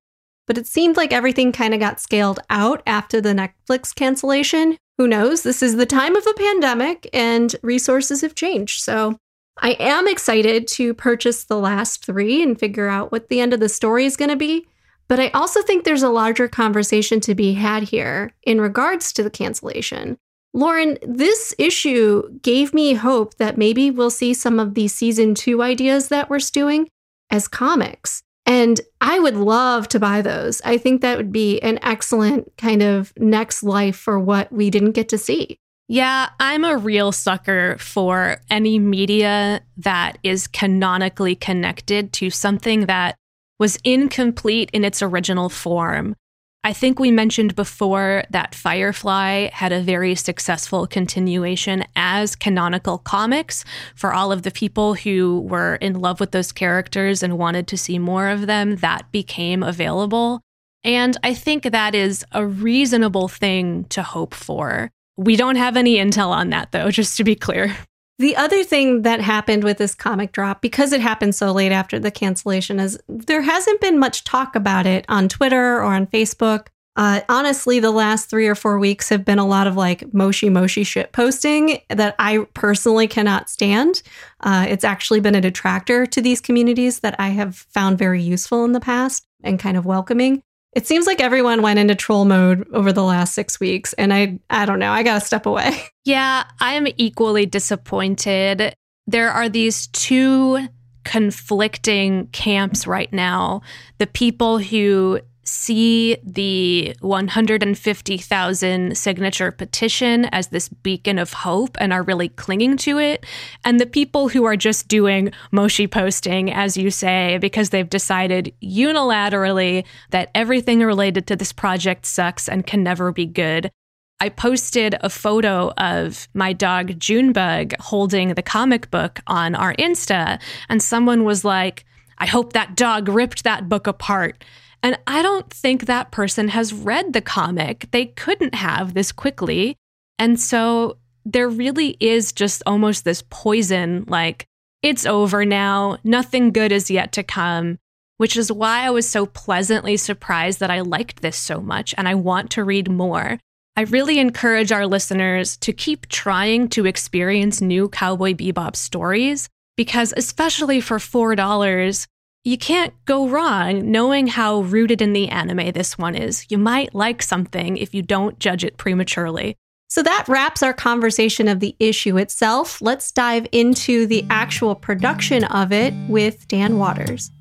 but 0.47 0.57
it 0.57 0.65
seemed 0.65 0.97
like 0.97 1.13
everything 1.13 1.51
kind 1.51 1.73
of 1.73 1.79
got 1.79 1.99
scaled 1.99 2.39
out 2.49 2.81
after 2.87 3.21
the 3.21 3.33
Netflix 3.33 3.93
cancellation, 3.93 4.77
who 4.97 5.07
knows? 5.07 5.43
This 5.43 5.61
is 5.61 5.75
the 5.75 5.85
time 5.85 6.15
of 6.15 6.25
a 6.25 6.33
pandemic 6.33 7.07
and 7.13 7.55
resources 7.61 8.21
have 8.21 8.33
changed. 8.33 8.81
So 8.81 9.17
I 9.59 9.71
am 9.79 10.07
excited 10.07 10.67
to 10.69 10.93
purchase 10.93 11.43
the 11.43 11.59
last 11.59 12.05
three 12.05 12.41
and 12.41 12.59
figure 12.59 12.87
out 12.87 13.11
what 13.11 13.29
the 13.29 13.39
end 13.39 13.53
of 13.53 13.59
the 13.59 13.69
story 13.69 14.05
is 14.05 14.17
going 14.17 14.29
to 14.29 14.35
be. 14.35 14.65
But 15.07 15.19
I 15.19 15.29
also 15.29 15.61
think 15.61 15.83
there's 15.83 16.03
a 16.03 16.09
larger 16.09 16.47
conversation 16.47 17.19
to 17.21 17.35
be 17.35 17.53
had 17.53 17.83
here 17.83 18.33
in 18.43 18.59
regards 18.59 19.13
to 19.13 19.23
the 19.23 19.29
cancellation. 19.29 20.17
Lauren, 20.53 20.97
this 21.01 21.53
issue 21.57 22.39
gave 22.41 22.73
me 22.73 22.93
hope 22.93 23.35
that 23.35 23.57
maybe 23.57 23.91
we'll 23.91 24.09
see 24.09 24.33
some 24.33 24.59
of 24.59 24.73
the 24.73 24.87
season 24.87 25.35
two 25.35 25.61
ideas 25.61 26.09
that 26.09 26.29
we're 26.29 26.39
stewing 26.39 26.89
as 27.29 27.47
comics. 27.47 28.23
And 28.47 28.79
I 29.01 29.19
would 29.19 29.35
love 29.35 29.89
to 29.89 29.99
buy 29.99 30.21
those. 30.21 30.61
I 30.63 30.77
think 30.77 31.01
that 31.01 31.17
would 31.17 31.33
be 31.33 31.59
an 31.59 31.79
excellent 31.83 32.51
kind 32.57 32.81
of 32.81 33.13
next 33.17 33.61
life 33.61 33.97
for 33.97 34.17
what 34.17 34.51
we 34.51 34.69
didn't 34.69 34.93
get 34.93 35.09
to 35.09 35.17
see. 35.17 35.59
Yeah, 35.89 36.29
I'm 36.39 36.63
a 36.63 36.77
real 36.77 37.11
sucker 37.11 37.77
for 37.77 38.41
any 38.49 38.79
media 38.79 39.61
that 39.77 40.17
is 40.23 40.47
canonically 40.47 41.35
connected 41.35 42.13
to 42.13 42.29
something 42.29 42.87
that 42.87 43.15
was 43.59 43.79
incomplete 43.83 44.69
in 44.73 44.83
its 44.83 45.01
original 45.01 45.49
form. 45.49 46.15
I 46.63 46.73
think 46.73 46.99
we 46.99 47.11
mentioned 47.11 47.55
before 47.55 48.23
that 48.29 48.53
Firefly 48.53 49.49
had 49.53 49.71
a 49.71 49.79
very 49.79 50.15
successful 50.15 50.85
continuation 50.85 51.85
as 51.95 52.35
canonical 52.35 52.97
comics 52.97 53.63
for 53.95 54.13
all 54.13 54.33
of 54.33 54.41
the 54.41 54.51
people 54.51 54.95
who 54.95 55.41
were 55.41 55.75
in 55.75 55.99
love 55.99 56.19
with 56.19 56.31
those 56.31 56.51
characters 56.51 57.23
and 57.23 57.37
wanted 57.37 57.67
to 57.67 57.77
see 57.77 57.99
more 57.99 58.27
of 58.27 58.47
them. 58.47 58.77
That 58.77 59.09
became 59.13 59.63
available. 59.63 60.41
And 60.83 61.15
I 61.23 61.33
think 61.33 61.63
that 61.63 61.95
is 61.95 62.25
a 62.33 62.45
reasonable 62.45 63.29
thing 63.29 63.85
to 63.85 64.03
hope 64.03 64.33
for. 64.33 64.89
We 65.15 65.37
don't 65.37 65.55
have 65.55 65.77
any 65.77 65.95
intel 65.95 66.29
on 66.29 66.49
that, 66.49 66.73
though, 66.73 66.91
just 66.91 67.15
to 67.17 67.23
be 67.23 67.35
clear. 67.35 67.77
The 68.19 68.35
other 68.35 68.63
thing 68.63 69.03
that 69.03 69.21
happened 69.21 69.63
with 69.63 69.77
this 69.77 69.93
comic 69.93 70.31
drop, 70.31 70.59
because 70.59 70.91
it 70.91 71.01
happened 71.01 71.35
so 71.35 71.51
late 71.51 71.71
after 71.71 71.99
the 71.99 72.09
cancellation, 72.09 72.79
is 72.79 72.99
there 73.07 73.43
hasn't 73.43 73.79
been 73.79 73.99
much 73.99 74.23
talk 74.23 74.55
about 74.55 74.87
it 74.87 75.05
on 75.07 75.29
Twitter 75.29 75.75
or 75.77 75.83
on 75.83 76.07
Facebook. 76.07 76.67
Uh, 76.95 77.21
honestly, 77.29 77.79
the 77.79 77.91
last 77.91 78.27
three 78.27 78.47
or 78.47 78.55
four 78.55 78.79
weeks 78.79 79.09
have 79.09 79.23
been 79.23 79.37
a 79.37 79.45
lot 79.45 79.67
of 79.67 79.77
like 79.77 80.11
moshi 80.15 80.49
moshi 80.49 80.83
shit 80.83 81.11
posting 81.11 81.79
that 81.89 82.15
I 82.17 82.47
personally 82.55 83.07
cannot 83.07 83.51
stand. 83.51 84.01
Uh, 84.39 84.65
it's 84.67 84.83
actually 84.83 85.19
been 85.19 85.35
a 85.35 85.41
detractor 85.41 86.07
to 86.07 86.19
these 86.19 86.41
communities 86.41 87.01
that 87.01 87.15
I 87.19 87.29
have 87.29 87.55
found 87.55 87.99
very 87.99 88.23
useful 88.23 88.65
in 88.65 88.71
the 88.71 88.79
past 88.79 89.27
and 89.43 89.59
kind 89.59 89.77
of 89.77 89.85
welcoming. 89.85 90.41
It 90.77 90.85
seems 90.85 91.07
like 91.07 91.19
everyone 91.19 91.63
went 91.63 91.79
into 91.79 91.95
troll 91.95 92.23
mode 92.23 92.67
over 92.71 92.93
the 92.93 93.01
last 93.01 93.33
six 93.33 93.59
weeks, 93.59 93.93
and 93.93 94.13
I 94.13 94.37
I 94.51 94.67
don't 94.67 94.77
know. 94.77 94.91
I 94.91 95.01
gotta 95.01 95.25
step 95.25 95.45
away. 95.47 95.75
Yeah, 96.05 96.45
I'm 96.61 96.87
equally 96.95 97.45
disappointed. 97.45 98.73
There 99.07 99.29
are 99.29 99.49
these 99.49 99.87
two 99.87 100.69
conflicting 101.03 102.27
camps 102.27 102.87
right 102.87 103.11
now. 103.11 103.61
The 103.97 104.07
people 104.07 104.57
who 104.57 105.19
see 105.47 106.17
the 106.23 106.95
150,000 106.99 108.97
signature 108.97 109.51
petition 109.51 110.25
as 110.25 110.47
this 110.47 110.67
beacon 110.69 111.17
of 111.17 111.33
hope 111.33 111.77
and 111.79 111.93
are 111.93 112.03
really 112.03 112.29
clinging 112.29 112.77
to 112.77 112.99
it, 112.99 113.25
and 113.63 113.79
the 113.79 113.85
people 113.85 114.27
who 114.29 114.43
are 114.45 114.57
just 114.57 114.87
doing 114.87 115.31
moshi 115.51 115.87
posting, 115.87 116.51
as 116.51 116.75
you 116.77 116.91
say, 116.91 117.37
because 117.39 117.69
they've 117.69 117.89
decided 117.89 118.53
unilaterally 118.61 119.85
that 120.11 120.29
everything 120.35 120.81
related 120.81 121.27
to 121.27 121.35
this 121.35 121.53
project 121.53 122.05
sucks 122.05 122.49
and 122.49 122.67
can 122.67 122.83
never 122.83 123.11
be 123.11 123.25
good. 123.25 123.71
I 124.19 124.29
posted 124.29 124.95
a 125.01 125.09
photo 125.09 125.71
of 125.77 126.27
my 126.33 126.51
dog 126.51 126.99
Junebug 126.99 127.75
holding 127.79 128.33
the 128.33 128.41
comic 128.41 128.89
book 128.89 129.19
on 129.27 129.53
our 129.53 129.75
Insta, 129.75 130.41
and 130.69 130.81
someone 130.81 131.23
was 131.23 131.45
like, 131.45 131.85
I 132.17 132.25
hope 132.25 132.53
that 132.53 132.75
dog 132.75 133.09
ripped 133.09 133.43
that 133.43 133.69
book 133.69 133.85
apart. 133.85 134.43
And 134.83 134.97
I 135.07 135.21
don't 135.21 135.49
think 135.51 135.85
that 135.85 136.11
person 136.11 136.49
has 136.49 136.73
read 136.73 137.13
the 137.13 137.21
comic. 137.21 137.87
They 137.91 138.05
couldn't 138.05 138.55
have 138.55 138.93
this 138.93 139.11
quickly. 139.11 139.75
And 140.19 140.39
so 140.39 140.97
there 141.25 141.49
really 141.49 141.97
is 141.99 142.31
just 142.31 142.63
almost 142.65 143.03
this 143.03 143.23
poison 143.29 144.05
like, 144.07 144.45
it's 144.81 145.05
over 145.05 145.43
now, 145.43 145.97
nothing 146.03 146.51
good 146.51 146.71
is 146.71 146.91
yet 146.91 147.11
to 147.13 147.23
come, 147.23 147.79
which 148.17 148.37
is 148.37 148.51
why 148.51 148.81
I 148.81 148.91
was 148.91 149.09
so 149.09 149.25
pleasantly 149.25 149.97
surprised 149.97 150.59
that 150.59 150.71
I 150.71 150.81
liked 150.81 151.21
this 151.21 151.37
so 151.37 151.59
much 151.59 151.93
and 151.97 152.07
I 152.07 152.15
want 152.15 152.51
to 152.51 152.63
read 152.63 152.89
more. 152.89 153.39
I 153.75 153.81
really 153.81 154.19
encourage 154.19 154.71
our 154.71 154.87
listeners 154.87 155.57
to 155.57 155.73
keep 155.73 156.07
trying 156.07 156.69
to 156.69 156.85
experience 156.85 157.61
new 157.61 157.89
Cowboy 157.89 158.33
Bebop 158.33 158.75
stories 158.75 159.49
because, 159.75 160.13
especially 160.17 160.81
for 160.81 160.97
$4, 160.97 162.07
you 162.43 162.57
can't 162.57 162.93
go 163.05 163.27
wrong 163.27 163.91
knowing 163.91 164.27
how 164.27 164.61
rooted 164.61 165.01
in 165.01 165.13
the 165.13 165.29
anime 165.29 165.71
this 165.71 165.97
one 165.97 166.15
is. 166.15 166.45
You 166.49 166.57
might 166.57 166.95
like 166.95 167.21
something 167.21 167.77
if 167.77 167.93
you 167.93 168.01
don't 168.01 168.39
judge 168.39 168.63
it 168.63 168.77
prematurely. 168.77 169.57
So 169.89 170.03
that 170.03 170.25
wraps 170.27 170.63
our 170.63 170.73
conversation 170.73 171.47
of 171.47 171.59
the 171.59 171.75
issue 171.79 172.17
itself. 172.17 172.81
Let's 172.81 173.11
dive 173.11 173.47
into 173.51 174.05
the 174.05 174.25
actual 174.29 174.75
production 174.75 175.45
of 175.45 175.71
it 175.71 175.93
with 176.09 176.47
Dan 176.47 176.77
Watters. 176.77 177.31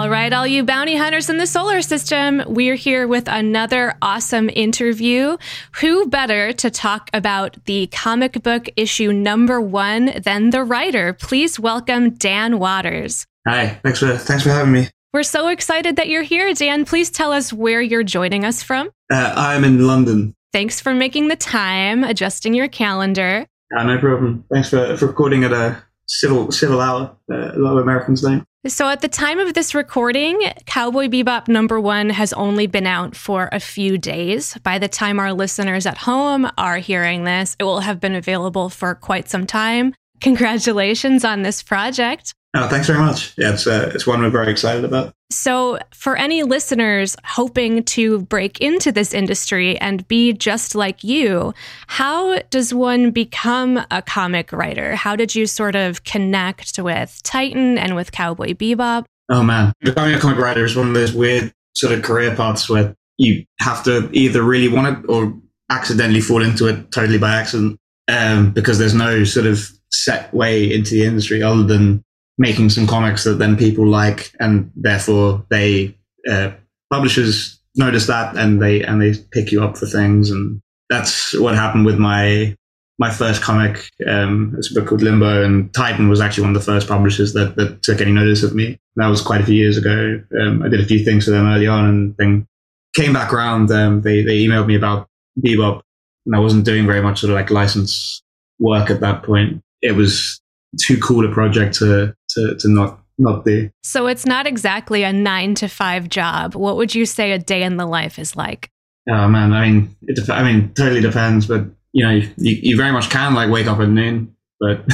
All 0.00 0.08
right, 0.08 0.32
all 0.32 0.46
you 0.46 0.64
bounty 0.64 0.96
hunters 0.96 1.28
in 1.28 1.36
the 1.36 1.46
solar 1.46 1.82
system, 1.82 2.42
we're 2.46 2.74
here 2.74 3.06
with 3.06 3.28
another 3.28 3.92
awesome 4.00 4.48
interview. 4.48 5.36
Who 5.72 6.08
better 6.08 6.54
to 6.54 6.70
talk 6.70 7.10
about 7.12 7.62
the 7.66 7.86
comic 7.88 8.42
book 8.42 8.70
issue 8.76 9.12
number 9.12 9.60
one 9.60 10.12
than 10.24 10.48
the 10.50 10.64
writer? 10.64 11.12
Please 11.12 11.60
welcome 11.60 12.14
Dan 12.14 12.58
Watters. 12.58 13.26
Hi, 13.46 13.78
thanks 13.82 13.98
for 13.98 14.16
thanks 14.16 14.42
for 14.42 14.48
having 14.48 14.72
me. 14.72 14.88
We're 15.12 15.22
so 15.22 15.48
excited 15.48 15.96
that 15.96 16.08
you're 16.08 16.22
here, 16.22 16.54
Dan. 16.54 16.86
Please 16.86 17.10
tell 17.10 17.30
us 17.30 17.52
where 17.52 17.82
you're 17.82 18.02
joining 18.02 18.46
us 18.46 18.62
from. 18.62 18.88
Uh, 19.12 19.34
I'm 19.36 19.64
in 19.64 19.86
London. 19.86 20.34
Thanks 20.54 20.80
for 20.80 20.94
making 20.94 21.28
the 21.28 21.36
time, 21.36 22.04
adjusting 22.04 22.54
your 22.54 22.68
calendar. 22.68 23.44
Yeah, 23.76 23.82
no 23.82 23.98
problem. 23.98 24.46
Thanks 24.50 24.70
for, 24.70 24.96
for 24.96 25.08
recording 25.08 25.44
at 25.44 25.52
a 25.52 25.84
civil 26.10 26.50
civil 26.50 26.80
hour. 26.80 27.16
Uh, 27.30 27.52
a 27.54 27.58
lot 27.58 27.76
of 27.76 27.82
Americans 27.82 28.22
don't. 28.22 28.44
So, 28.66 28.88
at 28.88 29.00
the 29.00 29.08
time 29.08 29.38
of 29.38 29.54
this 29.54 29.74
recording, 29.74 30.38
Cowboy 30.66 31.06
Bebop 31.06 31.48
number 31.48 31.80
one 31.80 32.10
has 32.10 32.34
only 32.34 32.66
been 32.66 32.86
out 32.86 33.16
for 33.16 33.48
a 33.52 33.60
few 33.60 33.96
days. 33.96 34.58
By 34.62 34.78
the 34.78 34.88
time 34.88 35.18
our 35.18 35.32
listeners 35.32 35.86
at 35.86 35.96
home 35.96 36.50
are 36.58 36.76
hearing 36.76 37.24
this, 37.24 37.56
it 37.58 37.64
will 37.64 37.80
have 37.80 38.00
been 38.00 38.14
available 38.14 38.68
for 38.68 38.94
quite 38.94 39.30
some 39.30 39.46
time. 39.46 39.94
Congratulations 40.20 41.24
on 41.24 41.42
this 41.42 41.62
project. 41.62 42.34
Oh, 42.52 42.68
thanks 42.68 42.88
very 42.88 42.98
much. 42.98 43.32
Yeah, 43.38 43.52
it's 43.52 43.66
uh, 43.66 43.92
it's 43.94 44.06
one 44.06 44.20
we're 44.20 44.30
very 44.30 44.50
excited 44.50 44.84
about. 44.84 45.14
So, 45.30 45.78
for 45.94 46.16
any 46.16 46.42
listeners 46.42 47.14
hoping 47.24 47.84
to 47.84 48.22
break 48.22 48.60
into 48.60 48.90
this 48.90 49.14
industry 49.14 49.78
and 49.78 50.06
be 50.08 50.32
just 50.32 50.74
like 50.74 51.04
you, 51.04 51.54
how 51.86 52.40
does 52.50 52.74
one 52.74 53.12
become 53.12 53.80
a 53.92 54.02
comic 54.02 54.50
writer? 54.50 54.96
How 54.96 55.14
did 55.14 55.36
you 55.36 55.46
sort 55.46 55.76
of 55.76 56.02
connect 56.02 56.80
with 56.80 57.20
Titan 57.22 57.78
and 57.78 57.94
with 57.94 58.10
Cowboy 58.10 58.54
Bebop? 58.54 59.04
Oh 59.28 59.44
man, 59.44 59.72
becoming 59.80 60.14
a 60.14 60.18
comic 60.18 60.38
writer 60.38 60.64
is 60.64 60.74
one 60.74 60.88
of 60.88 60.94
those 60.94 61.12
weird 61.12 61.52
sort 61.76 61.92
of 61.92 62.02
career 62.02 62.34
paths 62.34 62.68
where 62.68 62.96
you 63.16 63.44
have 63.60 63.84
to 63.84 64.10
either 64.12 64.42
really 64.42 64.68
want 64.68 64.98
it 64.98 65.08
or 65.08 65.32
accidentally 65.70 66.20
fall 66.20 66.42
into 66.42 66.66
it 66.66 66.90
totally 66.90 67.18
by 67.18 67.36
accident, 67.36 67.78
um, 68.08 68.50
because 68.50 68.80
there's 68.80 68.94
no 68.94 69.22
sort 69.22 69.46
of 69.46 69.70
set 69.92 70.32
way 70.32 70.72
into 70.72 70.94
the 70.94 71.04
industry 71.04 71.42
other 71.42 71.62
than 71.62 72.02
making 72.38 72.70
some 72.70 72.86
comics 72.86 73.24
that 73.24 73.38
then 73.38 73.56
people 73.56 73.86
like, 73.86 74.32
and 74.40 74.70
therefore 74.74 75.44
they 75.50 75.96
uh, 76.28 76.50
publishers 76.90 77.60
notice 77.76 78.06
that 78.06 78.36
and 78.36 78.60
they 78.60 78.82
and 78.82 79.00
they 79.00 79.14
pick 79.30 79.52
you 79.52 79.62
up 79.62 79.76
for 79.76 79.86
things, 79.86 80.30
and 80.30 80.60
that's 80.88 81.38
what 81.38 81.54
happened 81.54 81.86
with 81.86 81.98
my 81.98 82.56
my 82.98 83.10
first 83.10 83.42
comic. 83.42 83.90
Um, 84.06 84.54
it's 84.58 84.70
a 84.70 84.74
book 84.74 84.88
called 84.88 85.02
Limbo, 85.02 85.42
and 85.42 85.72
Titan 85.72 86.08
was 86.08 86.20
actually 86.20 86.42
one 86.42 86.54
of 86.54 86.60
the 86.62 86.72
first 86.72 86.88
publishers 86.88 87.32
that 87.32 87.56
that 87.56 87.82
took 87.82 88.00
any 88.00 88.12
notice 88.12 88.42
of 88.42 88.54
me. 88.54 88.78
That 88.96 89.08
was 89.08 89.22
quite 89.22 89.40
a 89.40 89.46
few 89.46 89.54
years 89.54 89.76
ago. 89.76 90.22
Um, 90.40 90.62
I 90.62 90.68
did 90.68 90.80
a 90.80 90.86
few 90.86 91.04
things 91.04 91.24
for 91.24 91.30
them 91.30 91.46
early 91.46 91.66
on, 91.66 91.88
and 91.88 92.14
then 92.18 92.46
came 92.94 93.12
back 93.12 93.32
around. 93.32 93.70
Um, 93.70 94.02
they 94.02 94.22
they 94.22 94.38
emailed 94.38 94.66
me 94.66 94.76
about 94.76 95.08
Bebop, 95.38 95.82
and 96.26 96.34
I 96.34 96.38
wasn't 96.38 96.64
doing 96.64 96.86
very 96.86 97.02
much 97.02 97.20
sort 97.20 97.30
of 97.30 97.36
like 97.36 97.50
license 97.50 98.22
work 98.58 98.90
at 98.90 99.00
that 99.00 99.22
point. 99.22 99.62
It 99.82 99.92
was 99.92 100.40
too 100.86 100.98
cool 100.98 101.28
a 101.28 101.32
project 101.32 101.74
to 101.76 102.14
to, 102.30 102.56
to 102.58 102.68
not 102.68 103.00
not 103.18 103.44
do. 103.44 103.70
So 103.82 104.06
it's 104.06 104.26
not 104.26 104.46
exactly 104.46 105.02
a 105.02 105.12
nine 105.12 105.54
to 105.56 105.68
five 105.68 106.08
job. 106.08 106.54
What 106.54 106.76
would 106.76 106.94
you 106.94 107.06
say 107.06 107.32
a 107.32 107.38
day 107.38 107.62
in 107.62 107.76
the 107.76 107.86
life 107.86 108.18
is 108.18 108.36
like? 108.36 108.70
Oh 109.08 109.28
man, 109.28 109.52
I 109.52 109.68
mean, 109.68 109.96
it 110.02 110.16
dep- 110.16 110.30
I 110.30 110.42
mean, 110.42 110.72
totally 110.74 111.00
depends. 111.00 111.46
But 111.46 111.66
you 111.92 112.04
know, 112.04 112.10
you, 112.10 112.30
you 112.36 112.76
very 112.76 112.92
much 112.92 113.10
can 113.10 113.34
like 113.34 113.50
wake 113.50 113.66
up 113.66 113.78
at 113.80 113.88
noon, 113.88 114.34
but 114.58 114.84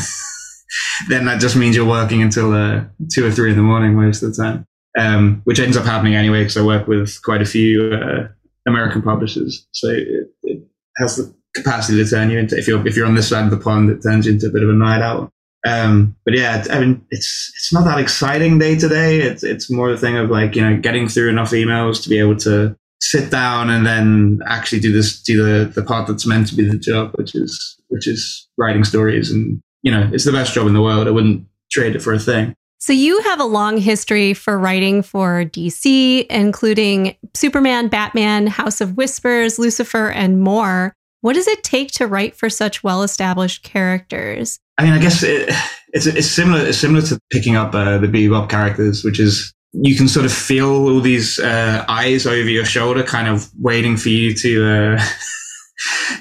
then 1.09 1.27
that 1.27 1.41
just 1.41 1.57
means 1.57 1.77
you're 1.77 1.87
working 1.87 2.23
until 2.23 2.53
uh, 2.53 2.85
two 3.13 3.27
or 3.27 3.31
three 3.31 3.51
in 3.51 3.57
the 3.57 3.63
morning 3.63 3.95
most 3.95 4.23
of 4.23 4.35
the 4.35 4.43
time, 4.43 4.67
um, 4.99 5.43
which 5.45 5.61
ends 5.61 5.77
up 5.77 5.85
happening 5.85 6.15
anyway 6.15 6.41
because 6.41 6.57
I 6.57 6.63
work 6.63 6.87
with 6.89 7.21
quite 7.23 7.43
a 7.43 7.47
few 7.47 7.93
uh, 7.93 8.29
American 8.67 9.03
publishers, 9.03 9.67
so 9.73 9.89
it, 9.89 10.31
it 10.43 10.63
has 10.97 11.17
the 11.17 11.36
capacity 11.57 12.03
to 12.03 12.09
turn 12.09 12.31
you 12.31 12.39
into 12.39 12.57
if 12.57 12.69
you're 12.69 12.87
if 12.87 12.97
you're 12.97 13.07
on 13.07 13.15
this 13.15 13.29
side 13.29 13.45
of 13.45 13.51
the 13.51 13.57
pond, 13.57 13.91
it 13.91 14.03
turns 14.03 14.27
into 14.27 14.47
a 14.47 14.51
bit 14.51 14.63
of 14.63 14.69
a 14.69 14.73
night 14.73 15.03
owl. 15.03 15.31
Um, 15.67 16.15
but 16.25 16.35
yeah, 16.35 16.65
I 16.71 16.79
mean, 16.79 17.05
it's 17.11 17.53
it's 17.57 17.73
not 17.73 17.85
that 17.85 17.99
exciting 17.99 18.59
day 18.59 18.77
to 18.77 18.89
day. 18.89 19.21
It's 19.21 19.43
it's 19.43 19.71
more 19.71 19.91
the 19.91 19.99
thing 19.99 20.17
of 20.17 20.31
like 20.31 20.55
you 20.55 20.63
know 20.63 20.77
getting 20.79 21.09
through 21.09 21.29
enough 21.29 21.51
emails 21.51 22.03
to 22.05 22.09
be 22.09 22.19
able 22.19 22.37
to 22.37 22.77
sit 23.01 23.31
down 23.31 23.69
and 23.69 23.85
then 23.85 24.41
actually 24.47 24.81
do 24.81 24.93
this 24.93 25.21
do 25.23 25.43
the 25.43 25.65
the 25.65 25.83
part 25.83 26.07
that's 26.07 26.27
meant 26.27 26.47
to 26.49 26.55
be 26.55 26.69
the 26.69 26.79
job, 26.79 27.13
which 27.15 27.35
is 27.35 27.77
which 27.89 28.07
is 28.07 28.49
writing 28.57 28.85
stories. 28.85 29.31
And 29.31 29.61
you 29.83 29.91
know, 29.91 30.09
it's 30.13 30.25
the 30.25 30.33
best 30.33 30.55
job 30.55 30.67
in 30.67 30.75
the 30.75 30.83
world. 30.83 31.09
I 31.09 31.11
wouldn't 31.11 31.47
trade 31.71 31.97
it 31.97 32.03
for 32.03 32.13
a 32.13 32.19
thing. 32.19 32.55
So 32.79 32.93
you 32.93 33.21
have 33.23 33.41
a 33.41 33.45
long 33.45 33.79
history 33.79 34.35
for 34.35 34.59
writing 34.59 35.03
for 35.03 35.45
DC, 35.45 36.27
including 36.27 37.17
Superman, 37.35 37.89
Batman, 37.89 38.47
House 38.47 38.81
of 38.81 38.97
Whispers, 38.97 39.59
Lucifer, 39.59 40.11
and 40.11 40.41
more. 40.41 40.95
What 41.27 41.35
does 41.35 41.49
it 41.49 41.65
take 41.65 41.91
to 41.95 42.07
write 42.07 42.37
for 42.37 42.49
such 42.49 42.85
well-established 42.85 43.65
characters? 43.65 44.61
I 44.79 44.85
mean, 44.85 44.93
I 44.93 45.01
guess 45.01 45.25
it, 45.25 45.53
it's 45.93 46.07
it's 46.07 46.31
similar 46.31 46.65
it's 46.65 46.79
similar 46.79 47.05
to 47.05 47.19
picking 47.33 47.57
up 47.57 47.75
uh, 47.75 47.99
the 47.99 48.07
Bebop 48.07 48.49
characters, 48.49 49.03
which 49.03 49.19
is 49.19 49.53
you 49.73 49.97
can 49.97 50.07
sort 50.07 50.25
of 50.25 50.33
feel 50.33 50.69
all 50.69 51.01
these 51.01 51.41
uh, 51.41 51.85
eyes 51.89 52.29
over 52.29 52.49
your 52.49 52.65
shoulder, 52.65 53.03
kind 53.03 53.27
of 53.27 53.51
waiting 53.59 53.97
for 53.97 54.09
you 54.09 54.35
to 54.35 54.97
uh, 55.01 55.05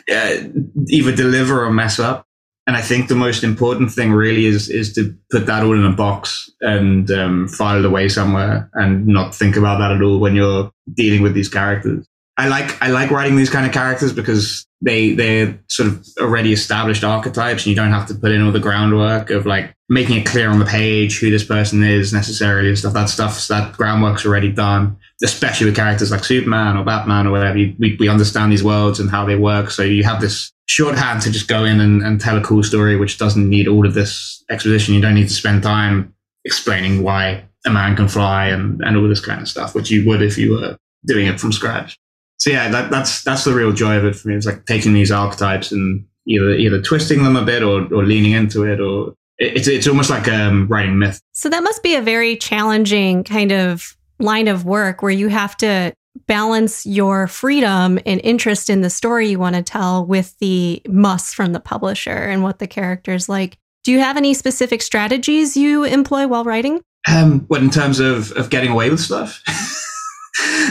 either 0.88 1.16
deliver 1.16 1.64
or 1.64 1.70
mess 1.70 2.00
up. 2.00 2.26
And 2.66 2.76
I 2.76 2.82
think 2.82 3.08
the 3.08 3.14
most 3.14 3.44
important 3.44 3.92
thing 3.92 4.12
really 4.12 4.48
is 4.48 4.70
is 4.70 4.92
to 4.94 5.16
put 5.30 5.46
that 5.46 5.62
all 5.62 5.76
in 5.76 5.86
a 5.86 5.92
box 5.96 6.50
and 6.62 7.12
um, 7.12 7.48
file 7.48 7.78
it 7.78 7.86
away 7.86 8.10
somewhere, 8.10 8.72
and 8.74 9.06
not 9.06 9.36
think 9.36 9.56
about 9.56 9.78
that 9.78 9.92
at 9.92 10.02
all 10.02 10.20
when 10.20 10.34
you're 10.34 10.72
dealing 10.96 11.22
with 11.22 11.36
these 11.36 11.48
characters. 11.48 12.08
I 12.38 12.48
like 12.48 12.82
I 12.82 12.90
like 12.90 13.12
writing 13.12 13.36
these 13.36 13.50
kind 13.50 13.66
of 13.66 13.72
characters 13.72 14.12
because 14.12 14.66
they 14.86 15.14
they're 15.14 15.60
sort 15.68 15.90
of 15.90 16.08
already 16.22 16.54
established 16.54 17.04
archetypes 17.04 17.64
and 17.64 17.72
you 17.72 17.76
don't 17.76 17.92
have 17.92 18.08
to 18.08 18.14
put 18.14 18.32
in 18.32 18.44
all 18.44 18.52
the 18.52 18.60
groundwork 18.60 19.32
of 19.32 19.46
like 19.48 19.74
making 19.90 20.18
it 20.18 20.28
clear 20.28 20.50
on 20.50 20.60
the 20.60 20.66
page 20.66 21.20
who 21.20 21.32
this 21.32 21.44
person 21.44 21.84
is 21.84 22.14
necessarily 22.14 22.70
and 22.70 22.78
stuff. 22.78 22.94
That 22.94 23.10
stuff 23.10 23.48
that 23.48 23.74
groundwork's 23.74 24.26
already 24.26 24.52
done. 24.52 24.98
Especially 25.24 25.66
with 25.66 25.76
characters 25.76 26.12
like 26.12 26.24
Superman 26.24 26.78
or 26.78 26.84
Batman 26.84 27.26
or 27.26 27.32
whatever. 27.32 27.58
You, 27.58 27.76
we 27.80 27.96
we 28.00 28.08
understand 28.08 28.52
these 28.52 28.64
worlds 28.64 29.00
and 29.00 29.10
how 29.10 29.26
they 29.26 29.36
work. 29.36 29.72
So 29.72 29.82
you 29.82 30.04
have 30.04 30.22
this 30.22 30.52
shorthand 30.68 31.22
to 31.24 31.32
just 31.32 31.48
go 31.48 31.66
in 31.66 31.80
and, 31.80 32.04
and 32.04 32.22
tell 32.22 32.38
a 32.38 32.42
cool 32.42 32.64
story 32.64 32.96
which 32.96 33.18
doesn't 33.18 33.50
need 33.50 33.68
all 33.68 33.88
of 33.88 33.96
this 33.96 34.44
exposition. 34.52 34.94
You 34.94 35.02
don't 35.02 35.16
need 35.16 35.30
to 35.30 35.34
spend 35.34 35.64
time 35.64 36.14
explaining 36.44 37.02
why 37.02 37.46
a 37.66 37.72
man 37.72 37.96
can 37.96 38.08
fly 38.08 38.50
and, 38.50 38.82
and 38.82 38.98
all 38.98 39.10
this 39.10 39.26
kind 39.26 39.42
of 39.42 39.48
stuff, 39.48 39.74
which 39.74 39.90
you 39.90 40.06
would 40.08 40.22
if 40.22 40.38
you 40.38 40.52
were 40.52 40.78
doing 41.06 41.26
it 41.26 41.40
from 41.40 41.52
scratch 41.52 41.98
so 42.46 42.52
yeah, 42.52 42.70
that, 42.70 42.92
that's 42.92 43.24
that's 43.24 43.44
the 43.44 43.56
real 43.56 43.72
joy 43.72 43.98
of 43.98 44.06
it 44.06 44.16
for 44.16 44.28
me. 44.28 44.36
It's 44.36 44.46
like 44.46 44.68
taking 44.68 44.94
these 44.94 45.12
archetypes 45.12 45.72
and 45.72 46.06
either 46.28 46.52
either 46.52 46.80
twisting 46.80 47.24
them 47.24 47.36
a 47.36 47.44
bit 47.44 47.64
or, 47.64 47.92
or 47.92 48.06
leaning 48.06 48.34
into 48.34 48.62
it, 48.62 48.80
or 48.80 49.16
it's 49.40 49.68
it's 49.68 49.88
almost 49.88 50.12
like 50.12 50.28
um, 50.28 50.68
writing 50.68 51.00
myth. 51.00 51.20
So 51.34 51.50
that 51.50 51.64
must 51.64 51.82
be 51.82 51.96
a 51.96 52.04
very 52.04 52.36
challenging 52.36 53.24
kind 53.24 53.52
of 53.52 53.98
line 54.20 54.48
of 54.48 54.64
work 54.64 55.02
where 55.02 55.12
you 55.12 55.28
have 55.30 55.58
to 55.58 55.92
balance 56.28 56.86
your 56.86 57.26
freedom 57.26 57.98
and 58.06 58.22
interest 58.24 58.70
in 58.70 58.82
the 58.82 58.92
story 58.92 59.28
you 59.30 59.40
want 59.40 59.56
to 59.56 59.64
tell 59.64 60.06
with 60.06 60.38
the 60.38 60.84
must 60.88 61.34
from 61.34 61.52
the 61.52 61.60
publisher 61.60 62.12
and 62.12 62.44
what 62.44 62.60
the 62.60 62.68
characters 62.68 63.28
like. 63.28 63.58
Do 63.84 63.92
you 63.92 64.02
have 64.02 64.18
any 64.18 64.36
specific 64.36 64.84
strategies 64.84 65.58
you 65.58 65.84
employ 65.84 66.28
while 66.28 66.44
writing? 66.44 66.80
Um, 67.10 67.40
what 67.48 67.64
in 67.64 67.72
terms 67.72 68.00
of 68.00 68.34
of 68.34 68.52
getting 68.52 68.70
away 68.70 68.92
with 68.92 69.00
stuff? 69.00 69.42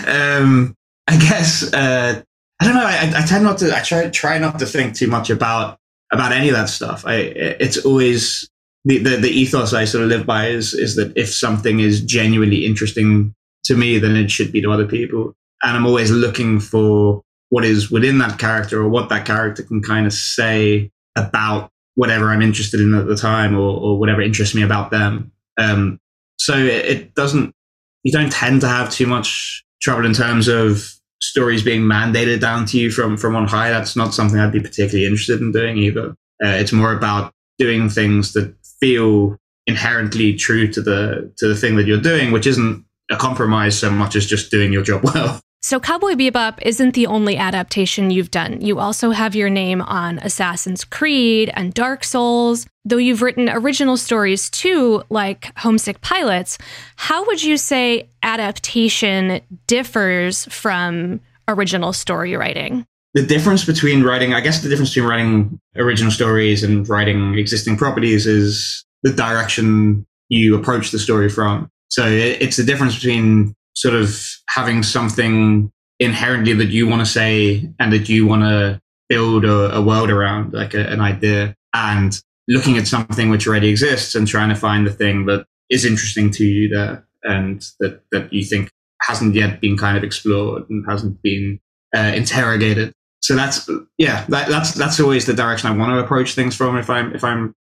um, 0.06 0.76
I 1.06 1.16
guess 1.16 1.72
uh, 1.72 2.22
I 2.60 2.64
don't 2.64 2.74
know. 2.74 2.84
I, 2.84 3.12
I 3.16 3.26
tend 3.26 3.44
not 3.44 3.58
to. 3.58 3.76
I 3.76 3.80
try 3.80 4.08
try 4.10 4.38
not 4.38 4.58
to 4.58 4.66
think 4.66 4.94
too 4.94 5.08
much 5.08 5.30
about 5.30 5.78
about 6.12 6.32
any 6.32 6.48
of 6.48 6.54
that 6.54 6.68
stuff. 6.68 7.04
I 7.06 7.14
it's 7.14 7.78
always 7.84 8.48
the, 8.84 8.98
the, 8.98 9.16
the 9.16 9.28
ethos 9.28 9.72
I 9.72 9.84
sort 9.84 10.04
of 10.04 10.10
live 10.10 10.26
by 10.26 10.48
is 10.48 10.74
is 10.74 10.96
that 10.96 11.16
if 11.16 11.32
something 11.32 11.80
is 11.80 12.00
genuinely 12.00 12.64
interesting 12.64 13.34
to 13.64 13.76
me, 13.76 13.98
then 13.98 14.16
it 14.16 14.30
should 14.30 14.52
be 14.52 14.62
to 14.62 14.70
other 14.70 14.86
people. 14.86 15.34
And 15.62 15.76
I'm 15.76 15.86
always 15.86 16.10
looking 16.10 16.60
for 16.60 17.22
what 17.48 17.64
is 17.64 17.90
within 17.90 18.18
that 18.18 18.38
character 18.38 18.80
or 18.80 18.88
what 18.88 19.08
that 19.08 19.26
character 19.26 19.62
can 19.62 19.82
kind 19.82 20.06
of 20.06 20.12
say 20.12 20.90
about 21.16 21.70
whatever 21.94 22.30
I'm 22.30 22.42
interested 22.42 22.80
in 22.80 22.94
at 22.94 23.06
the 23.06 23.16
time 23.16 23.56
or, 23.56 23.78
or 23.78 23.98
whatever 23.98 24.20
interests 24.20 24.54
me 24.54 24.62
about 24.62 24.90
them. 24.90 25.32
Um, 25.56 26.00
so 26.36 26.56
it, 26.56 26.84
it 26.84 27.14
doesn't, 27.14 27.54
you 28.02 28.12
don't 28.12 28.32
tend 28.32 28.60
to 28.62 28.68
have 28.68 28.90
too 28.90 29.06
much 29.06 29.64
trouble 29.84 30.06
in 30.06 30.14
terms 30.14 30.48
of 30.48 30.94
stories 31.20 31.62
being 31.62 31.82
mandated 31.82 32.40
down 32.40 32.64
to 32.66 32.78
you 32.78 32.90
from 32.90 33.16
from 33.16 33.36
on 33.36 33.46
high. 33.46 33.70
That's 33.70 33.94
not 33.94 34.14
something 34.14 34.40
I'd 34.40 34.52
be 34.52 34.60
particularly 34.60 35.04
interested 35.04 35.40
in 35.40 35.52
doing 35.52 35.76
either. 35.76 36.10
Uh, 36.42 36.56
it's 36.60 36.72
more 36.72 36.92
about 36.92 37.32
doing 37.58 37.88
things 37.88 38.32
that 38.32 38.54
feel 38.80 39.36
inherently 39.66 40.34
true 40.34 40.66
to 40.68 40.80
the 40.80 41.32
to 41.36 41.48
the 41.48 41.54
thing 41.54 41.76
that 41.76 41.86
you're 41.86 42.00
doing, 42.00 42.32
which 42.32 42.46
isn't 42.46 42.84
a 43.10 43.16
compromise 43.16 43.78
so 43.78 43.90
much 43.90 44.16
as 44.16 44.26
just 44.26 44.50
doing 44.50 44.72
your 44.72 44.82
job 44.82 45.04
well. 45.14 45.40
So, 45.64 45.80
Cowboy 45.80 46.12
Bebop 46.12 46.58
isn't 46.60 46.92
the 46.92 47.06
only 47.06 47.38
adaptation 47.38 48.10
you've 48.10 48.30
done. 48.30 48.60
You 48.60 48.80
also 48.80 49.12
have 49.12 49.34
your 49.34 49.48
name 49.48 49.80
on 49.80 50.18
Assassin's 50.18 50.84
Creed 50.84 51.50
and 51.54 51.72
Dark 51.72 52.04
Souls. 52.04 52.66
Though 52.84 52.98
you've 52.98 53.22
written 53.22 53.48
original 53.48 53.96
stories 53.96 54.50
too, 54.50 55.02
like 55.08 55.56
Homesick 55.56 56.02
Pilots, 56.02 56.58
how 56.96 57.24
would 57.24 57.42
you 57.42 57.56
say 57.56 58.10
adaptation 58.22 59.40
differs 59.66 60.44
from 60.52 61.22
original 61.48 61.94
story 61.94 62.36
writing? 62.36 62.84
The 63.14 63.24
difference 63.24 63.64
between 63.64 64.02
writing, 64.02 64.34
I 64.34 64.40
guess 64.42 64.60
the 64.60 64.68
difference 64.68 64.90
between 64.90 65.08
writing 65.08 65.60
original 65.76 66.12
stories 66.12 66.62
and 66.62 66.86
writing 66.90 67.38
existing 67.38 67.78
properties 67.78 68.26
is 68.26 68.84
the 69.02 69.14
direction 69.14 70.04
you 70.28 70.58
approach 70.58 70.90
the 70.90 70.98
story 70.98 71.30
from. 71.30 71.70
So 71.88 72.06
it's 72.06 72.58
the 72.58 72.64
difference 72.64 72.96
between 72.96 73.54
sort 73.74 73.94
of 73.94 74.18
having 74.48 74.82
something 74.82 75.70
inherently 75.98 76.52
that 76.54 76.68
you 76.68 76.86
want 76.86 77.00
to 77.00 77.06
say 77.06 77.70
and 77.78 77.92
that 77.92 78.08
you 78.08 78.26
want 78.26 78.42
to 78.42 78.80
build 79.08 79.44
a, 79.44 79.74
a, 79.74 79.82
world 79.82 80.10
around, 80.10 80.52
like 80.52 80.74
a, 80.74 80.88
an 80.88 81.00
idea, 81.00 81.54
and 81.74 82.20
looking 82.48 82.76
at 82.76 82.86
something 82.86 83.30
which 83.30 83.46
already 83.46 83.68
exists 83.68 84.14
and 84.14 84.26
trying 84.26 84.48
to 84.48 84.54
find 84.54 84.86
the 84.86 84.92
thing 84.92 85.26
that 85.26 85.46
is 85.70 85.84
interesting 85.84 86.30
to 86.30 86.44
you 86.44 86.68
there 86.68 87.06
and 87.22 87.66
that, 87.80 88.02
that 88.12 88.32
you 88.32 88.44
think 88.44 88.70
hasn't 89.02 89.34
yet 89.34 89.60
been 89.60 89.76
kind 89.76 89.96
of 89.96 90.04
explored 90.04 90.68
and 90.68 90.84
hasn't 90.88 91.20
been 91.22 91.58
uh, 91.96 92.12
interrogated. 92.14 92.92
So 93.20 93.34
that's 93.34 93.68
yeah, 93.96 94.26
that, 94.28 94.48
that's 94.48 94.72
that's 94.74 95.00
always 95.00 95.24
the 95.24 95.32
direction 95.32 95.70
I 95.70 95.76
want 95.76 95.92
to 95.92 95.98
approach 95.98 96.34
things 96.34 96.54
from 96.54 96.76
if 96.76 96.90
I'm 96.90 97.14
if 97.14 97.24
I'm 97.24 97.54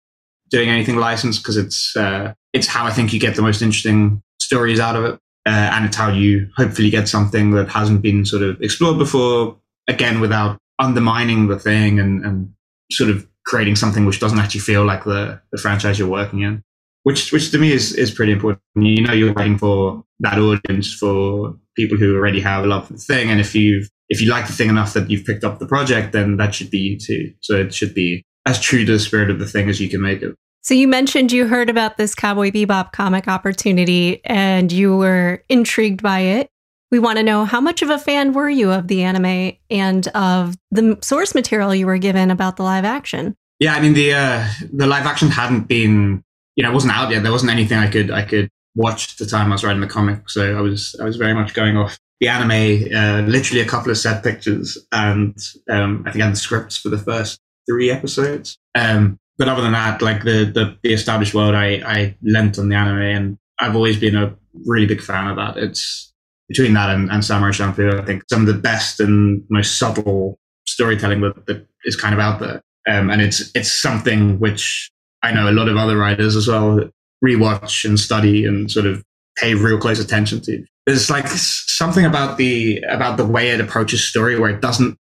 doing 0.51 0.69
anything 0.69 0.97
licensed 0.97 1.43
because 1.43 1.59
it's 1.59 1.95
uh, 1.97 2.33
it's 2.55 2.67
how 2.67 2.87
I 2.87 2.93
think 2.93 3.13
you 3.13 3.21
get 3.21 3.37
the 3.37 3.43
most 3.43 3.61
interesting 3.61 4.23
stories 4.39 4.81
out 4.81 4.97
of 4.97 5.05
it, 5.05 5.21
uh, 5.47 5.71
and 5.73 5.87
it's 5.87 5.97
how 5.97 6.11
you 6.11 6.49
hopefully 6.57 6.91
get 6.91 7.09
something 7.09 7.53
that 7.53 7.69
hasn't 7.69 8.03
been 8.03 8.25
sort 8.25 8.43
of 8.43 8.61
explored 8.61 8.99
before. 8.99 9.57
Again, 9.89 10.21
without 10.21 10.59
undermining 10.79 11.49
the 11.49 11.59
thing 11.59 11.99
and, 11.99 12.25
and 12.25 12.53
sort 12.93 13.11
of 13.11 13.27
creating 13.47 13.77
something 13.77 14.05
which 14.05 14.21
doesn't 14.21 14.39
actually 14.39 14.61
feel 14.61 14.85
like 14.85 15.05
the, 15.05 15.41
the 15.53 15.59
franchise 15.59 15.99
you're 15.99 16.09
working 16.09 16.43
in, 16.43 16.63
which 17.03 17.33
which 17.33 17.51
to 17.51 17.59
me 17.59 17.73
is 17.73 17.95
is 17.95 18.11
pretty 18.11 18.33
important. 18.33 18.63
You 18.75 19.03
know, 19.03 19.13
you're 19.13 19.33
writing 19.33 19.59
for 19.59 20.05
that 20.21 20.39
audience 20.39 20.93
for 20.93 21.57
people 21.77 21.97
who 21.97 22.17
already 22.17 22.41
have 22.41 22.65
a 22.65 22.67
love 22.67 22.87
for 22.87 22.93
the 22.95 22.99
thing, 22.99 23.31
and 23.31 23.41
if 23.41 23.55
you 23.55 23.87
if 24.09 24.21
you 24.21 24.29
like 24.29 24.47
the 24.47 24.53
thing 24.53 24.69
enough 24.69 24.93
that 24.93 25.11
you've 25.11 25.25
picked 25.25 25.45
up 25.45 25.59
the 25.59 25.67
project, 25.67 26.13
then 26.13 26.37
that 26.37 26.55
should 26.55 26.71
be 26.71 26.79
you 26.79 26.99
too. 26.99 27.33
So 27.41 27.57
it 27.57 27.73
should 27.73 27.95
be 27.95 28.25
as 28.47 28.61
true 28.61 28.85
to 28.85 28.93
the 28.93 28.99
spirit 28.99 29.31
of 29.31 29.39
the 29.39 29.47
thing 29.47 29.69
as 29.69 29.81
you 29.81 29.89
can 29.89 30.01
make 30.01 30.23
it. 30.23 30.35
So 30.71 30.75
you 30.75 30.87
mentioned 30.87 31.33
you 31.33 31.49
heard 31.49 31.69
about 31.69 31.97
this 31.97 32.15
Cowboy 32.15 32.53
Bebop 32.53 32.93
comic 32.93 33.27
opportunity 33.27 34.25
and 34.25 34.71
you 34.71 34.97
were 34.97 35.43
intrigued 35.49 36.01
by 36.01 36.21
it. 36.21 36.49
We 36.93 37.01
want 37.01 37.17
to 37.17 37.25
know 37.25 37.45
how 37.45 37.61
much 37.61 37.83
of 37.83 37.91
a 37.91 37.99
fan 37.99 38.33
were 38.33 38.49
you 38.49 38.71
of 38.71 38.87
the 38.87 39.03
anime 39.03 39.57
and 39.69 40.07
of 40.15 40.55
the 40.71 40.97
source 41.03 41.35
material 41.35 41.75
you 41.75 41.87
were 41.87 41.99
given 41.99 42.31
about 42.31 42.57
the 42.57 42.63
live 42.63 42.85
action? 42.85 43.37
Yeah, 43.59 43.75
I 43.75 43.81
mean 43.81 43.95
the 43.95 44.13
uh, 44.13 44.49
the 44.73 44.87
live 44.87 45.07
action 45.07 45.27
hadn't 45.27 45.67
been, 45.67 46.23
you 46.55 46.63
know, 46.63 46.71
it 46.71 46.75
wasn't 46.75 46.93
out 46.93 47.11
yet. 47.11 47.25
There 47.25 47.33
wasn't 47.33 47.51
anything 47.51 47.79
I 47.79 47.91
could 47.91 48.13
I 48.13 48.23
could 48.23 48.49
watch 48.77 49.15
at 49.15 49.19
the 49.19 49.27
time 49.27 49.49
I 49.49 49.57
was 49.57 49.65
writing 49.65 49.81
the 49.81 49.89
comic, 49.89 50.31
so 50.31 50.57
I 50.57 50.61
was 50.61 50.95
I 51.01 51.05
was 51.05 51.17
very 51.17 51.35
much 51.35 51.53
going 51.53 51.77
off 51.77 51.99
the 52.21 52.29
anime. 52.29 52.95
Uh, 52.95 53.23
literally 53.29 53.61
a 53.61 53.67
couple 53.67 53.91
of 53.91 53.99
set 53.99 54.23
pictures, 54.23 54.79
and 54.93 55.37
um, 55.69 56.05
I 56.07 56.13
think 56.13 56.23
I 56.23 56.27
had 56.27 56.35
the 56.37 56.39
scripts 56.39 56.77
for 56.77 56.91
the 56.91 56.99
first 56.99 57.41
three 57.69 57.91
episodes. 57.91 58.57
Um, 58.77 59.19
but 59.41 59.49
other 59.49 59.63
than 59.63 59.73
that, 59.73 60.03
like 60.03 60.23
the, 60.23 60.45
the, 60.45 60.77
the 60.83 60.93
established 60.93 61.33
world, 61.33 61.55
I, 61.55 61.83
I 61.87 62.15
lent 62.23 62.59
on 62.59 62.69
the 62.69 62.77
anime 62.77 63.01
and 63.01 63.39
I've 63.59 63.75
always 63.75 63.99
been 63.99 64.15
a 64.15 64.37
really 64.67 64.85
big 64.85 65.01
fan 65.01 65.29
of 65.29 65.37
that. 65.37 65.57
It's 65.57 66.13
between 66.47 66.75
that 66.75 66.91
and, 66.91 67.11
and 67.11 67.25
Samurai 67.25 67.53
Champloo, 67.53 67.99
I 67.99 68.05
think 68.05 68.23
some 68.29 68.43
of 68.43 68.47
the 68.49 68.61
best 68.61 69.01
and 69.01 69.43
most 69.49 69.79
subtle 69.79 70.39
storytelling 70.67 71.23
that, 71.23 71.47
that 71.47 71.67
is 71.85 71.97
kind 71.97 72.13
of 72.13 72.21
out 72.21 72.39
there. 72.39 72.61
Um, 72.87 73.09
and 73.09 73.23
it's, 73.23 73.51
it's 73.55 73.73
something 73.73 74.39
which 74.41 74.91
I 75.23 75.33
know 75.33 75.49
a 75.49 75.53
lot 75.53 75.69
of 75.69 75.79
other 75.79 75.97
writers 75.97 76.37
as 76.37 76.47
well 76.47 76.91
rewatch 77.25 77.87
and 77.87 77.99
study 77.99 78.45
and 78.45 78.71
sort 78.71 78.85
of 78.85 79.03
pay 79.39 79.55
real 79.55 79.79
close 79.79 80.01
attention 80.01 80.43
to. 80.43 80.63
There's 80.85 81.09
like 81.09 81.27
something 81.29 82.05
about 82.05 82.37
the, 82.37 82.85
about 82.91 83.17
the 83.17 83.25
way 83.25 83.53
it 83.53 83.61
approaches 83.63 84.05
story 84.05 84.39
where 84.39 84.51
it 84.51 84.61
doesn't 84.61 84.99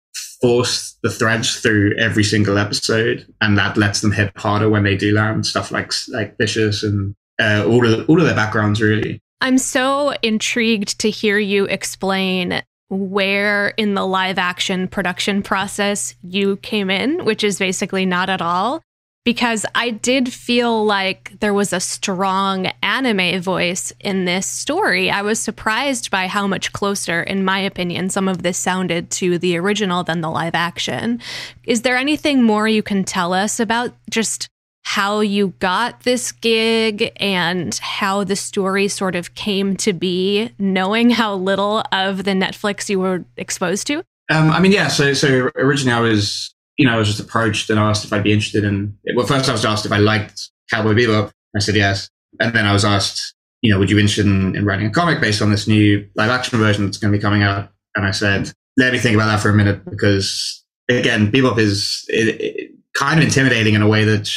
force 0.43 0.99
the 1.03 1.11
threads 1.11 1.61
through 1.61 1.95
every 1.99 2.25
single 2.25 2.59
episode, 2.59 3.27
and 3.41 3.57
that 3.57 3.77
lets 3.77 4.01
them 4.01 4.13
hit 4.13 4.33
harder 4.37 4.69
when 4.69 4.83
they 4.83 4.97
do 4.97 5.15
land 5.15 5.47
stuff 5.47 5.71
like 5.71 5.93
like 6.09 6.37
vicious 6.37 6.83
and 6.83 7.15
uh, 7.41 7.65
all 7.67 7.87
of 7.87 8.09
all 8.11 8.21
of 8.21 8.27
their 8.27 8.35
backgrounds 8.35 8.83
really. 8.83 9.21
I'm 9.41 9.59
so 9.59 10.13
intrigued 10.23 11.01
to 11.01 11.11
hear 11.11 11.39
you 11.39 11.65
explain 11.65 12.63
where 12.91 13.69
in 13.79 13.95
the 13.95 14.07
live 14.07 14.39
action 14.39 14.87
production 14.87 15.43
process 15.43 16.15
you 16.23 16.57
came 16.59 16.91
in, 16.91 17.25
which 17.25 17.43
is 17.43 17.59
basically 17.59 18.05
not 18.05 18.29
at 18.29 18.43
all 18.43 18.83
because 19.25 19.65
I 19.75 19.91
did 19.91 20.33
feel 20.33 20.85
like 20.85 21.33
there 21.41 21.55
was 21.55 21.73
a 21.73 21.81
strong 21.81 22.67
anime 22.83 23.41
voice 23.41 23.93
in 24.01 24.25
this 24.25 24.47
story. 24.47 25.11
I 25.11 25.23
was 25.23 25.39
surprised 25.39 26.11
by 26.11 26.27
how 26.27 26.47
much 26.47 26.73
closer, 26.73 27.23
in 27.23 27.45
my 27.45 27.61
opinion, 27.61 28.11
some 28.11 28.29
of 28.29 28.43
this 28.43 28.59
sounded 28.59 29.11
to 29.13 29.39
the 29.39 29.57
original 29.57 30.03
than 30.03 30.23
the 30.23 30.31
live 30.31 30.55
action. 30.55 31.21
Is 31.65 31.83
there 31.83 31.97
anything 31.97 32.43
more 32.43 32.67
you 32.67 32.83
can 32.83 33.05
tell 33.05 33.33
us 33.33 33.61
about 33.61 33.95
just 34.11 34.49
how 34.85 35.21
you 35.21 35.55
got 35.61 36.01
this 36.03 36.33
gig 36.33 37.13
and 37.17 37.75
how 37.77 38.25
the 38.25 38.35
story 38.35 38.89
sort 38.89 39.15
of 39.15 39.37
came 39.37 39.77
to 39.77 39.93
be, 39.93 40.51
knowing 40.59 41.11
how 41.11 41.37
little 41.37 41.85
of 41.93 42.25
the 42.25 42.33
Netflix 42.33 42.89
you 42.89 42.99
were 42.99 43.25
exposed 43.37 43.87
to? 43.87 43.99
Um, 44.31 44.51
I 44.51 44.59
mean, 44.59 44.73
yeah. 44.73 44.89
So, 44.89 45.13
so 45.13 45.51
originally 45.55 45.97
I 45.97 46.01
was 46.01 46.53
you 46.77 46.87
know, 46.87 46.95
I 46.95 46.97
was 46.97 47.09
just 47.09 47.21
approached 47.21 47.71
and 47.71 47.79
asked 47.79 48.05
if 48.05 48.13
I'd 48.13 48.23
be 48.23 48.33
interested 48.33 48.65
in. 48.65 48.97
Well, 49.15 49.27
first 49.27 49.49
I 49.49 49.53
was 49.53 49.65
asked 49.65 49.87
if 49.87 49.93
I 49.93 49.99
liked 49.99 50.51
Cowboy 50.71 50.95
Bebop. 50.95 51.31
I 51.55 51.61
said 51.61 51.77
yes, 51.77 52.09
and 52.41 52.55
then 52.55 52.67
I 52.67 52.73
was 52.73 52.85
asked, 52.85 53.35
you 53.61 53.73
know, 53.73 53.79
would 53.79 53.91
you 53.91 53.97
be 53.97 54.03
interested 54.03 54.27
in, 54.27 54.57
in 54.57 54.65
writing 54.65 54.87
a 54.87 54.91
comic 54.91 55.21
based 55.21 55.43
on 55.43 55.51
this 55.51 55.69
new 55.69 56.09
live 56.15 56.31
action 56.31 56.59
version 56.59 56.87
that's 56.87 56.97
going 56.97 57.13
to 57.13 57.19
be 57.19 57.23
coming 57.23 57.43
out? 57.43 57.71
And 57.95 58.07
I 58.07 58.11
said, 58.11 58.51
let 58.79 58.93
me 58.93 58.99
think 58.99 59.15
about 59.15 59.27
that 59.27 59.41
for 59.41 59.51
a 59.51 59.55
minute 59.55 59.85
because 59.85 60.65
again, 60.89 61.31
Bebop 61.31 61.59
is 61.59 62.05
it, 62.09 62.41
it, 62.41 62.71
kind 62.95 63.21
of 63.21 63.25
intimidating 63.25 63.75
in 63.75 63.83
a 63.83 63.89
way 63.89 64.05
that 64.05 64.31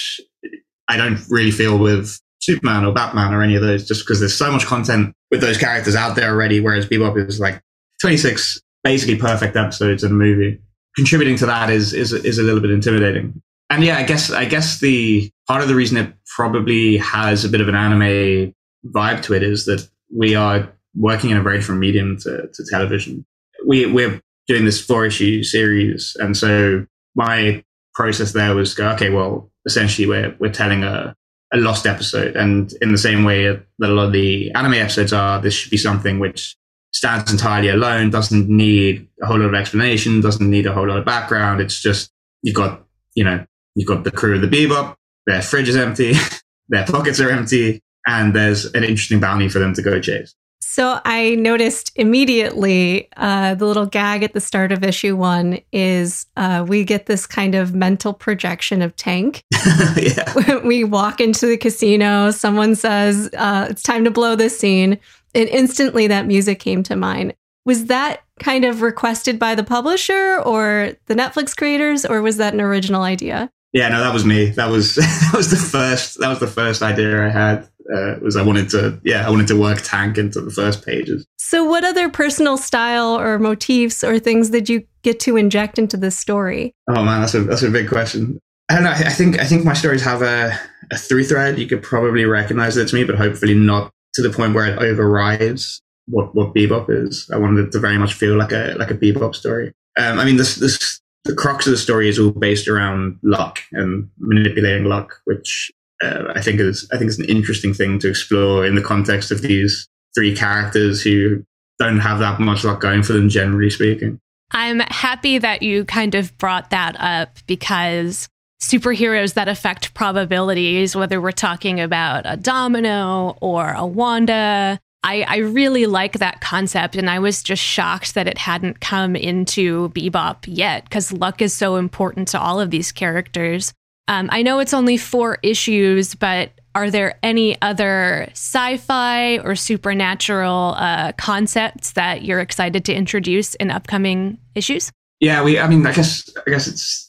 I 0.89 0.97
don't 0.97 1.19
really 1.29 1.51
feel 1.51 1.77
with 1.77 2.19
Superman 2.41 2.85
or 2.85 2.93
Batman 2.93 3.33
or 3.33 3.41
any 3.41 3.55
of 3.55 3.61
those, 3.61 3.87
just 3.87 4.05
because 4.05 4.19
there's 4.19 4.37
so 4.37 4.51
much 4.51 4.65
content 4.65 5.13
with 5.31 5.41
those 5.41 5.57
characters 5.57 5.95
out 5.95 6.15
there 6.15 6.29
already. 6.29 6.59
Whereas 6.59 6.85
Bebop 6.85 7.17
is 7.27 7.39
like 7.39 7.61
26 8.01 8.61
basically 8.83 9.17
perfect 9.17 9.55
episodes 9.55 10.03
in 10.03 10.11
a 10.11 10.15
movie 10.15 10.59
contributing 10.95 11.35
to 11.37 11.45
that 11.45 11.69
is 11.69 11.93
is 11.93 12.13
is 12.13 12.37
a 12.37 12.43
little 12.43 12.61
bit 12.61 12.71
intimidating. 12.71 13.41
And 13.69 13.83
yeah, 13.83 13.97
I 13.97 14.03
guess 14.03 14.31
I 14.31 14.45
guess 14.45 14.79
the 14.79 15.31
part 15.47 15.61
of 15.61 15.67
the 15.67 15.75
reason 15.75 15.97
it 15.97 16.13
probably 16.35 16.97
has 16.97 17.45
a 17.45 17.49
bit 17.49 17.61
of 17.61 17.67
an 17.67 17.75
anime 17.75 18.53
vibe 18.93 19.21
to 19.23 19.33
it 19.33 19.43
is 19.43 19.65
that 19.65 19.87
we 20.15 20.35
are 20.35 20.71
working 20.95 21.31
in 21.31 21.37
a 21.37 21.41
very 21.41 21.57
different 21.57 21.81
medium 21.81 22.17
to, 22.19 22.47
to 22.53 22.65
television. 22.69 23.25
We 23.65 23.85
we're 23.85 24.21
doing 24.47 24.65
this 24.65 24.83
four 24.83 25.05
issue 25.05 25.43
series, 25.43 26.15
and 26.19 26.37
so 26.37 26.85
my 27.15 27.63
process 27.95 28.33
there 28.33 28.55
was 28.55 28.73
go, 28.73 28.89
okay, 28.91 29.09
well, 29.09 29.49
essentially 29.65 30.07
we're 30.07 30.35
we're 30.39 30.51
telling 30.51 30.83
a 30.83 31.15
a 31.53 31.57
lost 31.57 31.85
episode, 31.87 32.35
and 32.35 32.71
in 32.81 32.91
the 32.91 32.97
same 32.97 33.23
way 33.23 33.47
that 33.47 33.89
a 33.89 33.93
lot 33.93 34.07
of 34.07 34.13
the 34.13 34.51
anime 34.51 34.73
episodes 34.73 35.13
are, 35.13 35.41
this 35.41 35.53
should 35.53 35.71
be 35.71 35.77
something 35.77 36.19
which 36.19 36.55
stands 36.95 37.29
entirely 37.29 37.67
alone, 37.67 38.09
doesn't 38.09 38.47
need 38.47 39.05
a 39.21 39.25
whole 39.25 39.37
lot 39.37 39.49
of 39.49 39.53
explanation, 39.53 40.21
doesn't 40.21 40.49
need 40.49 40.65
a 40.65 40.71
whole 40.71 40.87
lot 40.87 40.97
of 40.97 41.03
background. 41.03 41.59
It's 41.59 41.81
just 41.81 42.09
you've 42.41 42.55
got, 42.55 42.85
you 43.15 43.23
know, 43.25 43.45
you've 43.75 43.87
got 43.87 44.05
the 44.05 44.11
crew 44.11 44.35
of 44.35 44.41
the 44.41 44.47
Bebop, 44.47 44.95
their 45.27 45.41
fridge 45.41 45.67
is 45.67 45.75
empty, 45.75 46.13
their 46.69 46.85
pockets 46.85 47.19
are 47.19 47.29
empty, 47.29 47.81
and 48.07 48.33
there's 48.33 48.65
an 48.73 48.85
interesting 48.85 49.19
bounty 49.19 49.49
for 49.49 49.59
them 49.59 49.73
to 49.73 49.81
go 49.81 49.99
chase. 49.99 50.33
So 50.61 50.99
I 51.05 51.35
noticed 51.35 51.91
immediately 51.95 53.09
uh, 53.17 53.55
the 53.55 53.65
little 53.65 53.85
gag 53.85 54.23
at 54.23 54.33
the 54.33 54.41
start 54.41 54.71
of 54.71 54.83
issue 54.83 55.15
one 55.15 55.59
is 55.71 56.25
uh, 56.37 56.65
we 56.67 56.83
get 56.83 57.05
this 57.05 57.25
kind 57.25 57.55
of 57.55 57.73
mental 57.73 58.13
projection 58.13 58.81
of 58.81 58.95
Tank. 58.95 59.43
yeah. 59.95 60.59
we 60.65 60.83
walk 60.83 61.21
into 61.21 61.45
the 61.45 61.57
casino, 61.57 62.31
someone 62.31 62.75
says, 62.75 63.29
uh, 63.37 63.67
It's 63.69 63.83
time 63.83 64.03
to 64.05 64.11
blow 64.11 64.35
this 64.35 64.57
scene 64.57 64.97
and 65.35 65.49
instantly 65.49 66.07
that 66.07 66.25
music 66.25 66.59
came 66.59 66.81
to 66.83 66.95
mind. 66.95 67.33
Was 67.65 67.85
that 67.85 68.21
kind 68.39 68.65
of 68.65 68.81
requested 68.81 69.39
by 69.39 69.55
the 69.55 69.63
publisher 69.63 70.39
or 70.45 70.93
the 71.07 71.15
Netflix 71.15 71.55
creators, 71.55 72.05
or 72.05 72.21
was 72.21 72.37
that 72.37 72.53
an 72.53 72.61
original 72.61 73.03
idea? 73.03 73.51
Yeah, 73.73 73.89
no, 73.89 73.99
that 73.99 74.13
was 74.13 74.23
me. 74.25 74.51
That 74.51 74.69
was 74.69 74.95
that 74.95 75.33
was 75.35 75.51
the 75.51 75.57
first 75.57 76.19
that 76.19 76.29
was 76.29 76.39
the 76.39 76.47
first 76.47 76.81
idea 76.81 77.25
I 77.25 77.29
had. 77.29 77.67
Uh, 77.93 78.15
was 78.19 78.35
I 78.35 78.41
wanted 78.41 78.69
to 78.69 78.99
yeah 79.03 79.27
I 79.27 79.29
wanted 79.29 79.47
to 79.47 79.59
work 79.59 79.81
Tank 79.83 80.17
into 80.17 80.41
the 80.41 80.49
first 80.49 80.83
pages. 80.85 81.25
So, 81.37 81.63
what 81.63 81.83
other 81.83 82.09
personal 82.09 82.57
style 82.57 83.19
or 83.19 83.37
motifs 83.37 84.03
or 84.03 84.17
things 84.17 84.49
did 84.49 84.69
you 84.69 84.83
get 85.03 85.19
to 85.21 85.37
inject 85.37 85.77
into 85.77 85.97
this 85.97 86.17
story? 86.17 86.73
Oh 86.89 87.03
man, 87.03 87.21
that's 87.21 87.35
a 87.35 87.41
that's 87.41 87.61
a 87.63 87.69
big 87.69 87.89
question. 87.89 88.39
I 88.69 88.75
don't 88.75 88.83
know. 88.85 88.91
I 88.91 89.09
think 89.09 89.39
I 89.39 89.45
think 89.45 89.65
my 89.65 89.73
stories 89.73 90.01
have 90.01 90.23
a, 90.23 90.57
a 90.89 90.97
through 90.97 91.25
thread. 91.25 91.59
You 91.59 91.67
could 91.67 91.83
probably 91.83 92.25
recognize 92.25 92.77
it 92.77 92.87
to 92.87 92.95
me, 92.95 93.03
but 93.03 93.15
hopefully 93.15 93.53
not 93.53 93.91
to 94.15 94.21
the 94.21 94.29
point 94.29 94.53
where 94.53 94.65
it 94.65 94.79
overrides 94.79 95.81
what 96.07 96.35
what 96.35 96.53
bebop 96.53 96.89
is. 96.89 97.29
I 97.33 97.37
wanted 97.37 97.67
it 97.67 97.71
to 97.71 97.79
very 97.79 97.97
much 97.97 98.13
feel 98.13 98.37
like 98.37 98.51
a 98.51 98.75
like 98.77 98.91
a 98.91 98.95
bebop 98.95 99.35
story. 99.35 99.71
Um, 99.97 100.19
I 100.19 100.25
mean, 100.25 100.37
this 100.37 100.55
this 100.55 100.99
the 101.25 101.35
crux 101.35 101.65
of 101.65 101.71
the 101.71 101.77
story 101.77 102.07
is 102.07 102.19
all 102.19 102.31
based 102.31 102.67
around 102.67 103.17
luck 103.23 103.59
and 103.71 104.09
manipulating 104.19 104.85
luck, 104.85 105.21
which 105.25 105.71
uh, 106.03 106.25
I 106.35 106.41
think 106.41 106.59
is 106.59 106.87
I 106.93 106.97
think 106.97 107.09
is 107.09 107.19
an 107.19 107.25
interesting 107.25 107.73
thing 107.73 107.99
to 107.99 108.09
explore 108.09 108.65
in 108.65 108.75
the 108.75 108.81
context 108.81 109.31
of 109.31 109.41
these 109.41 109.87
three 110.15 110.35
characters 110.35 111.01
who 111.01 111.43
don't 111.79 111.99
have 111.99 112.19
that 112.19 112.39
much 112.39 112.63
luck 112.63 112.79
going 112.79 113.03
for 113.03 113.13
them, 113.13 113.27
generally 113.27 113.69
speaking. 113.69 114.19
I'm 114.51 114.79
happy 114.79 115.37
that 115.39 115.63
you 115.63 115.83
kind 115.85 116.15
of 116.15 116.37
brought 116.37 116.69
that 116.69 116.95
up 116.99 117.39
because 117.47 118.29
superheroes 118.65 119.35
that 119.35 119.47
affect 119.47 119.93
probabilities, 119.93 120.95
whether 120.95 121.21
we're 121.21 121.31
talking 121.31 121.79
about 121.79 122.23
a 122.25 122.35
domino 122.35 123.37
or 123.41 123.71
a 123.71 123.85
Wanda. 123.85 124.79
I, 125.03 125.21
I 125.27 125.37
really 125.37 125.85
like 125.85 126.13
that 126.13 126.41
concept, 126.41 126.95
and 126.95 127.07
I 127.07 127.19
was 127.19 127.43
just 127.43 127.61
shocked 127.61 128.15
that 128.15 128.27
it 128.27 128.39
hadn't 128.39 128.79
come 128.79 129.15
into 129.15 129.89
Bebop 129.89 130.45
yet 130.47 130.83
because 130.85 131.13
luck 131.13 131.43
is 131.43 131.53
so 131.53 131.75
important 131.75 132.27
to 132.29 132.41
all 132.41 132.59
of 132.59 132.71
these 132.71 132.91
characters. 132.91 133.71
Um, 134.07 134.29
I 134.31 134.41
know 134.41 134.57
it's 134.59 134.73
only 134.73 134.97
four 134.97 135.37
issues, 135.43 136.15
but 136.15 136.51
are 136.73 136.89
there 136.89 137.19
any 137.21 137.59
other 137.61 138.27
sci-fi 138.31 139.37
or 139.39 139.55
supernatural 139.55 140.73
uh, 140.75 141.11
concepts 141.13 141.91
that 141.91 142.23
you're 142.23 142.41
excited 142.41 142.83
to 142.85 142.93
introduce 142.93 143.53
in 143.55 143.69
upcoming 143.69 144.39
issues? 144.55 144.91
Yeah, 145.19 145.43
we. 145.43 145.59
I 145.59 145.67
mean, 145.67 145.85
I 145.85 145.93
guess 145.93 146.29
I 146.45 146.49
guess 146.49 146.67
it's 146.67 147.04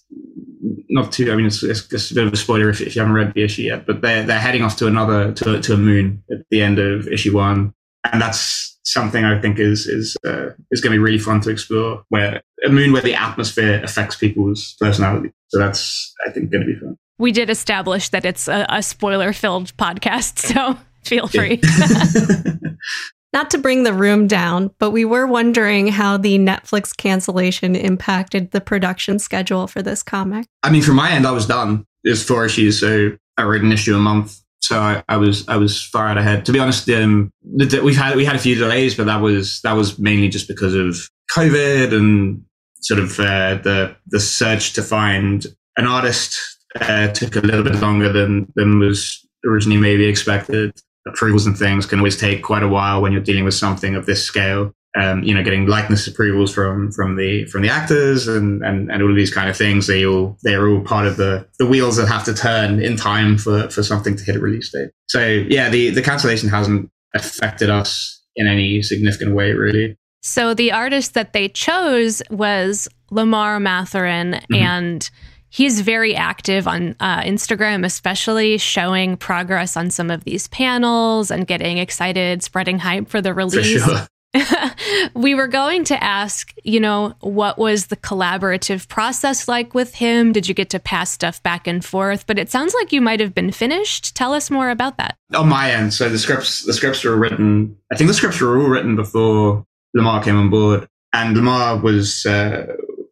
not 0.89 1.13
too. 1.13 1.33
I 1.33 1.37
mean, 1.37 1.47
it's, 1.47 1.63
it's, 1.63 1.93
it's 1.93 2.11
a 2.11 2.15
bit 2.15 2.27
of 2.27 2.33
a 2.33 2.37
spoiler 2.37 2.69
if, 2.69 2.81
if, 2.81 2.97
you 2.97 3.01
haven't 3.01 3.15
read 3.15 3.35
the 3.35 3.43
issue 3.43 3.63
yet. 3.63 3.87
But 3.87 4.01
they're 4.01 4.25
they're 4.25 4.39
heading 4.39 4.63
off 4.63 4.77
to 4.77 4.87
another 4.87 5.33
to 5.33 5.61
to 5.61 5.75
a 5.75 5.77
moon 5.77 6.23
at 6.31 6.39
the 6.51 6.63
end 6.63 6.79
of 6.79 7.09
issue 7.09 7.35
one, 7.35 7.75
and 8.11 8.21
that's 8.21 8.79
something 8.85 9.25
I 9.25 9.41
think 9.41 9.59
is 9.59 9.87
is 9.87 10.17
uh, 10.25 10.51
is 10.71 10.81
going 10.81 10.93
to 10.93 10.99
be 10.99 10.99
really 10.99 11.19
fun 11.19 11.41
to 11.43 11.51
explore. 11.51 12.05
Where 12.09 12.43
a 12.65 12.69
moon 12.71 12.93
where 12.93 13.03
the 13.03 13.15
atmosphere 13.15 13.83
affects 13.83 14.17
people's 14.17 14.77
personality. 14.81 15.33
So 15.49 15.59
that's 15.59 16.15
I 16.27 16.31
think 16.31 16.51
going 16.51 16.67
to 16.67 16.73
be 16.73 16.79
fun. 16.79 16.97
We 17.19 17.33
did 17.33 17.49
establish 17.51 18.11
that 18.11 18.25
it's 18.25 18.47
a, 18.49 18.67
a 18.69 18.83
spoiler 18.83 19.33
filled 19.33 19.77
podcast, 19.77 20.39
so 20.39 20.79
feel 21.05 21.27
free. 21.27 21.61
Not 23.37 23.51
to 23.51 23.59
bring 23.59 23.83
the 23.83 23.93
room 23.93 24.27
down, 24.27 24.71
but 24.79 24.93
we 24.93 25.05
were 25.05 25.27
wondering 25.27 25.89
how 25.89 26.17
the 26.17 26.39
Netflix 26.39 26.97
cancellation 26.97 27.77
impacted 27.77 28.53
the 28.53 28.63
production 28.63 29.19
schedule 29.19 29.67
for 29.67 29.83
this 29.83 30.03
comic. 30.03 30.47
I 30.63 30.71
mean, 30.71 30.81
from 30.81 30.97
my 30.97 31.11
end, 31.11 31.27
I 31.27 31.33
was 31.33 31.45
done. 31.45 31.85
There's 32.03 32.25
four 32.25 32.47
issues, 32.47 32.81
so 32.81 33.15
I 33.37 33.43
read 33.43 33.61
an 33.61 33.73
issue 33.73 33.95
a 33.95 33.99
month. 33.99 34.41
So 34.63 34.81
I, 34.81 35.05
I 35.11 35.19
was 35.19 35.47
I 35.49 35.59
was 35.59 35.83
far 35.83 36.09
out 36.09 36.17
ahead. 36.17 36.47
To 36.47 36.53
be 36.53 36.59
honest, 36.59 36.89
um, 36.89 37.31
we've 37.45 37.95
had 37.95 38.17
we 38.17 38.25
had 38.25 38.37
a 38.37 38.39
few 38.39 38.55
delays, 38.55 38.95
but 38.95 39.05
that 39.05 39.21
was 39.21 39.61
that 39.65 39.75
was 39.75 39.99
mainly 39.99 40.31
just 40.31 40.49
because 40.49 40.73
of 40.73 40.97
COVID 41.37 41.93
and 41.93 42.43
sort 42.81 43.01
of 43.01 43.21
uh, 43.21 43.57
the 43.57 43.95
the 44.07 44.19
search 44.19 44.73
to 44.73 44.83
find 44.83 45.45
an 45.77 45.87
artist 45.87 46.39
uh, 46.81 47.09
took 47.09 47.37
a 47.37 47.41
little 47.41 47.65
bit 47.65 47.75
longer 47.83 48.11
than 48.11 48.51
than 48.57 48.79
was 48.79 49.29
originally 49.45 49.79
maybe 49.79 50.07
expected 50.07 50.73
approvals 51.07 51.47
and 51.47 51.57
things 51.57 51.87
can 51.87 51.99
always 51.99 52.17
take 52.17 52.43
quite 52.43 52.63
a 52.63 52.69
while 52.69 53.01
when 53.03 53.13
you're 53.13 53.23
dealing 53.23 53.45
with 53.45 53.55
something 53.55 53.95
of 53.95 54.07
this 54.07 54.23
scale. 54.25 54.73
Um, 54.99 55.23
you 55.23 55.35
know, 55.35 55.43
getting 55.43 55.67
likeness 55.67 56.07
approvals 56.07 56.55
from 56.55 56.91
from 56.91 57.17
the 57.17 57.45
from 57.47 57.61
the 57.61 57.69
actors 57.69 58.29
and, 58.29 58.63
and, 58.65 58.91
and 58.91 59.03
all 59.03 59.11
of 59.11 59.17
these 59.17 59.33
kind 59.33 59.51
of 59.51 59.57
things. 59.57 59.87
They 59.87 60.07
all 60.07 60.39
they 60.43 60.55
are 60.55 60.67
all 60.69 60.81
part 60.81 61.07
of 61.07 61.19
the 61.19 61.47
the 61.59 61.67
wheels 61.67 61.97
that 61.97 62.09
have 62.09 62.25
to 62.25 62.35
turn 62.35 62.81
in 62.81 62.97
time 62.97 63.37
for 63.37 63.69
for 63.69 63.83
something 63.83 64.17
to 64.17 64.25
hit 64.25 64.37
a 64.37 64.41
release 64.41 64.71
date. 64.73 64.89
So 65.09 65.21
yeah, 65.27 65.69
the 65.69 65.91
the 65.91 66.01
cancellation 66.01 66.49
hasn't 66.49 66.91
affected 67.15 67.69
us 67.69 68.23
in 68.37 68.47
any 68.47 68.81
significant 68.81 69.35
way, 69.35 69.53
really. 69.53 69.99
So 70.23 70.55
the 70.55 70.73
artist 70.73 71.15
that 71.15 71.35
they 71.35 71.49
chose 71.49 72.23
was 72.31 72.89
Lamar 73.11 73.61
Mathurin 73.61 74.33
mm-hmm. 74.33 74.55
and 74.55 75.11
he's 75.57 75.81
very 75.81 76.15
active 76.15 76.69
on 76.69 76.95
uh, 77.01 77.23
Instagram, 77.23 77.85
especially 77.85 78.59
showing 78.59 79.17
progress 79.17 79.75
on 79.75 79.91
some 79.91 80.11
of 80.11 80.25
these 80.25 80.49
panels 80.49 81.31
and 81.31 81.47
getting 81.47 81.79
excited, 81.79 82.43
spreading 82.43 82.79
hype 82.79 83.09
for 83.09 83.23
the 83.23 83.33
release. 83.33 83.83
For 83.83 83.89
sure. 83.89 84.07
we 85.15 85.35
were 85.35 85.47
going 85.47 85.83
to 85.85 86.05
ask, 86.05 86.53
you 86.63 86.79
know, 86.79 87.15
what 87.21 87.57
was 87.57 87.87
the 87.87 87.97
collaborative 87.97 88.87
process 88.87 89.49
like 89.49 89.73
with 89.73 89.95
him? 89.95 90.33
Did 90.33 90.47
you 90.47 90.53
get 90.53 90.69
to 90.71 90.79
pass 90.79 91.11
stuff 91.11 91.43
back 91.43 91.67
and 91.67 91.83
forth? 91.83 92.27
But 92.27 92.39
it 92.39 92.51
sounds 92.51 92.75
like 92.75 92.93
you 92.93 93.01
might 93.01 93.21
have 93.21 93.35
been 93.35 93.51
finished. 93.51 94.15
Tell 94.15 94.35
us 94.35 94.51
more 94.51 94.69
about 94.69 94.99
that. 94.99 95.17
On 95.35 95.49
my 95.49 95.71
end, 95.71 95.95
so 95.95 96.11
the 96.11 96.19
scripts, 96.19 96.67
the 96.67 96.75
scripts 96.75 97.03
were 97.03 97.17
written. 97.17 97.79
I 97.91 97.97
think 97.97 98.09
the 98.09 98.15
scripts 98.15 98.39
were 98.43 98.61
all 98.61 98.69
written 98.69 98.95
before 98.95 99.65
Lamar 99.95 100.23
came 100.23 100.37
on 100.37 100.51
board, 100.51 100.87
and 101.15 101.35
Lamar 101.35 101.79
was 101.79 102.27
uh, 102.27 102.67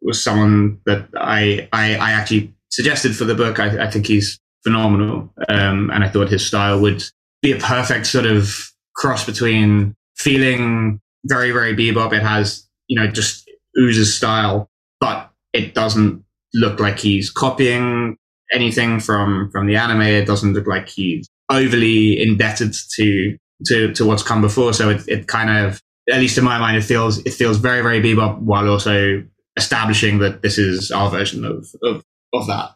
was 0.05 0.23
someone 0.23 0.79
that 0.85 1.07
I, 1.17 1.67
I, 1.73 1.95
I 1.95 2.11
actually 2.11 2.53
suggested 2.69 3.15
for 3.15 3.25
the 3.25 3.35
book. 3.35 3.59
I, 3.59 3.85
I 3.85 3.89
think 3.89 4.07
he's 4.07 4.39
phenomenal, 4.63 5.33
um, 5.49 5.89
and 5.91 6.03
I 6.03 6.09
thought 6.09 6.29
his 6.29 6.45
style 6.45 6.79
would 6.81 7.03
be 7.41 7.51
a 7.51 7.57
perfect 7.57 8.07
sort 8.07 8.25
of 8.25 8.71
cross 8.95 9.25
between 9.25 9.95
feeling 10.15 10.99
very 11.25 11.51
very 11.51 11.75
bebop. 11.75 12.13
It 12.13 12.21
has 12.21 12.67
you 12.87 12.99
know 12.99 13.07
just 13.07 13.49
oozes 13.79 14.15
style, 14.15 14.69
but 14.99 15.31
it 15.53 15.73
doesn't 15.73 16.23
look 16.53 16.79
like 16.79 16.99
he's 16.99 17.29
copying 17.29 18.17
anything 18.53 18.99
from 18.99 19.49
from 19.51 19.67
the 19.67 19.75
anime. 19.75 20.01
It 20.01 20.25
doesn't 20.25 20.53
look 20.53 20.67
like 20.67 20.87
he's 20.87 21.27
overly 21.49 22.21
indebted 22.21 22.73
to 22.95 23.37
to 23.67 23.93
to 23.93 24.05
what's 24.05 24.23
come 24.23 24.41
before. 24.41 24.73
So 24.73 24.89
it 24.89 25.07
it 25.07 25.27
kind 25.27 25.65
of 25.65 25.81
at 26.11 26.19
least 26.19 26.37
in 26.37 26.43
my 26.43 26.59
mind, 26.59 26.77
it 26.77 26.83
feels 26.83 27.19
it 27.19 27.33
feels 27.33 27.57
very 27.57 27.81
very 27.81 28.01
bebop 28.01 28.39
while 28.39 28.69
also 28.69 29.23
establishing 29.57 30.19
that 30.19 30.41
this 30.41 30.57
is 30.57 30.91
our 30.91 31.09
version 31.09 31.45
of, 31.45 31.67
of, 31.83 32.03
of 32.33 32.47
that. 32.47 32.71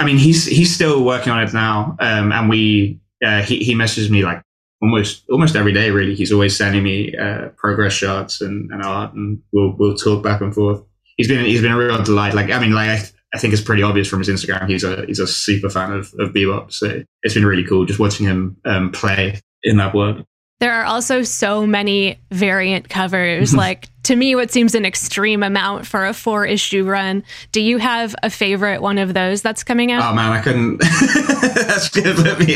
I 0.00 0.04
mean, 0.04 0.18
he's, 0.18 0.44
he's 0.44 0.74
still 0.74 1.04
working 1.04 1.32
on 1.32 1.42
it 1.42 1.52
now. 1.52 1.96
Um, 1.98 2.32
and 2.32 2.48
we, 2.48 3.00
uh, 3.24 3.42
he, 3.42 3.58
he 3.64 3.74
messages 3.74 4.10
me 4.10 4.22
like 4.22 4.42
almost, 4.82 5.24
almost 5.30 5.56
every 5.56 5.72
day, 5.72 5.90
really. 5.90 6.14
He's 6.14 6.32
always 6.32 6.56
sending 6.56 6.82
me, 6.82 7.16
uh, 7.16 7.48
progress 7.56 7.94
shots 7.94 8.40
and, 8.40 8.70
and 8.70 8.82
art 8.82 9.14
and 9.14 9.40
we'll, 9.52 9.74
we'll 9.78 9.96
talk 9.96 10.22
back 10.22 10.40
and 10.40 10.54
forth. 10.54 10.82
He's 11.16 11.28
been, 11.28 11.44
he's 11.44 11.62
been 11.62 11.72
a 11.72 11.78
real 11.78 12.02
delight. 12.02 12.34
Like, 12.34 12.50
I 12.50 12.60
mean, 12.60 12.72
like, 12.72 12.90
I, 12.90 13.02
I 13.34 13.38
think 13.38 13.52
it's 13.52 13.62
pretty 13.62 13.82
obvious 13.82 14.08
from 14.08 14.20
his 14.20 14.28
Instagram. 14.28 14.68
He's 14.68 14.84
a, 14.84 15.04
he's 15.06 15.18
a 15.18 15.26
super 15.26 15.70
fan 15.70 15.92
of, 15.92 16.12
of 16.18 16.32
Bebop. 16.32 16.72
So 16.72 17.02
it's 17.22 17.34
been 17.34 17.46
really 17.46 17.64
cool 17.64 17.86
just 17.86 17.98
watching 17.98 18.26
him, 18.26 18.56
um, 18.64 18.92
play 18.92 19.40
in 19.62 19.78
that 19.78 19.94
world. 19.94 20.24
There 20.60 20.72
are 20.72 20.84
also 20.84 21.22
so 21.22 21.66
many 21.66 22.18
variant 22.30 22.88
covers. 22.88 23.54
like 23.54 23.88
to 24.08 24.16
me, 24.16 24.34
what 24.34 24.50
seems 24.50 24.74
an 24.74 24.86
extreme 24.86 25.42
amount 25.42 25.86
for 25.86 26.06
a 26.06 26.14
four 26.14 26.46
issue 26.46 26.82
run. 26.82 27.22
Do 27.52 27.60
you 27.60 27.76
have 27.76 28.16
a 28.22 28.30
favorite 28.30 28.80
one 28.80 28.96
of 28.96 29.12
those 29.12 29.42
that's 29.42 29.62
coming 29.62 29.92
out? 29.92 30.02
Oh 30.02 30.14
man, 30.14 30.32
I 30.32 30.40
couldn't. 30.40 30.78
that's 31.54 31.90
gonna 31.90 32.14
put 32.14 32.38
me. 32.38 32.54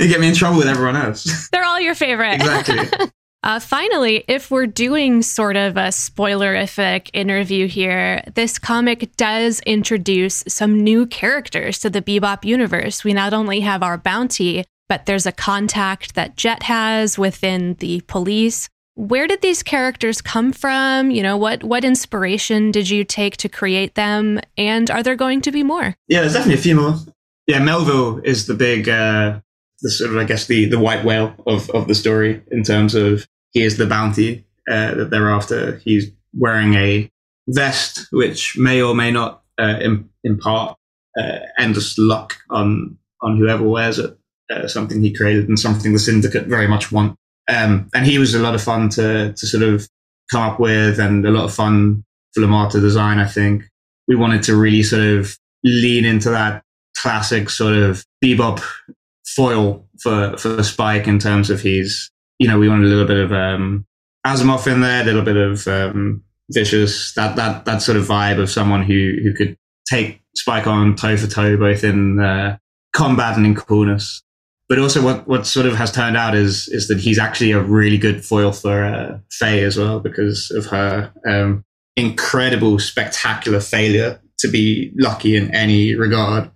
You 0.00 0.08
get 0.08 0.18
me 0.18 0.28
in 0.28 0.34
trouble 0.34 0.56
with 0.56 0.66
everyone 0.66 0.96
else. 0.96 1.48
They're 1.52 1.64
all 1.64 1.78
your 1.78 1.94
favorite. 1.94 2.34
Exactly. 2.36 3.08
Uh, 3.44 3.60
finally, 3.60 4.24
if 4.26 4.50
we're 4.50 4.66
doing 4.66 5.22
sort 5.22 5.54
of 5.54 5.76
a 5.76 5.90
spoilerific 5.90 7.08
interview 7.12 7.68
here, 7.68 8.20
this 8.34 8.58
comic 8.58 9.14
does 9.16 9.60
introduce 9.60 10.42
some 10.48 10.82
new 10.82 11.06
characters 11.06 11.78
to 11.78 11.88
the 11.88 12.02
Bebop 12.02 12.44
universe. 12.44 13.04
We 13.04 13.14
not 13.14 13.32
only 13.32 13.60
have 13.60 13.84
our 13.84 13.96
bounty, 13.96 14.64
but 14.88 15.06
there's 15.06 15.24
a 15.24 15.30
contact 15.30 16.16
that 16.16 16.36
Jet 16.36 16.64
has 16.64 17.16
within 17.16 17.74
the 17.74 18.00
police. 18.08 18.68
Where 18.98 19.28
did 19.28 19.42
these 19.42 19.62
characters 19.62 20.20
come 20.20 20.52
from? 20.52 21.12
You 21.12 21.22
know, 21.22 21.36
what 21.36 21.62
what 21.62 21.84
inspiration 21.84 22.72
did 22.72 22.90
you 22.90 23.04
take 23.04 23.36
to 23.36 23.48
create 23.48 23.94
them? 23.94 24.40
And 24.56 24.90
are 24.90 25.04
there 25.04 25.14
going 25.14 25.40
to 25.42 25.52
be 25.52 25.62
more? 25.62 25.94
Yeah, 26.08 26.22
there's 26.22 26.32
definitely 26.32 26.58
a 26.58 26.62
few 26.62 26.74
more. 26.74 26.96
Yeah, 27.46 27.60
Melville 27.60 28.18
is 28.24 28.48
the 28.48 28.54
big, 28.54 28.88
uh, 28.88 29.38
the 29.82 29.90
sort 29.92 30.10
of, 30.10 30.16
I 30.16 30.24
guess, 30.24 30.48
the 30.48 30.64
the 30.64 30.80
white 30.80 31.04
whale 31.04 31.32
of 31.46 31.70
of 31.70 31.86
the 31.86 31.94
story 31.94 32.42
in 32.50 32.64
terms 32.64 32.96
of 32.96 33.28
he 33.52 33.62
is 33.62 33.76
the 33.76 33.86
bounty 33.86 34.44
uh, 34.68 34.94
that 34.94 35.10
they're 35.10 35.30
after. 35.30 35.76
He's 35.76 36.10
wearing 36.36 36.74
a 36.74 37.08
vest 37.46 38.08
which 38.10 38.58
may 38.58 38.82
or 38.82 38.96
may 38.96 39.12
not 39.12 39.44
uh, 39.60 39.78
impart 40.24 40.76
uh, 41.16 41.38
endless 41.56 41.96
luck 41.98 42.34
on 42.50 42.98
on 43.22 43.36
whoever 43.36 43.62
wears 43.62 44.00
it 44.00 44.18
uh, 44.50 44.66
something 44.66 45.00
he 45.00 45.14
created 45.14 45.48
and 45.48 45.56
something 45.56 45.92
the 45.92 46.00
syndicate 46.00 46.48
very 46.48 46.66
much 46.66 46.90
want. 46.90 47.16
Um, 47.48 47.88
and 47.94 48.04
he 48.04 48.18
was 48.18 48.34
a 48.34 48.40
lot 48.40 48.54
of 48.54 48.62
fun 48.62 48.88
to, 48.90 49.32
to 49.32 49.46
sort 49.46 49.62
of 49.62 49.88
come 50.30 50.42
up 50.42 50.60
with 50.60 51.00
and 51.00 51.24
a 51.26 51.30
lot 51.30 51.44
of 51.44 51.54
fun 51.54 52.04
for 52.34 52.40
Lamar 52.40 52.70
to 52.70 52.80
design, 52.80 53.18
I 53.18 53.26
think. 53.26 53.64
We 54.06 54.16
wanted 54.16 54.42
to 54.44 54.56
really 54.56 54.82
sort 54.82 55.02
of 55.02 55.36
lean 55.64 56.04
into 56.04 56.30
that 56.30 56.62
classic 56.98 57.50
sort 57.50 57.74
of 57.74 58.04
bebop 58.22 58.62
foil 59.26 59.86
for, 60.02 60.36
for 60.36 60.62
Spike 60.62 61.06
in 61.06 61.18
terms 61.18 61.50
of 61.50 61.60
his, 61.60 62.10
you 62.38 62.48
know, 62.48 62.58
we 62.58 62.68
wanted 62.68 62.86
a 62.86 62.88
little 62.88 63.06
bit 63.06 63.18
of, 63.18 63.32
um, 63.32 63.86
Asimov 64.26 64.70
in 64.70 64.80
there, 64.80 65.02
a 65.02 65.04
little 65.04 65.22
bit 65.22 65.36
of, 65.36 65.66
um, 65.68 66.22
vicious, 66.50 67.14
that, 67.14 67.36
that, 67.36 67.64
that 67.64 67.82
sort 67.82 67.96
of 67.96 68.06
vibe 68.06 68.40
of 68.40 68.50
someone 68.50 68.82
who, 68.82 69.16
who 69.22 69.32
could 69.34 69.56
take 69.88 70.20
Spike 70.36 70.66
on 70.66 70.96
toe 70.96 71.16
for 71.16 71.26
toe, 71.26 71.56
both 71.56 71.84
in, 71.84 72.20
uh, 72.20 72.58
combat 72.94 73.36
and 73.36 73.46
in 73.46 73.54
coolness 73.54 74.22
but 74.68 74.78
also 74.78 75.02
what, 75.02 75.26
what 75.26 75.46
sort 75.46 75.66
of 75.66 75.74
has 75.74 75.90
turned 75.90 76.16
out 76.16 76.34
is 76.34 76.68
is 76.68 76.88
that 76.88 77.00
he's 77.00 77.18
actually 77.18 77.52
a 77.52 77.62
really 77.62 77.98
good 77.98 78.24
foil 78.24 78.52
for 78.52 78.84
uh, 78.84 79.18
Faye 79.30 79.64
as 79.64 79.76
well 79.76 79.98
because 79.98 80.50
of 80.50 80.66
her 80.66 81.12
um, 81.26 81.64
incredible, 81.96 82.78
spectacular 82.78 83.60
failure 83.60 84.20
to 84.38 84.48
be 84.48 84.92
lucky 84.96 85.36
in 85.36 85.52
any 85.54 85.94
regard, 85.94 86.50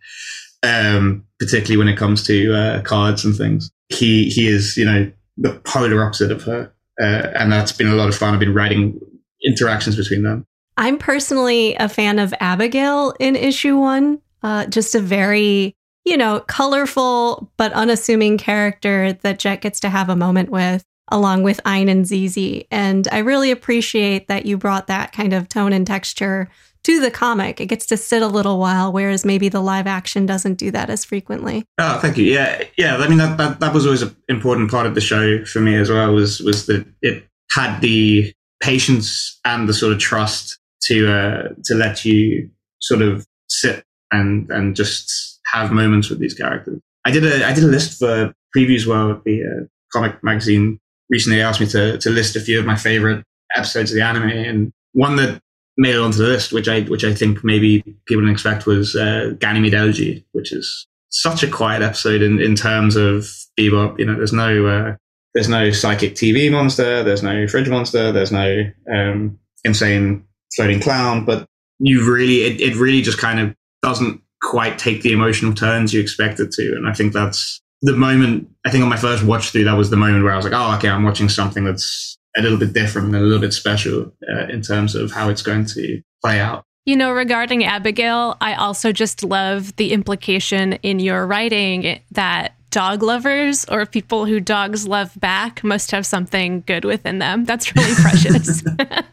um, 0.62 1.24
particularly 1.40 1.76
when 1.76 1.88
it 1.88 1.98
comes 1.98 2.22
to 2.26 2.54
uh, 2.54 2.82
cards 2.82 3.24
and 3.24 3.36
things. 3.36 3.70
He 3.88 4.28
he 4.28 4.46
is 4.46 4.76
you 4.76 4.84
know 4.84 5.10
the 5.38 5.54
polar 5.64 6.04
opposite 6.04 6.30
of 6.30 6.42
her, 6.42 6.72
uh, 7.00 7.28
and 7.34 7.50
that's 7.50 7.72
been 7.72 7.88
a 7.88 7.94
lot 7.94 8.08
of 8.08 8.16
fun. 8.16 8.34
I've 8.34 8.40
been 8.40 8.54
writing 8.54 9.00
interactions 9.44 9.96
between 9.96 10.22
them. 10.22 10.46
I'm 10.76 10.98
personally 10.98 11.74
a 11.76 11.88
fan 11.88 12.18
of 12.18 12.32
Abigail 12.40 13.14
in 13.18 13.36
issue 13.36 13.76
one. 13.78 14.20
Uh, 14.42 14.66
just 14.66 14.94
a 14.94 15.00
very 15.00 15.76
you 16.04 16.16
know, 16.16 16.40
colorful 16.40 17.50
but 17.56 17.72
unassuming 17.72 18.38
character 18.38 19.12
that 19.22 19.38
Jet 19.38 19.60
gets 19.60 19.80
to 19.80 19.88
have 19.88 20.08
a 20.08 20.16
moment 20.16 20.50
with. 20.50 20.84
along 21.12 21.42
with 21.42 21.60
Ein 21.64 21.88
and 21.88 22.06
Zizi. 22.06 22.66
And 22.70 23.06
I 23.12 23.18
really 23.18 23.50
appreciate 23.50 24.28
that 24.28 24.46
you 24.46 24.56
brought 24.56 24.86
that 24.86 25.12
kind 25.12 25.32
of 25.32 25.48
tone 25.48 25.72
and 25.72 25.86
texture 25.86 26.48
to 26.84 27.00
the 27.00 27.10
comic. 27.10 27.60
It 27.60 27.66
gets 27.66 27.86
to 27.86 27.96
sit 27.96 28.22
a 28.22 28.26
little 28.26 28.58
while, 28.58 28.92
whereas 28.92 29.24
maybe 29.24 29.48
the 29.48 29.60
live 29.60 29.86
action 29.86 30.26
doesn't 30.26 30.54
do 30.54 30.70
that 30.72 30.90
as 30.90 31.04
frequently. 31.04 31.64
Oh, 31.78 31.98
thank 32.00 32.16
you. 32.16 32.24
Yeah, 32.24 32.64
yeah. 32.76 32.96
I 32.96 33.08
mean, 33.08 33.18
that, 33.18 33.36
that, 33.38 33.60
that 33.60 33.74
was 33.74 33.84
always 33.84 34.02
an 34.02 34.16
important 34.28 34.70
part 34.70 34.86
of 34.86 34.94
the 34.94 35.00
show 35.00 35.44
for 35.44 35.60
me 35.60 35.76
as 35.76 35.90
well. 35.90 36.12
Was 36.12 36.40
was 36.40 36.66
that 36.66 36.84
it 37.02 37.24
had 37.50 37.80
the 37.80 38.32
patience 38.60 39.38
and 39.44 39.68
the 39.68 39.74
sort 39.74 39.92
of 39.92 39.98
trust 39.98 40.58
to 40.84 41.12
uh, 41.12 41.48
to 41.64 41.74
let 41.74 42.04
you 42.04 42.50
sort 42.80 43.02
of 43.02 43.26
sit 43.48 43.84
and 44.10 44.50
and 44.50 44.74
just 44.74 45.31
have 45.52 45.72
moments 45.72 46.08
with 46.08 46.18
these 46.18 46.34
characters. 46.34 46.80
I 47.04 47.10
did 47.10 47.24
a 47.24 47.46
I 47.46 47.52
did 47.52 47.64
a 47.64 47.68
list 47.68 47.98
for 47.98 48.32
previews 48.56 48.82
at 48.82 49.24
the 49.24 49.42
uh, 49.42 49.64
comic 49.92 50.22
magazine 50.22 50.78
recently. 51.10 51.40
Asked 51.40 51.60
me 51.60 51.66
to 51.68 51.98
to 51.98 52.10
list 52.10 52.36
a 52.36 52.40
few 52.40 52.58
of 52.58 52.66
my 52.66 52.76
favorite 52.76 53.24
episodes 53.56 53.90
of 53.90 53.96
the 53.96 54.04
anime, 54.04 54.30
and 54.30 54.72
one 54.92 55.16
that 55.16 55.40
made 55.76 55.94
it 55.94 56.00
onto 56.00 56.18
the 56.18 56.28
list, 56.28 56.52
which 56.52 56.68
I 56.68 56.82
which 56.82 57.04
I 57.04 57.14
think 57.14 57.42
maybe 57.44 57.82
people 58.06 58.22
didn't 58.22 58.32
expect 58.32 58.66
was 58.66 58.94
uh, 58.94 59.34
Ganymede 59.38 59.74
Elegy, 59.74 60.24
which 60.32 60.52
is 60.52 60.86
such 61.08 61.42
a 61.42 61.50
quiet 61.50 61.82
episode 61.82 62.22
in, 62.22 62.40
in 62.40 62.54
terms 62.54 62.96
of 62.96 63.28
Bebop. 63.58 63.98
You 63.98 64.06
know, 64.06 64.16
there's 64.16 64.32
no 64.32 64.66
uh, 64.66 64.96
there's 65.34 65.48
no 65.48 65.70
psychic 65.70 66.14
TV 66.14 66.50
monster, 66.50 67.02
there's 67.02 67.22
no 67.22 67.46
fridge 67.46 67.68
monster, 67.68 68.12
there's 68.12 68.32
no 68.32 68.64
um, 68.92 69.38
insane 69.64 70.24
floating 70.54 70.80
clown, 70.80 71.24
but 71.24 71.46
you 71.78 72.10
really 72.10 72.42
it, 72.42 72.60
it 72.60 72.76
really 72.76 73.02
just 73.02 73.18
kind 73.18 73.40
of 73.40 73.54
doesn't 73.82 74.20
quite 74.42 74.78
take 74.78 75.02
the 75.02 75.12
emotional 75.12 75.54
turns 75.54 75.94
you 75.94 76.00
expect 76.00 76.40
it 76.40 76.52
to, 76.52 76.74
and 76.76 76.88
I 76.88 76.92
think 76.92 77.12
that's 77.12 77.60
the 77.82 77.92
moment. 77.92 78.48
I 78.64 78.70
think 78.70 78.82
on 78.82 78.88
my 78.88 78.96
first 78.96 79.24
watch 79.24 79.50
through, 79.50 79.64
that 79.64 79.76
was 79.76 79.90
the 79.90 79.96
moment 79.96 80.24
where 80.24 80.32
I 80.32 80.36
was 80.36 80.44
like, 80.44 80.54
oh, 80.54 80.76
okay, 80.76 80.88
I'm 80.88 81.02
watching 81.02 81.28
something 81.28 81.64
that's 81.64 82.16
a 82.36 82.42
little 82.42 82.58
bit 82.58 82.72
different 82.72 83.08
and 83.08 83.16
a 83.16 83.20
little 83.20 83.40
bit 83.40 83.52
special 83.52 84.12
uh, 84.32 84.46
in 84.46 84.62
terms 84.62 84.94
of 84.94 85.12
how 85.12 85.28
it's 85.28 85.42
going 85.42 85.66
to 85.66 86.00
play 86.22 86.40
out. 86.40 86.64
You 86.84 86.96
know, 86.96 87.12
regarding 87.12 87.64
Abigail, 87.64 88.36
I 88.40 88.54
also 88.54 88.90
just 88.90 89.22
love 89.22 89.76
the 89.76 89.92
implication 89.92 90.74
in 90.74 90.98
your 90.98 91.26
writing 91.26 92.00
that 92.10 92.56
dog 92.72 93.02
lovers 93.02 93.64
or 93.66 93.86
people 93.86 94.26
who 94.26 94.40
dogs 94.40 94.88
love 94.88 95.12
back 95.20 95.62
must 95.62 95.92
have 95.92 96.04
something 96.04 96.64
good 96.66 96.84
within 96.84 97.20
them. 97.20 97.44
That's 97.44 97.76
really 97.76 97.94
precious. 97.94 98.64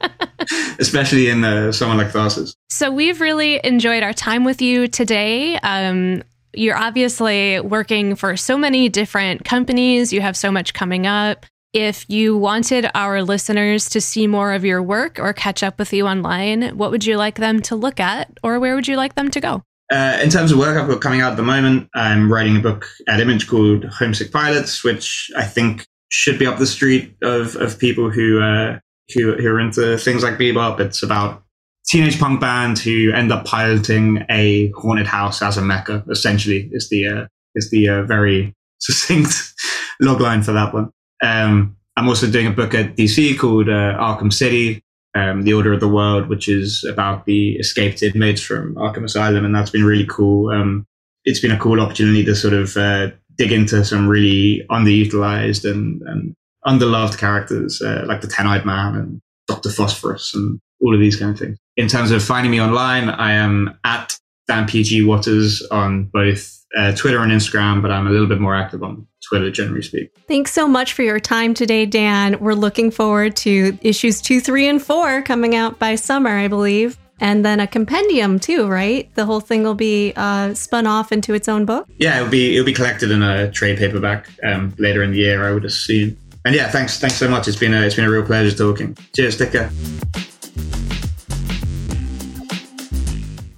Especially 0.80 1.30
in 1.30 1.43
uh, 1.43 1.72
someone 1.72 1.97
like 1.97 2.07
Tharsis. 2.07 2.55
So, 2.70 2.89
we've 2.89 3.22
really 3.22 3.60
enjoyed 3.64 4.01
our 4.01 4.14
time 4.14 4.45
with 4.45 4.62
you 4.62 4.88
today. 4.88 5.57
Um, 5.57 6.24
you're 6.53 6.78
obviously 6.78 7.60
working 7.60 8.16
for 8.16 8.36
so 8.36 8.57
many 8.57 8.89
different 8.89 9.45
companies, 9.45 10.12
you 10.12 10.22
have 10.22 10.36
so 10.36 10.51
much 10.51 10.74
coming 10.74 11.05
up. 11.05 11.45
If 11.72 12.10
you 12.10 12.36
wanted 12.36 12.89
our 12.95 13.22
listeners 13.22 13.89
to 13.89 14.01
see 14.01 14.26
more 14.26 14.53
of 14.53 14.66
your 14.66 14.82
work 14.82 15.20
or 15.20 15.34
catch 15.34 15.62
up 15.62 15.78
with 15.78 15.93
you 15.93 16.07
online, 16.07 16.76
what 16.76 16.89
would 16.89 17.05
you 17.05 17.18
like 17.18 17.36
them 17.36 17.62
to 17.64 17.76
look 17.76 17.99
at 17.99 18.32
or 18.41 18.60
where 18.60 18.74
would 18.74 18.88
you 18.88 18.97
like 18.97 19.14
them 19.14 19.30
to 19.30 19.39
go? 19.39 19.64
Uh, 19.91 20.19
in 20.21 20.29
terms 20.29 20.51
of 20.51 20.59
work 20.59 20.77
I've 20.77 20.87
got 20.87 21.01
coming 21.01 21.21
out 21.21 21.31
at 21.31 21.37
the 21.37 21.43
moment, 21.43 21.89
I'm 21.95 22.31
writing 22.31 22.57
a 22.57 22.59
book 22.59 22.87
at 23.07 23.19
Image 23.19 23.47
called 23.47 23.85
Homesick 23.85 24.31
Pilots, 24.31 24.83
which 24.83 25.31
I 25.35 25.43
think 25.43 25.87
should 26.09 26.37
be 26.37 26.45
up 26.45 26.59
the 26.59 26.67
street 26.67 27.15
of, 27.23 27.55
of 27.55 27.79
people 27.79 28.09
who, 28.11 28.39
uh, 28.41 28.79
who, 29.13 29.33
who 29.33 29.47
are 29.47 29.59
into 29.59 29.97
things 29.97 30.23
like 30.23 30.35
bebop. 30.35 30.79
It's 30.79 31.01
about 31.01 31.43
teenage 31.89 32.19
punk 32.19 32.39
band 32.39 32.79
who 32.79 33.11
end 33.11 33.31
up 33.31 33.45
piloting 33.45 34.23
a 34.29 34.71
haunted 34.75 35.07
house 35.07 35.41
as 35.41 35.57
a 35.57 35.61
mecha. 35.61 36.09
Essentially, 36.09 36.69
is 36.71 36.89
the 36.89 37.07
uh, 37.07 37.27
is 37.55 37.71
the 37.71 37.89
uh, 37.89 38.03
very 38.03 38.55
succinct 38.79 39.53
logline 40.01 40.45
for 40.45 40.53
that 40.53 40.73
one. 40.73 40.91
Um, 41.23 41.75
I'm 41.97 42.07
also 42.07 42.29
doing 42.29 42.47
a 42.47 42.51
book 42.51 42.73
at 42.73 42.95
DC 42.95 43.37
called 43.37 43.67
uh, 43.67 43.97
Arkham 43.97 44.31
City, 44.31 44.83
um, 45.20 45.43
The 45.43 45.53
Order 45.53 45.74
of 45.74 45.80
the 45.80 45.88
World, 45.88 46.30
which 46.30 46.47
is 46.47 46.84
about 46.84 47.26
the 47.26 47.55
escaped 47.57 48.01
inmates 48.01 48.41
from 48.41 48.76
Arkham 48.76 49.03
Asylum, 49.03 49.45
and 49.45 49.53
that's 49.53 49.70
been 49.72 49.86
really 49.86 50.05
cool. 50.07 50.49
Um, 50.49 50.86
it's 51.26 51.39
been 51.39 51.51
a 51.51 51.59
cool 51.59 51.82
opportunity 51.82 52.24
to 52.26 52.36
sort 52.36 52.53
of 52.53 52.78
uh, 52.78 53.09
dig 53.38 53.51
into 53.51 53.84
some 53.84 54.07
really 54.07 54.65
underutilized 54.70 55.70
and, 55.70 56.01
and 56.03 56.34
underloved 56.65 57.17
characters 57.17 57.82
uh, 57.82 58.03
like 58.07 58.22
the 58.22 58.28
Ten 58.28 58.47
Eyed 58.47 58.65
Man 58.65 58.95
and 58.95 59.22
Doctor 59.47 59.70
Phosphorus 59.70 60.34
and 60.34 60.59
all 60.82 60.93
of 60.93 60.99
these 60.99 61.17
kind 61.17 61.32
of 61.32 61.39
things. 61.39 61.57
In 61.78 61.88
terms 61.88 62.11
of 62.11 62.24
finding 62.24 62.51
me 62.51 62.61
online, 62.61 63.09
I 63.09 63.34
am 63.34 63.78
at 63.84 64.17
Dan 64.47 64.67
PG 64.67 65.03
Watters 65.03 65.61
on 65.72 66.05
both 66.05 66.59
uh, 66.78 66.93
Twitter 66.95 67.20
and 67.20 67.32
Instagram, 67.32 67.82
but 67.82 67.91
I'm 67.91 68.07
a 68.07 68.09
little 68.09 68.28
bit 68.28 68.39
more 68.39 68.55
active 68.55 68.84
on 68.84 69.07
Twitter, 69.28 69.51
generally 69.51 69.82
speaking. 69.82 70.09
Thanks 70.28 70.51
so 70.51 70.67
much 70.67 70.93
for 70.93 71.03
your 71.03 71.20
time 71.20 71.53
today, 71.53 71.86
Dan. 71.86 72.39
We're 72.39 72.53
looking 72.53 72.91
forward 72.91 73.36
to 73.38 73.78
issues 73.82 74.22
two, 74.22 74.39
three, 74.39 74.67
and 74.67 74.82
four 74.82 75.22
coming 75.22 75.55
out 75.55 75.80
by 75.80 75.95
summer, 75.95 76.38
I 76.38 76.47
believe. 76.47 76.97
And 77.22 77.43
then 77.43 77.59
a 77.59 77.67
compendium 77.67 78.39
too, 78.39 78.67
right? 78.67 79.13
The 79.15 79.26
whole 79.26 79.41
thing 79.41 79.63
will 79.63 79.76
be 79.76 80.13
uh, 80.15 80.53
spun 80.53 80.88
off 80.88 81.11
into 81.11 81.34
its 81.34 81.49
own 81.49 81.65
book. 81.65 81.86
Yeah, 81.97 82.17
it'll 82.17 82.30
be 82.30 82.55
it'll 82.55 82.65
be 82.65 82.74
collected 82.74 83.11
in 83.11 83.22
a 83.22 83.51
trade 83.51 83.78
paperback 83.78 84.30
um, 84.43 84.74
later 84.78 85.03
in 85.03 85.11
the 85.11 85.17
year, 85.17 85.45
I 85.45 85.51
would 85.51 85.65
assume. 85.65 86.15
And 86.45 86.55
yeah, 86.55 86.70
thanks 86.70 86.97
thanks 86.97 87.17
so 87.17 87.28
much. 87.28 87.49
It's 87.49 87.57
been 87.57 87.74
a 87.74 87.82
it's 87.82 87.95
been 87.95 88.05
a 88.05 88.09
real 88.09 88.26
pleasure 88.26 88.55
talking. 88.55 88.95
Cheers, 89.13 89.38
take 89.38 89.51
care. 89.51 89.70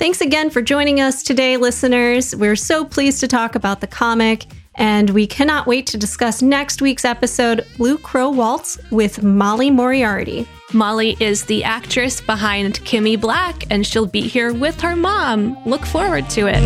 Thanks 0.01 0.19
again 0.19 0.49
for 0.49 0.63
joining 0.63 0.99
us 0.99 1.21
today, 1.21 1.57
listeners. 1.57 2.35
We're 2.35 2.55
so 2.55 2.83
pleased 2.83 3.19
to 3.19 3.27
talk 3.27 3.53
about 3.53 3.81
the 3.81 3.87
comic, 3.87 4.47
and 4.73 5.11
we 5.11 5.27
cannot 5.27 5.67
wait 5.67 5.85
to 5.85 5.97
discuss 5.99 6.41
next 6.41 6.81
week's 6.81 7.05
episode, 7.05 7.67
Blue 7.77 7.99
Crow 7.99 8.31
Waltz, 8.31 8.79
with 8.89 9.21
Molly 9.21 9.69
Moriarty. 9.69 10.47
Molly 10.73 11.17
is 11.19 11.45
the 11.45 11.63
actress 11.63 12.19
behind 12.19 12.79
Kimmy 12.79 13.21
Black, 13.21 13.65
and 13.69 13.85
she'll 13.85 14.07
be 14.07 14.21
here 14.21 14.51
with 14.51 14.81
her 14.81 14.95
mom. 14.95 15.55
Look 15.67 15.85
forward 15.85 16.27
to 16.31 16.47
it. 16.47 16.61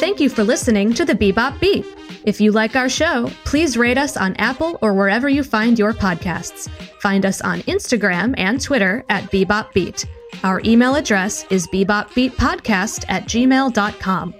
Thank 0.00 0.18
you 0.18 0.28
for 0.28 0.42
listening 0.42 0.92
to 0.94 1.04
the 1.04 1.14
Bebop 1.14 1.60
Beat. 1.60 1.86
If 2.28 2.42
you 2.42 2.52
like 2.52 2.76
our 2.76 2.90
show, 2.90 3.30
please 3.46 3.78
rate 3.78 3.96
us 3.96 4.18
on 4.18 4.36
Apple 4.36 4.78
or 4.82 4.92
wherever 4.92 5.30
you 5.30 5.42
find 5.42 5.78
your 5.78 5.94
podcasts. 5.94 6.68
Find 7.00 7.24
us 7.24 7.40
on 7.40 7.60
Instagram 7.60 8.34
and 8.36 8.60
Twitter 8.60 9.02
at 9.08 9.24
BebopBeat. 9.30 10.04
Our 10.44 10.60
email 10.62 10.94
address 10.94 11.46
is 11.48 11.66
bebopbeatpodcast 11.68 13.06
at 13.08 13.24
gmail.com. 13.24 14.34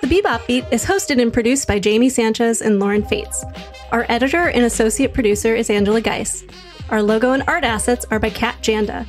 The 0.00 0.06
Bebop 0.06 0.46
Beat 0.46 0.64
is 0.72 0.86
hosted 0.86 1.20
and 1.20 1.30
produced 1.30 1.68
by 1.68 1.78
Jamie 1.78 2.08
Sanchez 2.08 2.62
and 2.62 2.80
Lauren 2.80 3.04
Fates. 3.04 3.44
Our 3.92 4.06
editor 4.08 4.48
and 4.48 4.64
associate 4.64 5.12
producer 5.12 5.54
is 5.54 5.68
Angela 5.68 6.00
Geis. 6.00 6.46
Our 6.88 7.02
logo 7.02 7.32
and 7.32 7.42
art 7.46 7.62
assets 7.62 8.06
are 8.10 8.18
by 8.18 8.30
Kat 8.30 8.56
Janda. 8.62 9.04